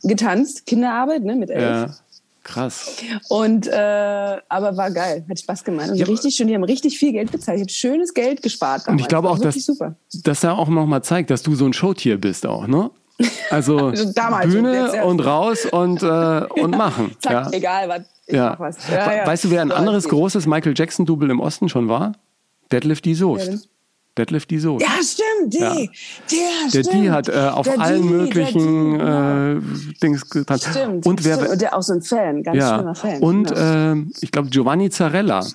[0.02, 0.66] getanzt.
[0.66, 1.62] Kinderarbeit, ne, mit elf.
[1.62, 1.94] Ja.
[2.42, 2.96] Krass.
[3.28, 5.90] Und äh, aber war geil, hat Spaß gemacht.
[5.90, 6.06] Und ja.
[6.06, 7.58] richtig schön, die haben richtig viel Geld bezahlt.
[7.58, 8.86] Ich habe schönes Geld gespart.
[8.86, 8.88] Damals.
[8.88, 9.94] Und ich glaube auch, dass super.
[10.24, 12.90] dass er auch nochmal zeigt, dass du so ein Showtier bist auch, ne?
[13.50, 14.12] Also, also
[14.48, 16.06] Bühne und raus und, äh,
[16.62, 17.14] und machen.
[17.20, 17.50] Zack, ja.
[17.52, 18.02] egal was.
[18.26, 18.58] Ja.
[18.58, 18.76] was.
[18.88, 19.26] Ja, ja.
[19.26, 22.12] Weißt du, wer ein anderes großes Michael Jackson-Double im Osten schon war?
[22.72, 23.68] Deadlift die Soest.
[24.18, 24.84] Deadlift die Soest.
[24.84, 25.58] Ja, stimmt, die.
[25.58, 25.74] Ja.
[25.74, 26.92] Der, der stimmt.
[26.92, 29.56] die hat äh, auf der allen die, möglichen genau.
[29.56, 29.60] äh,
[30.02, 30.58] Dings getan.
[30.58, 31.50] Stimmt, und wer, stimmt.
[31.50, 32.74] Und der auch so ein Fan, ganz ja.
[32.74, 33.22] schlimmer Fan.
[33.22, 33.92] Und ja.
[33.92, 35.46] äh, ich glaube Giovanni Zarella.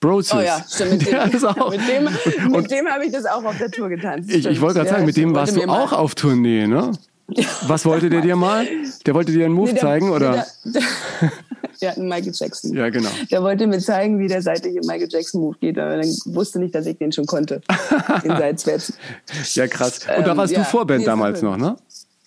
[0.00, 0.34] Brosis.
[0.34, 0.92] Oh ja, stimmt.
[0.92, 2.08] Mit dem,
[2.42, 4.30] dem, mit dem habe ich das auch auf der Tour getanzt.
[4.30, 6.92] Ich, ich wollte gerade sagen, mit dem warst du auch auf Tournee, ne?
[7.66, 8.66] Was wollte der dir mal?
[9.06, 10.44] Der wollte dir einen Move nee, der, zeigen, oder?
[10.64, 10.82] Der,
[11.82, 12.74] der, der, hat einen Michael Jackson.
[12.74, 13.10] Ja, genau.
[13.30, 16.74] Der wollte mir zeigen, wie der seitliche Michael Jackson Move geht, aber dann wusste nicht,
[16.74, 17.60] dass ich den schon konnte.
[18.22, 18.92] Den seitwärts.
[19.54, 20.00] ja, krass.
[20.16, 21.76] Und da warst ähm, du ja, Vorband damals noch, ne?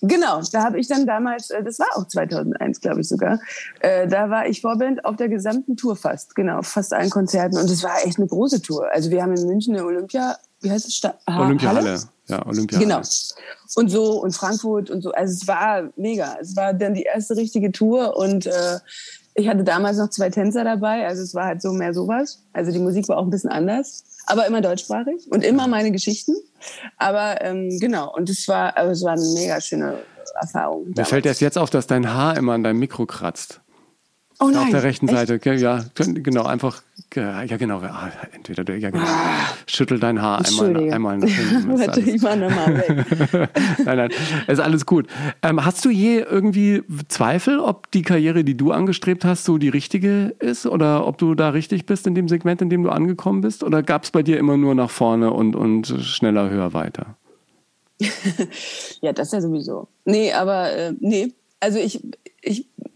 [0.01, 3.39] Genau, da habe ich dann damals, äh, das war auch 2001, glaube ich sogar,
[3.80, 7.70] äh, da war ich Vorband auf der gesamten Tour fast, genau, fast allen Konzerten und
[7.70, 8.88] es war echt eine große Tour.
[8.91, 10.95] Also wir haben in München eine Olympia, wie heißt es?
[10.95, 11.99] Sta Olympiahalle.
[12.28, 12.80] Ja, Olympia.
[12.80, 13.02] Genau.
[13.76, 15.12] Und so und Frankfurt und so.
[15.12, 16.38] Also es war mega.
[16.42, 18.80] Es war dann die erste richtige Tour und äh,
[19.36, 21.06] ich hatte damals noch zwei Tänzer dabei.
[21.06, 22.42] Also es war halt so mehr sowas.
[22.54, 26.36] Also die Musik war auch ein bisschen anders, aber immer deutschsprachig und immer meine Geschichten.
[26.98, 28.14] Aber ähm, genau.
[28.16, 30.00] Und es war, also es war eine mega schöne
[30.40, 30.94] Erfahrung.
[30.96, 33.62] Mir fällt erst jetzt auf, dass dein Haar immer an deinem Mikro kratzt.
[34.40, 34.52] Oh.
[34.54, 35.30] Auf der rechten Echt?
[35.30, 36.84] Seite, ja, genau, einfach,
[37.16, 39.06] ja genau, ah, entweder, ja genau,
[39.66, 41.80] schüttel dein Haar einmal, einmal nach hinten.
[41.80, 43.50] Warte, ich mach nochmal weg.
[43.86, 44.10] nein, nein,
[44.48, 45.08] ist alles gut.
[45.42, 49.70] Ähm, hast du je irgendwie Zweifel, ob die Karriere, die du angestrebt hast, so die
[49.70, 53.40] richtige ist oder ob du da richtig bist in dem Segment, in dem du angekommen
[53.40, 53.64] bist?
[53.64, 57.16] Oder gab es bei dir immer nur nach vorne und, und schneller, höher, weiter?
[59.02, 59.88] ja, das ja sowieso.
[60.04, 61.32] Nee, aber äh, nee,
[61.62, 62.02] also ich,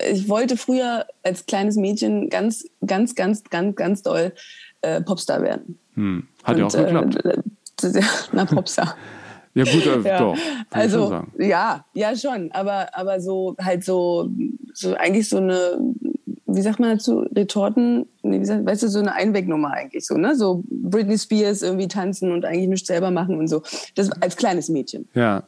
[0.01, 4.33] ich wollte früher als kleines Mädchen ganz, ganz, ganz, ganz, ganz doll
[4.81, 5.77] äh, Popstar werden.
[5.95, 6.27] Hm.
[6.43, 7.17] Hat ja auch geklappt.
[7.81, 8.01] Äh,
[8.33, 8.97] na, Popstar.
[9.53, 10.19] ja, gut, äh, ja.
[10.19, 10.37] doch.
[10.69, 12.51] Also, ja, ja, schon.
[12.51, 14.29] Aber, aber so halt so,
[14.73, 15.79] so eigentlich so eine,
[16.45, 20.15] wie sagt man dazu, Retorten, nee, wie sagt, weißt du, so eine Einwegnummer eigentlich so,
[20.15, 20.35] ne?
[20.35, 23.63] So Britney Spears irgendwie tanzen und eigentlich nichts selber machen und so.
[23.95, 25.07] Das als kleines Mädchen.
[25.13, 25.43] Ja.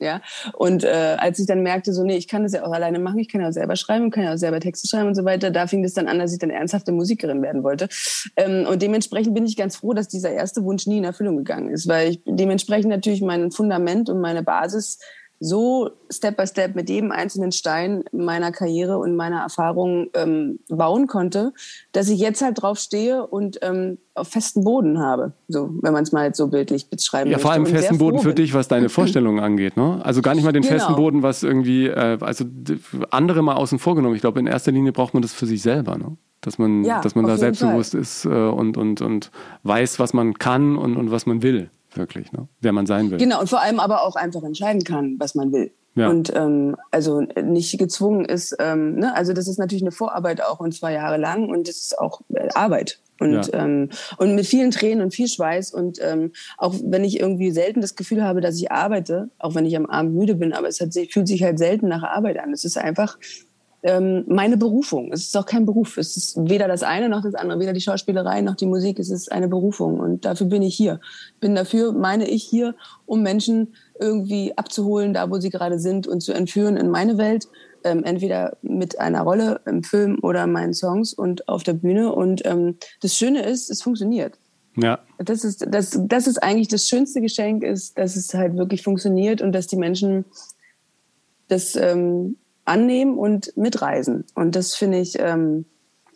[0.00, 0.22] Ja.
[0.54, 3.18] Und äh, als ich dann merkte, so, nee, ich kann das ja auch alleine machen,
[3.18, 5.50] ich kann ja auch selber schreiben, kann ja auch selber Texte schreiben und so weiter,
[5.50, 7.88] da fing das dann an, dass ich dann ernsthafte Musikerin werden wollte.
[8.36, 11.70] Ähm, und dementsprechend bin ich ganz froh, dass dieser erste Wunsch nie in Erfüllung gegangen
[11.70, 14.98] ist, weil ich dementsprechend natürlich mein Fundament und meine Basis
[15.40, 21.06] so Step by Step mit jedem einzelnen Stein meiner Karriere und meiner Erfahrung ähm, bauen
[21.06, 21.54] konnte,
[21.92, 26.02] dass ich jetzt halt drauf stehe und ähm, auf festen Boden habe, so wenn man
[26.02, 27.42] es mal so bildlich beschreiben Ja, möchte.
[27.42, 30.04] vor allem festen Boden für dich, was deine Vorstellungen angeht, ne?
[30.04, 30.74] Also gar nicht mal den genau.
[30.74, 32.44] festen Boden, was irgendwie, äh, also
[33.10, 34.14] andere mal außen vor genommen.
[34.14, 36.16] Ich glaube, in erster Linie braucht man das für sich selber, ne?
[36.42, 38.00] Dass man, ja, dass man da selbstbewusst Fall.
[38.00, 39.30] ist äh, und, und, und
[39.62, 42.48] weiß, was man kann und, und was man will wirklich, ne?
[42.60, 43.18] wer man sein will.
[43.18, 45.72] Genau, und vor allem aber auch einfach entscheiden kann, was man will.
[45.96, 46.08] Ja.
[46.08, 49.14] Und ähm, also nicht gezwungen ist, ähm, ne?
[49.14, 52.20] also das ist natürlich eine Vorarbeit auch und zwei Jahre lang und das ist auch
[52.32, 53.00] äh, Arbeit.
[53.18, 53.64] Und, ja.
[53.64, 57.82] ähm, und mit vielen Tränen und viel Schweiß und ähm, auch wenn ich irgendwie selten
[57.82, 60.80] das Gefühl habe, dass ich arbeite, auch wenn ich am Abend müde bin, aber es
[60.80, 62.52] hat, fühlt sich halt selten nach Arbeit an.
[62.52, 63.18] Es ist einfach
[63.82, 65.12] ähm, meine Berufung.
[65.12, 65.96] Es ist auch kein Beruf.
[65.96, 68.98] Es ist weder das eine noch das andere, weder die Schauspielerei noch die Musik.
[68.98, 71.00] Es ist eine Berufung und dafür bin ich hier.
[71.40, 72.74] Bin dafür, meine ich, hier,
[73.06, 77.48] um Menschen irgendwie abzuholen, da wo sie gerade sind und zu entführen in meine Welt.
[77.82, 82.12] Ähm, entweder mit einer Rolle im Film oder meinen Songs und auf der Bühne.
[82.12, 84.38] Und ähm, das Schöne ist, es funktioniert.
[84.76, 85.00] Ja.
[85.18, 89.40] Das ist, das, das ist eigentlich das schönste Geschenk, ist, dass es halt wirklich funktioniert
[89.40, 90.26] und dass die Menschen
[91.48, 94.24] das ähm, annehmen und mitreisen.
[94.34, 95.64] Und das finde ich, ähm,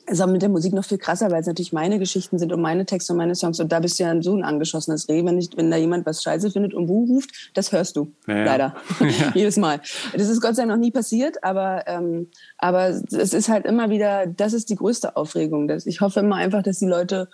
[0.06, 2.60] ist auch mit der Musik noch viel krasser, weil es natürlich meine Geschichten sind und
[2.60, 3.58] meine Texte und meine Songs.
[3.60, 5.24] Und da bist du ja so ein angeschossenes Reh.
[5.24, 8.12] Wenn, ich, wenn da jemand was scheiße findet und Buh ruft, das hörst du.
[8.26, 8.44] Ja.
[8.44, 8.74] Leider.
[9.00, 9.30] Ja.
[9.34, 9.80] Jedes Mal.
[10.12, 12.28] Das ist Gott sei Dank noch nie passiert, aber, ähm,
[12.58, 15.70] aber es ist halt immer wieder, das ist die größte Aufregung.
[15.84, 17.28] Ich hoffe immer einfach, dass die Leute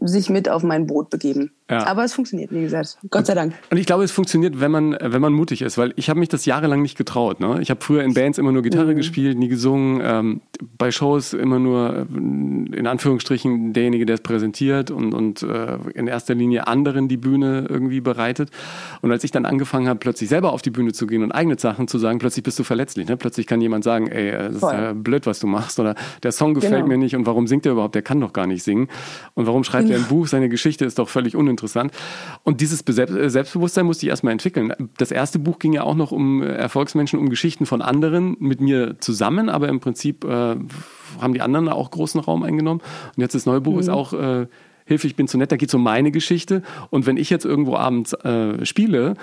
[0.00, 1.52] sich mit auf mein Boot begeben.
[1.68, 1.84] Ja.
[1.84, 2.96] Aber es funktioniert, wie gesagt.
[3.10, 3.52] Gott sei Dank.
[3.70, 6.28] Und ich glaube, es funktioniert, wenn man, wenn man mutig ist, weil ich habe mich
[6.28, 7.40] das jahrelang nicht getraut.
[7.40, 7.58] Ne?
[7.60, 8.96] Ich habe früher in Bands immer nur Gitarre mhm.
[8.96, 10.00] gespielt, nie gesungen.
[10.04, 10.40] Ähm,
[10.78, 16.06] bei Shows immer nur äh, in Anführungsstrichen derjenige, der es präsentiert und, und äh, in
[16.06, 18.50] erster Linie anderen die Bühne irgendwie bereitet.
[19.02, 21.58] Und als ich dann angefangen habe, plötzlich selber auf die Bühne zu gehen und eigene
[21.58, 23.08] Sachen zu sagen, plötzlich bist du verletzlich.
[23.08, 23.16] Ne?
[23.16, 24.72] Plötzlich kann jemand sagen, ey, äh, das Voll.
[24.72, 25.80] ist ja blöd, was du machst.
[25.80, 26.86] Oder der Song gefällt genau.
[26.86, 27.96] mir nicht und warum singt er überhaupt?
[27.96, 28.86] Der kann doch gar nicht singen.
[29.34, 30.28] Und warum schreibt er ein Buch?
[30.28, 31.55] Seine Geschichte ist doch völlig uninteressant.
[32.42, 34.72] Und dieses äh, Selbstbewusstsein musste ich erstmal entwickeln.
[34.98, 38.60] Das erste Buch ging ja auch noch um äh, Erfolgsmenschen, um Geschichten von anderen mit
[38.60, 40.56] mir zusammen, aber im Prinzip äh,
[41.20, 42.80] haben die anderen auch großen Raum eingenommen.
[43.16, 43.80] Und jetzt das neue Buch mhm.
[43.80, 44.46] ist auch äh,
[44.86, 46.62] Hilfe, ich bin zu nett, da geht es um meine Geschichte.
[46.90, 49.14] Und wenn ich jetzt irgendwo abends äh, spiele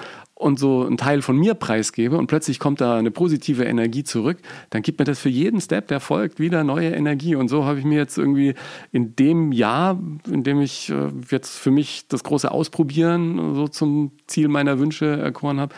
[0.44, 4.38] und so einen Teil von mir preisgebe und plötzlich kommt da eine positive Energie zurück,
[4.70, 7.36] dann gibt mir das für jeden Step, der folgt, wieder neue Energie.
[7.36, 8.54] Und so habe ich mir jetzt irgendwie
[8.92, 14.12] in dem Jahr, in dem ich äh, jetzt für mich das große Ausprobieren so zum
[14.28, 15.74] Ziel meiner Wünsche erkoren habe,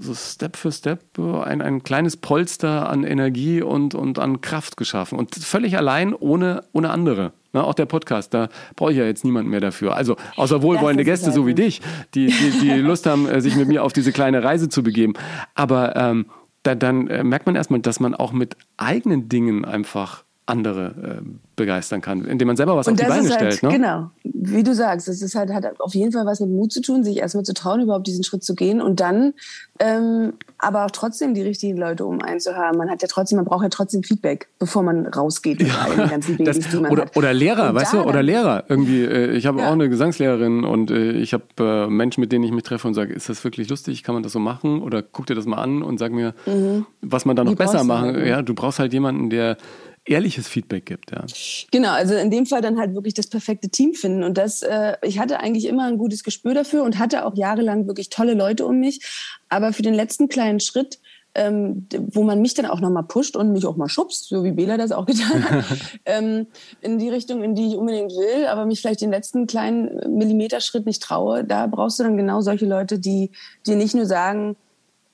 [0.00, 5.18] so Step für Step ein, ein kleines Polster an Energie und, und an Kraft geschaffen.
[5.18, 7.32] Und völlig allein, ohne, ohne andere.
[7.52, 9.96] Na, auch der Podcast, da brauche ich ja jetzt niemanden mehr dafür.
[9.96, 11.80] Also außer wohlwollende Gäste, so wie dich,
[12.14, 15.14] die, die, die Lust haben, äh, sich mit mir auf diese kleine Reise zu begeben.
[15.54, 16.26] Aber ähm,
[16.62, 21.28] da, dann äh, merkt man erstmal, dass man auch mit eigenen Dingen einfach andere äh,
[21.56, 23.62] begeistern kann, indem man selber was und auf die Beine halt, stellt.
[23.62, 23.68] Ne?
[23.70, 26.80] Genau, wie du sagst, es ist halt, hat auf jeden Fall was mit Mut zu
[26.80, 29.34] tun, sich erstmal zu trauen, überhaupt diesen Schritt zu gehen und dann
[29.82, 32.76] ähm, aber auch trotzdem die richtigen Leute um einen zu haben.
[32.76, 35.96] Man hat ja trotzdem, man braucht ja trotzdem Feedback, bevor man rausgeht mit ja, all
[35.96, 37.16] den ganzen Babys, das, die man oder, hat.
[37.16, 38.64] Oder Lehrer, und weißt du, oder Lehrer.
[38.68, 39.68] Irgendwie, äh, ich habe ja.
[39.68, 42.92] auch eine Gesangslehrerin und äh, ich habe äh, Menschen, mit denen ich mich treffe und
[42.92, 44.02] sage, ist das wirklich lustig?
[44.02, 44.82] Kann man das so machen?
[44.82, 46.84] Oder guck dir das mal an und sag mir, mhm.
[47.00, 48.16] was man da noch die besser machen.
[48.16, 49.56] Halt, ja, du brauchst halt jemanden, der
[50.04, 51.10] ehrliches Feedback gibt.
[51.10, 51.24] Ja.
[51.70, 54.24] Genau, also in dem Fall dann halt wirklich das perfekte Team finden.
[54.24, 57.86] Und das, äh, ich hatte eigentlich immer ein gutes Gespür dafür und hatte auch jahrelang
[57.86, 59.04] wirklich tolle Leute um mich.
[59.48, 60.98] Aber für den letzten kleinen Schritt,
[61.34, 64.50] ähm, wo man mich dann auch nochmal pusht und mich auch mal schubst, so wie
[64.50, 65.64] Bela das auch getan hat,
[66.04, 66.48] ähm,
[66.80, 70.86] in die Richtung, in die ich unbedingt will, aber mich vielleicht den letzten kleinen Millimeterschritt
[70.86, 73.30] nicht traue, da brauchst du dann genau solche Leute, die
[73.64, 74.56] dir nicht nur sagen,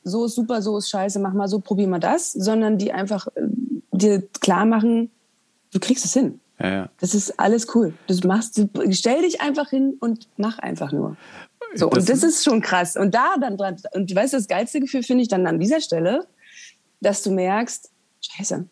[0.05, 3.27] so ist super, so ist scheiße, mach mal so, probier mal das, sondern die einfach
[3.35, 3.43] äh,
[3.97, 5.11] dir klar machen,
[5.73, 6.41] du kriegst es hin.
[6.59, 6.89] Ja, ja.
[7.01, 7.95] Das ist alles cool.
[8.07, 11.17] Du machst, du, stell dich einfach hin und mach einfach nur.
[11.75, 12.97] So, das und das ist schon krass.
[12.97, 15.81] Und da dann dran, und weißt du, das geilste Gefühl finde ich dann an dieser
[15.81, 16.27] Stelle,
[17.01, 17.91] dass du merkst,
[18.21, 18.67] scheiße,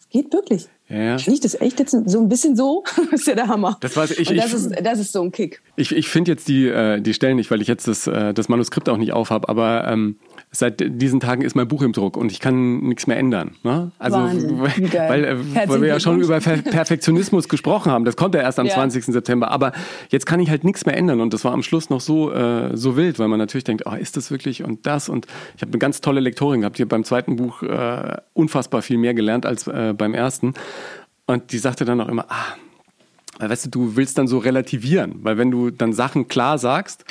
[0.00, 0.68] es geht wirklich.
[0.88, 1.16] Ja.
[1.16, 2.84] Finde ich das echt jetzt so ein bisschen so?
[3.10, 3.78] das ist ja der Hammer.
[3.80, 5.62] Das, weiß ich, und das, ich, ist, das ist so ein Kick.
[5.76, 8.48] Ich, ich finde jetzt die, äh, die Stellen nicht, weil ich jetzt das, äh, das
[8.48, 10.16] Manuskript auch nicht aufhab, aber ähm,
[10.50, 13.52] seit diesen Tagen ist mein Buch im Druck und ich kann nichts mehr ändern.
[13.62, 13.90] Ne?
[13.98, 18.04] Also weil, äh, weil wir ja schon über Perfektionismus gesprochen haben.
[18.04, 18.74] Das kommt ja erst am ja.
[18.74, 19.06] 20.
[19.06, 19.50] September.
[19.50, 19.72] Aber
[20.10, 22.76] jetzt kann ich halt nichts mehr ändern und das war am Schluss noch so äh,
[22.76, 25.26] so wild, weil man natürlich denkt, oh, ist das wirklich und das und
[25.56, 26.78] ich habe eine ganz tolle Lektorin gehabt.
[26.78, 30.52] Die hat beim zweiten Buch äh, unfassbar viel mehr gelernt als äh, beim ersten
[31.26, 32.56] und die sagte dann auch immer, ah
[33.38, 37.04] weißt du, du willst dann so relativieren, weil wenn du dann Sachen klar sagst,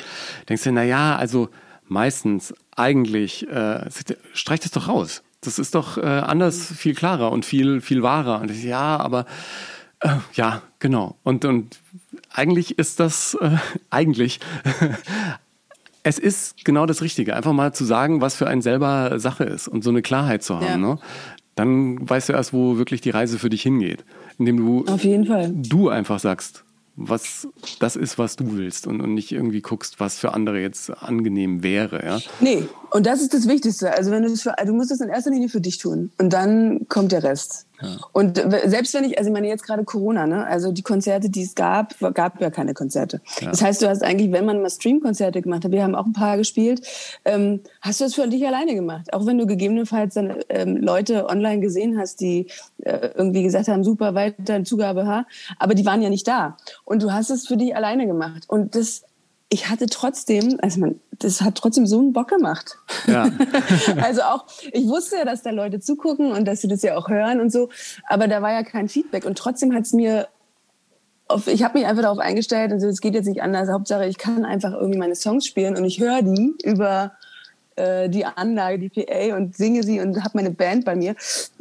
[0.48, 1.48] denkst du, na ja, also
[1.88, 3.88] meistens eigentlich, äh,
[4.32, 5.22] streich das doch raus.
[5.40, 8.40] Das ist doch äh, anders viel klarer und viel, viel wahrer.
[8.40, 9.26] Und ich, ja, aber
[10.00, 11.16] äh, ja, genau.
[11.24, 11.80] Und, und
[12.32, 13.56] eigentlich ist das, äh,
[13.90, 14.38] eigentlich,
[16.04, 17.34] es ist genau das Richtige.
[17.34, 20.56] Einfach mal zu sagen, was für einen selber Sache ist und so eine Klarheit zu
[20.56, 20.64] haben.
[20.64, 20.76] Ja.
[20.76, 20.98] Ne?
[21.54, 24.04] Dann weißt du erst, wo wirklich die Reise für dich hingeht.
[24.38, 25.52] Indem du, Auf jeden Fall.
[25.54, 26.64] du einfach sagst,
[26.96, 27.48] was
[27.78, 31.62] das ist, was du willst und, und nicht irgendwie guckst, was für andere jetzt angenehm
[31.62, 32.04] wäre.
[32.04, 32.20] Ja?
[32.40, 33.96] Nee, und das ist das Wichtigste.
[33.96, 36.32] Also wenn du das für, du musst es in erster Linie für dich tun und
[36.32, 37.66] dann kommt der Rest.
[38.12, 40.46] Und selbst wenn ich, also ich meine jetzt gerade Corona, ne?
[40.46, 43.20] Also die Konzerte, die es gab, gab ja keine Konzerte.
[43.40, 43.50] Ja.
[43.50, 46.12] Das heißt, du hast eigentlich, wenn man mal Stream-Konzerte gemacht hat, wir haben auch ein
[46.12, 46.86] paar gespielt,
[47.24, 49.12] ähm, hast du das für dich alleine gemacht.
[49.12, 52.46] Auch wenn du gegebenenfalls dann ähm, Leute online gesehen hast, die
[52.82, 55.26] äh, irgendwie gesagt haben, super, weiter Zugabe, ha.
[55.58, 56.56] Aber die waren ja nicht da.
[56.84, 58.44] Und du hast es für dich alleine gemacht.
[58.48, 59.04] Und das
[59.52, 62.78] ich hatte trotzdem, also man, das hat trotzdem so einen Bock gemacht.
[63.06, 63.30] Ja.
[64.02, 67.10] also auch, ich wusste ja, dass da Leute zugucken und dass sie das ja auch
[67.10, 67.68] hören und so,
[68.08, 70.28] aber da war ja kein Feedback und trotzdem hat es mir,
[71.28, 74.16] auf, ich habe mich einfach darauf eingestellt, also es geht jetzt nicht anders, Hauptsache ich
[74.16, 77.12] kann einfach irgendwie meine Songs spielen und ich höre die über
[77.76, 81.14] äh, die Anlage, die PA und singe sie und habe meine Band bei mir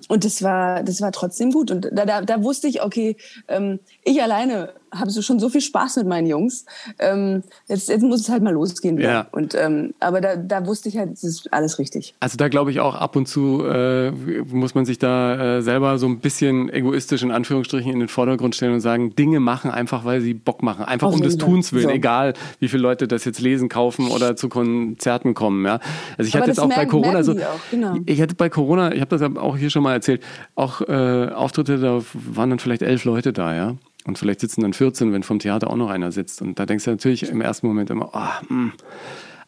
[0.07, 3.17] und das war, das war trotzdem gut und da, da, da wusste ich, okay,
[3.49, 6.65] ähm, ich alleine habe so schon so viel Spaß mit meinen Jungs.
[6.99, 8.97] Ähm, jetzt, jetzt muss es halt mal losgehen.
[8.97, 9.09] Wieder.
[9.09, 9.27] Ja.
[9.31, 12.13] Und, ähm, aber da, da wusste ich halt, es ist alles richtig.
[12.19, 15.97] Also da glaube ich auch ab und zu äh, muss man sich da äh, selber
[15.97, 20.03] so ein bisschen egoistisch in Anführungsstrichen in den Vordergrund stellen und sagen, Dinge machen einfach,
[20.03, 20.83] weil sie Bock machen.
[20.83, 21.37] Einfach Auf um des.
[21.37, 21.89] Tuns willen, So.
[21.91, 25.65] egal wie viele Leute das jetzt lesen, kaufen oder zu Konzerten kommen.
[25.65, 25.79] Ja?
[26.17, 27.95] Also ich Aber hatte jetzt auch bei merken- Corona merken so, auch, genau.
[28.05, 30.21] ich hatte bei Corona, ich habe das auch hier schon mal erzählt,
[30.55, 33.75] auch äh, Auftritte, da waren dann vielleicht elf Leute da, ja.
[34.05, 36.41] Und vielleicht sitzen dann 14, wenn vom Theater auch noch einer sitzt.
[36.41, 38.71] Und da denkst du natürlich im ersten Moment immer, ah, mh.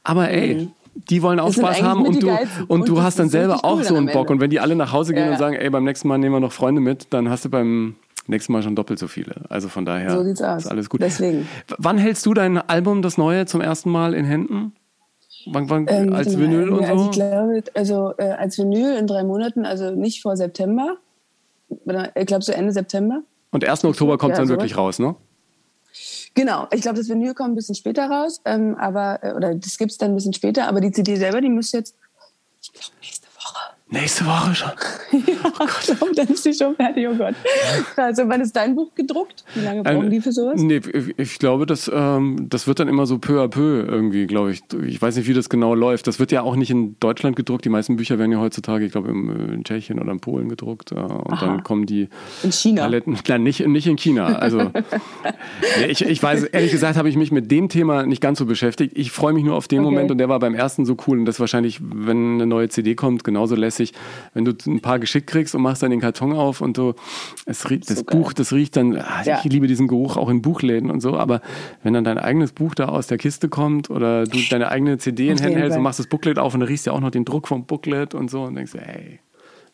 [0.04, 1.62] aber ey, die wollen auch Mhm.
[1.62, 3.96] Das Spaß haben und du, und Und du hast dann selber wirklich auch cool so
[3.96, 4.30] einen Bock.
[4.30, 6.36] Und wenn die alle nach Hause gehen Ja, und sagen, ey, beim nächsten Mal nehmen
[6.36, 7.96] wir noch Freunde mit, dann hast du beim
[8.28, 9.36] nächsten Mal schon doppelt so viele.
[9.50, 11.02] Also von daher So ist alles gut.
[11.02, 11.48] Deswegen.
[11.78, 14.74] Wann hältst du dein Album, das neue, zum ersten Mal in Händen?
[15.46, 17.10] Wann, wann, Ähm, als Vinyl und also so?
[17.10, 20.98] Ich glaube, also äh, als Vinyl in drei Monaten, also nicht vor September.
[22.16, 23.24] Ich glaube so Ende September.
[23.54, 23.86] Und 1.
[23.86, 25.16] Oktober kommt Ja, dann wirklich raus, ne?
[26.34, 29.78] Genau, ich glaube, das Vinyl kommt ein bisschen später raus, ähm, aber äh, oder das
[29.78, 31.96] gibt's dann ein bisschen später, aber die CD selber, die müsste jetzt,
[32.60, 32.96] ich glaube,
[33.94, 34.56] nächste Woche.
[34.56, 34.70] Schon.
[35.14, 37.36] Ja, ich glaube, dann ist die schon fertig, oh Gott.
[37.98, 39.44] Also, wann ist dein Buch gedruckt?
[39.54, 40.60] Wie lange brauchen die für sowas?
[40.62, 40.82] Nee,
[41.18, 44.64] ich, glaube, das, ähm, das wird dann immer so peu à peu irgendwie, glaube ich.
[44.88, 46.08] Ich weiß nicht, wie das genau läuft.
[46.08, 47.66] Das wird ja auch nicht in Deutschland gedruckt.
[47.66, 50.92] Die meisten Bücher werden ja heutzutage, ich glaube, äh, in Tschechien oder in Polen gedruckt.
[50.92, 51.46] Äh, und Aha.
[51.46, 52.10] dann kommen die
[52.42, 52.84] In China.
[52.84, 53.18] Paletten.
[53.28, 54.26] Nein, nicht, nicht in China.
[54.38, 54.60] Also
[55.80, 58.46] nee, ich, ich weiß, ehrlich gesagt, habe ich mich mit dem Thema nicht ganz so
[58.46, 58.98] beschäftigt.
[58.98, 59.92] Ich freue mich nur auf den Okay.
[59.92, 61.20] Moment und der war beim ersten so cool.
[61.20, 63.83] Und das wahrscheinlich, wenn eine neue CD kommt, genauso lässig,
[64.34, 66.94] wenn du ein paar geschickt kriegst und machst dann den Karton auf und du,
[67.46, 68.04] es riecht, das So.
[68.06, 69.40] Buch, das riecht dann, ah, Ja.
[69.44, 71.42] ich liebe diesen Geruch auch in Buchläden und so, aber
[71.84, 75.30] wenn dann dein eigenes Buch da aus der Kiste kommt oder du deine eigene CD
[75.30, 77.12] in Händen hältst und machst das Booklet auf und dann riechst du ja auch noch
[77.12, 79.20] den Druck vom Booklet und so und denkst, ey,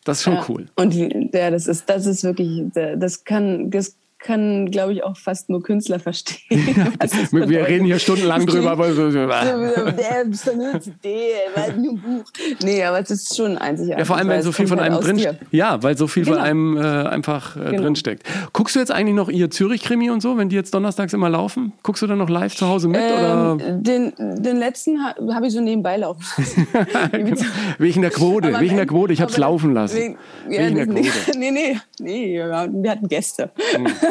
[0.04, 0.44] das ist schon Ja.
[0.48, 0.66] cool.
[0.76, 5.48] Und ja, das ist, das ist wirklich, das kann, das kann, glaube ich, auch fast
[5.48, 6.92] nur Künstler verstehen.
[6.98, 9.44] das Wir reden hier stundenlang drüber, aber so, ah.
[9.92, 12.24] Der ist ein Buch.
[12.62, 13.98] Nee, aber es ist schon einzigartig.
[13.98, 15.38] Ja, vor allem, weil wenn es so viel von halt einem aus drin dir.
[15.50, 16.44] Ja, weil so viel von Genau.
[16.44, 17.82] einem äh, einfach äh, Genau.
[17.82, 18.24] drin steckt.
[18.52, 21.72] Guckst du jetzt eigentlich noch ihr Zürich-Krimi und so, wenn die jetzt donnerstags immer laufen?
[21.82, 23.00] Guckst du dann noch live zu Hause mit?
[23.00, 24.12] oder Ähm, den,
[24.42, 26.66] den letzten ha- habe ich so nebenbei laufen lassen.
[27.78, 29.96] wegen der Quote, Aber wegen der Quote, ich hab's aber laufen lassen.
[29.96, 30.18] Wegen,
[30.50, 31.38] ja, wegen der Quote.
[31.38, 33.50] nee, nee, nee, ja, wir hatten Gäste.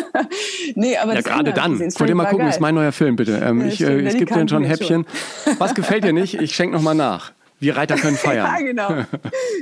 [0.75, 1.79] nee, aber Ja, gerade dann.
[1.79, 2.49] Wollt ihr mal gucken, geil.
[2.49, 3.41] ist mein neuer Film, bitte.
[3.43, 5.05] Ähm, Ja, ich äh, ich gebe dir schon ein Häppchen.
[5.57, 6.35] Was gefällt dir nicht?
[6.39, 7.31] Ich schenke nochmal nach.
[7.59, 8.47] Wir Reiter können feiern.
[8.47, 8.89] Ja, genau.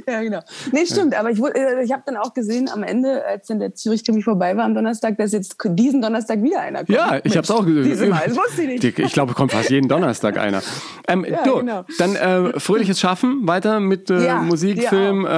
[0.09, 0.39] Ja, genau.
[0.71, 1.15] Nee, stimmt.
[1.19, 4.55] Aber ich, äh, ich habe dann auch gesehen am Ende, als dann der Zürich-Krimi vorbei
[4.55, 6.89] war am Donnerstag, dass jetzt diesen Donnerstag wieder einer kommt.
[6.91, 7.83] Ja, ich hab's auch gesehen.
[7.83, 8.99] Diesmal, das wusste ich nicht.
[8.99, 10.61] Ich glaube, kommt fast jeden Donnerstag einer.
[11.09, 11.83] Ähm, Ja, du, genau.
[11.97, 15.29] dann äh, fröhliches Schaffen, weiter mit äh, Ja, Musik, Film, äh,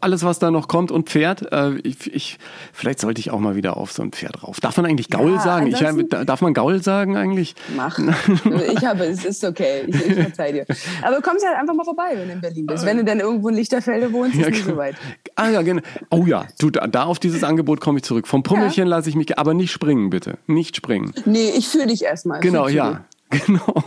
[0.00, 1.50] alles, was da noch kommt und Pferd.
[1.50, 2.38] Äh, ich, ich,
[2.74, 4.60] vielleicht sollte ich auch mal wieder auf so ein Pferd rauf.
[4.60, 5.66] Darf man eigentlich Gaul Ja, sagen?
[5.68, 7.54] Ich, ansonsten- darf man Gaul sagen eigentlich?
[7.74, 7.98] Mach.
[7.98, 9.84] Ich habe, es ist okay.
[9.86, 10.66] Ich, ich verzeih dir.
[11.02, 12.84] Aber kommst halt einfach mal vorbei, wenn du in Berlin bist.
[12.84, 14.96] Wenn du dann irgendwo in Lichterfelde wohnst, ist nicht so weit.
[15.36, 15.82] Ah ja, genau.
[16.10, 18.26] Oh ja, du, da, auf dieses Angebot komme ich zurück.
[18.26, 20.38] Vom Pummelchen lasse ich mich, aber nicht springen, bitte.
[20.46, 21.12] Nicht springen.
[21.24, 22.40] Nee, ich fühle dich erstmal.
[22.40, 23.04] Genau, Fühl ja.
[23.46, 23.64] Genau.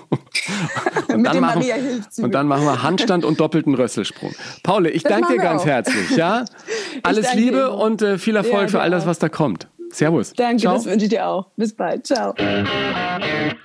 [1.13, 1.63] Und, dann machen,
[2.21, 4.33] und dann machen wir Handstand und doppelten Rösselsprung.
[4.61, 5.65] Paule, ich Das danke dir ganz auch.
[5.65, 6.15] herzlich.
[6.15, 6.45] Ja?
[7.01, 7.73] Alles Liebe dir.
[7.73, 9.67] und äh, viel Erfolg Ja, für all das, was da kommt.
[9.91, 10.33] Servus.
[10.33, 10.73] Danke, Ciao.
[10.73, 11.47] das wünsche ich dir auch.
[11.55, 12.05] Bis bald.
[12.05, 12.33] Ciao.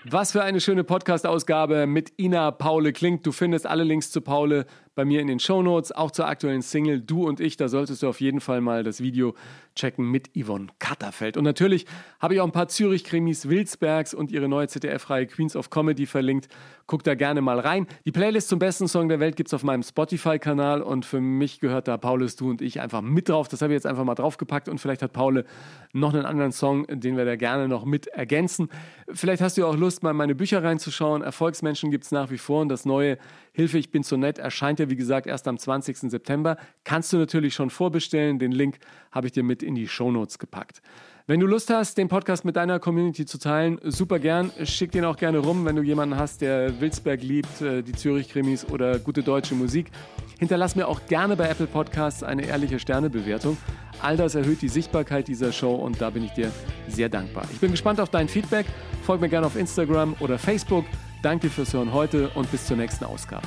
[0.05, 3.23] Was für eine schöne Podcast-Ausgabe mit Ina Paule Klink.
[3.23, 7.01] Du findest alle Links zu Paule bei mir in den Shownotes, auch zur aktuellen Single
[7.01, 7.57] Du und ich.
[7.57, 9.35] Da solltest du auf jeden Fall mal das Video
[9.75, 11.37] checken mit Yvonne Katterfeld.
[11.37, 11.87] Und natürlich
[12.21, 16.49] habe ich auch ein paar Zürich-Krimis Wilsbergs und ihre neue ZDF-Reihe Queens of Comedy verlinkt.
[16.87, 17.87] Guck da gerne mal rein.
[18.05, 21.61] Die Playlist zum besten Song der Welt gibt es auf meinem Spotify-Kanal und für mich
[21.61, 23.49] gehört da Paulus, du und ich einfach mit drauf.
[23.49, 25.47] Das habe ich jetzt einfach mal draufgepackt und vielleicht hat Paule
[25.93, 28.69] noch einen anderen Song, den wir da gerne noch mit ergänzen.
[29.11, 31.23] Vielleicht hast du auch Lust, mal in meine Bücher reinzuschauen.
[31.23, 33.17] Erfolgsmenschen gibt es nach wie vor und das neue
[33.53, 36.11] Hilfe, ich bin so nett erscheint ja wie gesagt erst am 20.
[36.11, 36.57] September.
[36.85, 38.39] Kannst du natürlich schon vorbestellen.
[38.39, 38.79] Den Link
[39.11, 40.81] habe ich dir mit in die Shownotes gepackt.
[41.27, 44.51] Wenn du Lust hast, den Podcast mit deiner Community zu teilen, super gern.
[44.65, 48.65] Schick den auch gerne rum, wenn du jemanden hast, der Wilsberg liebt, äh, die Zürich-Krimis
[48.65, 49.93] oder gute deutsche Musik.
[50.41, 53.57] Hinterlass mir auch gerne bei Apple Podcasts eine ehrliche Sternebewertung.
[54.01, 56.51] All das erhöht die Sichtbarkeit dieser Show und da bin ich dir
[56.89, 57.45] sehr dankbar.
[57.53, 58.67] Ich bin gespannt auf dein Feedback.
[59.05, 60.85] Folg mir gerne auf Instagram oder Facebook.
[61.23, 63.47] Danke fürs Hören heute und bis zur nächsten Ausgabe.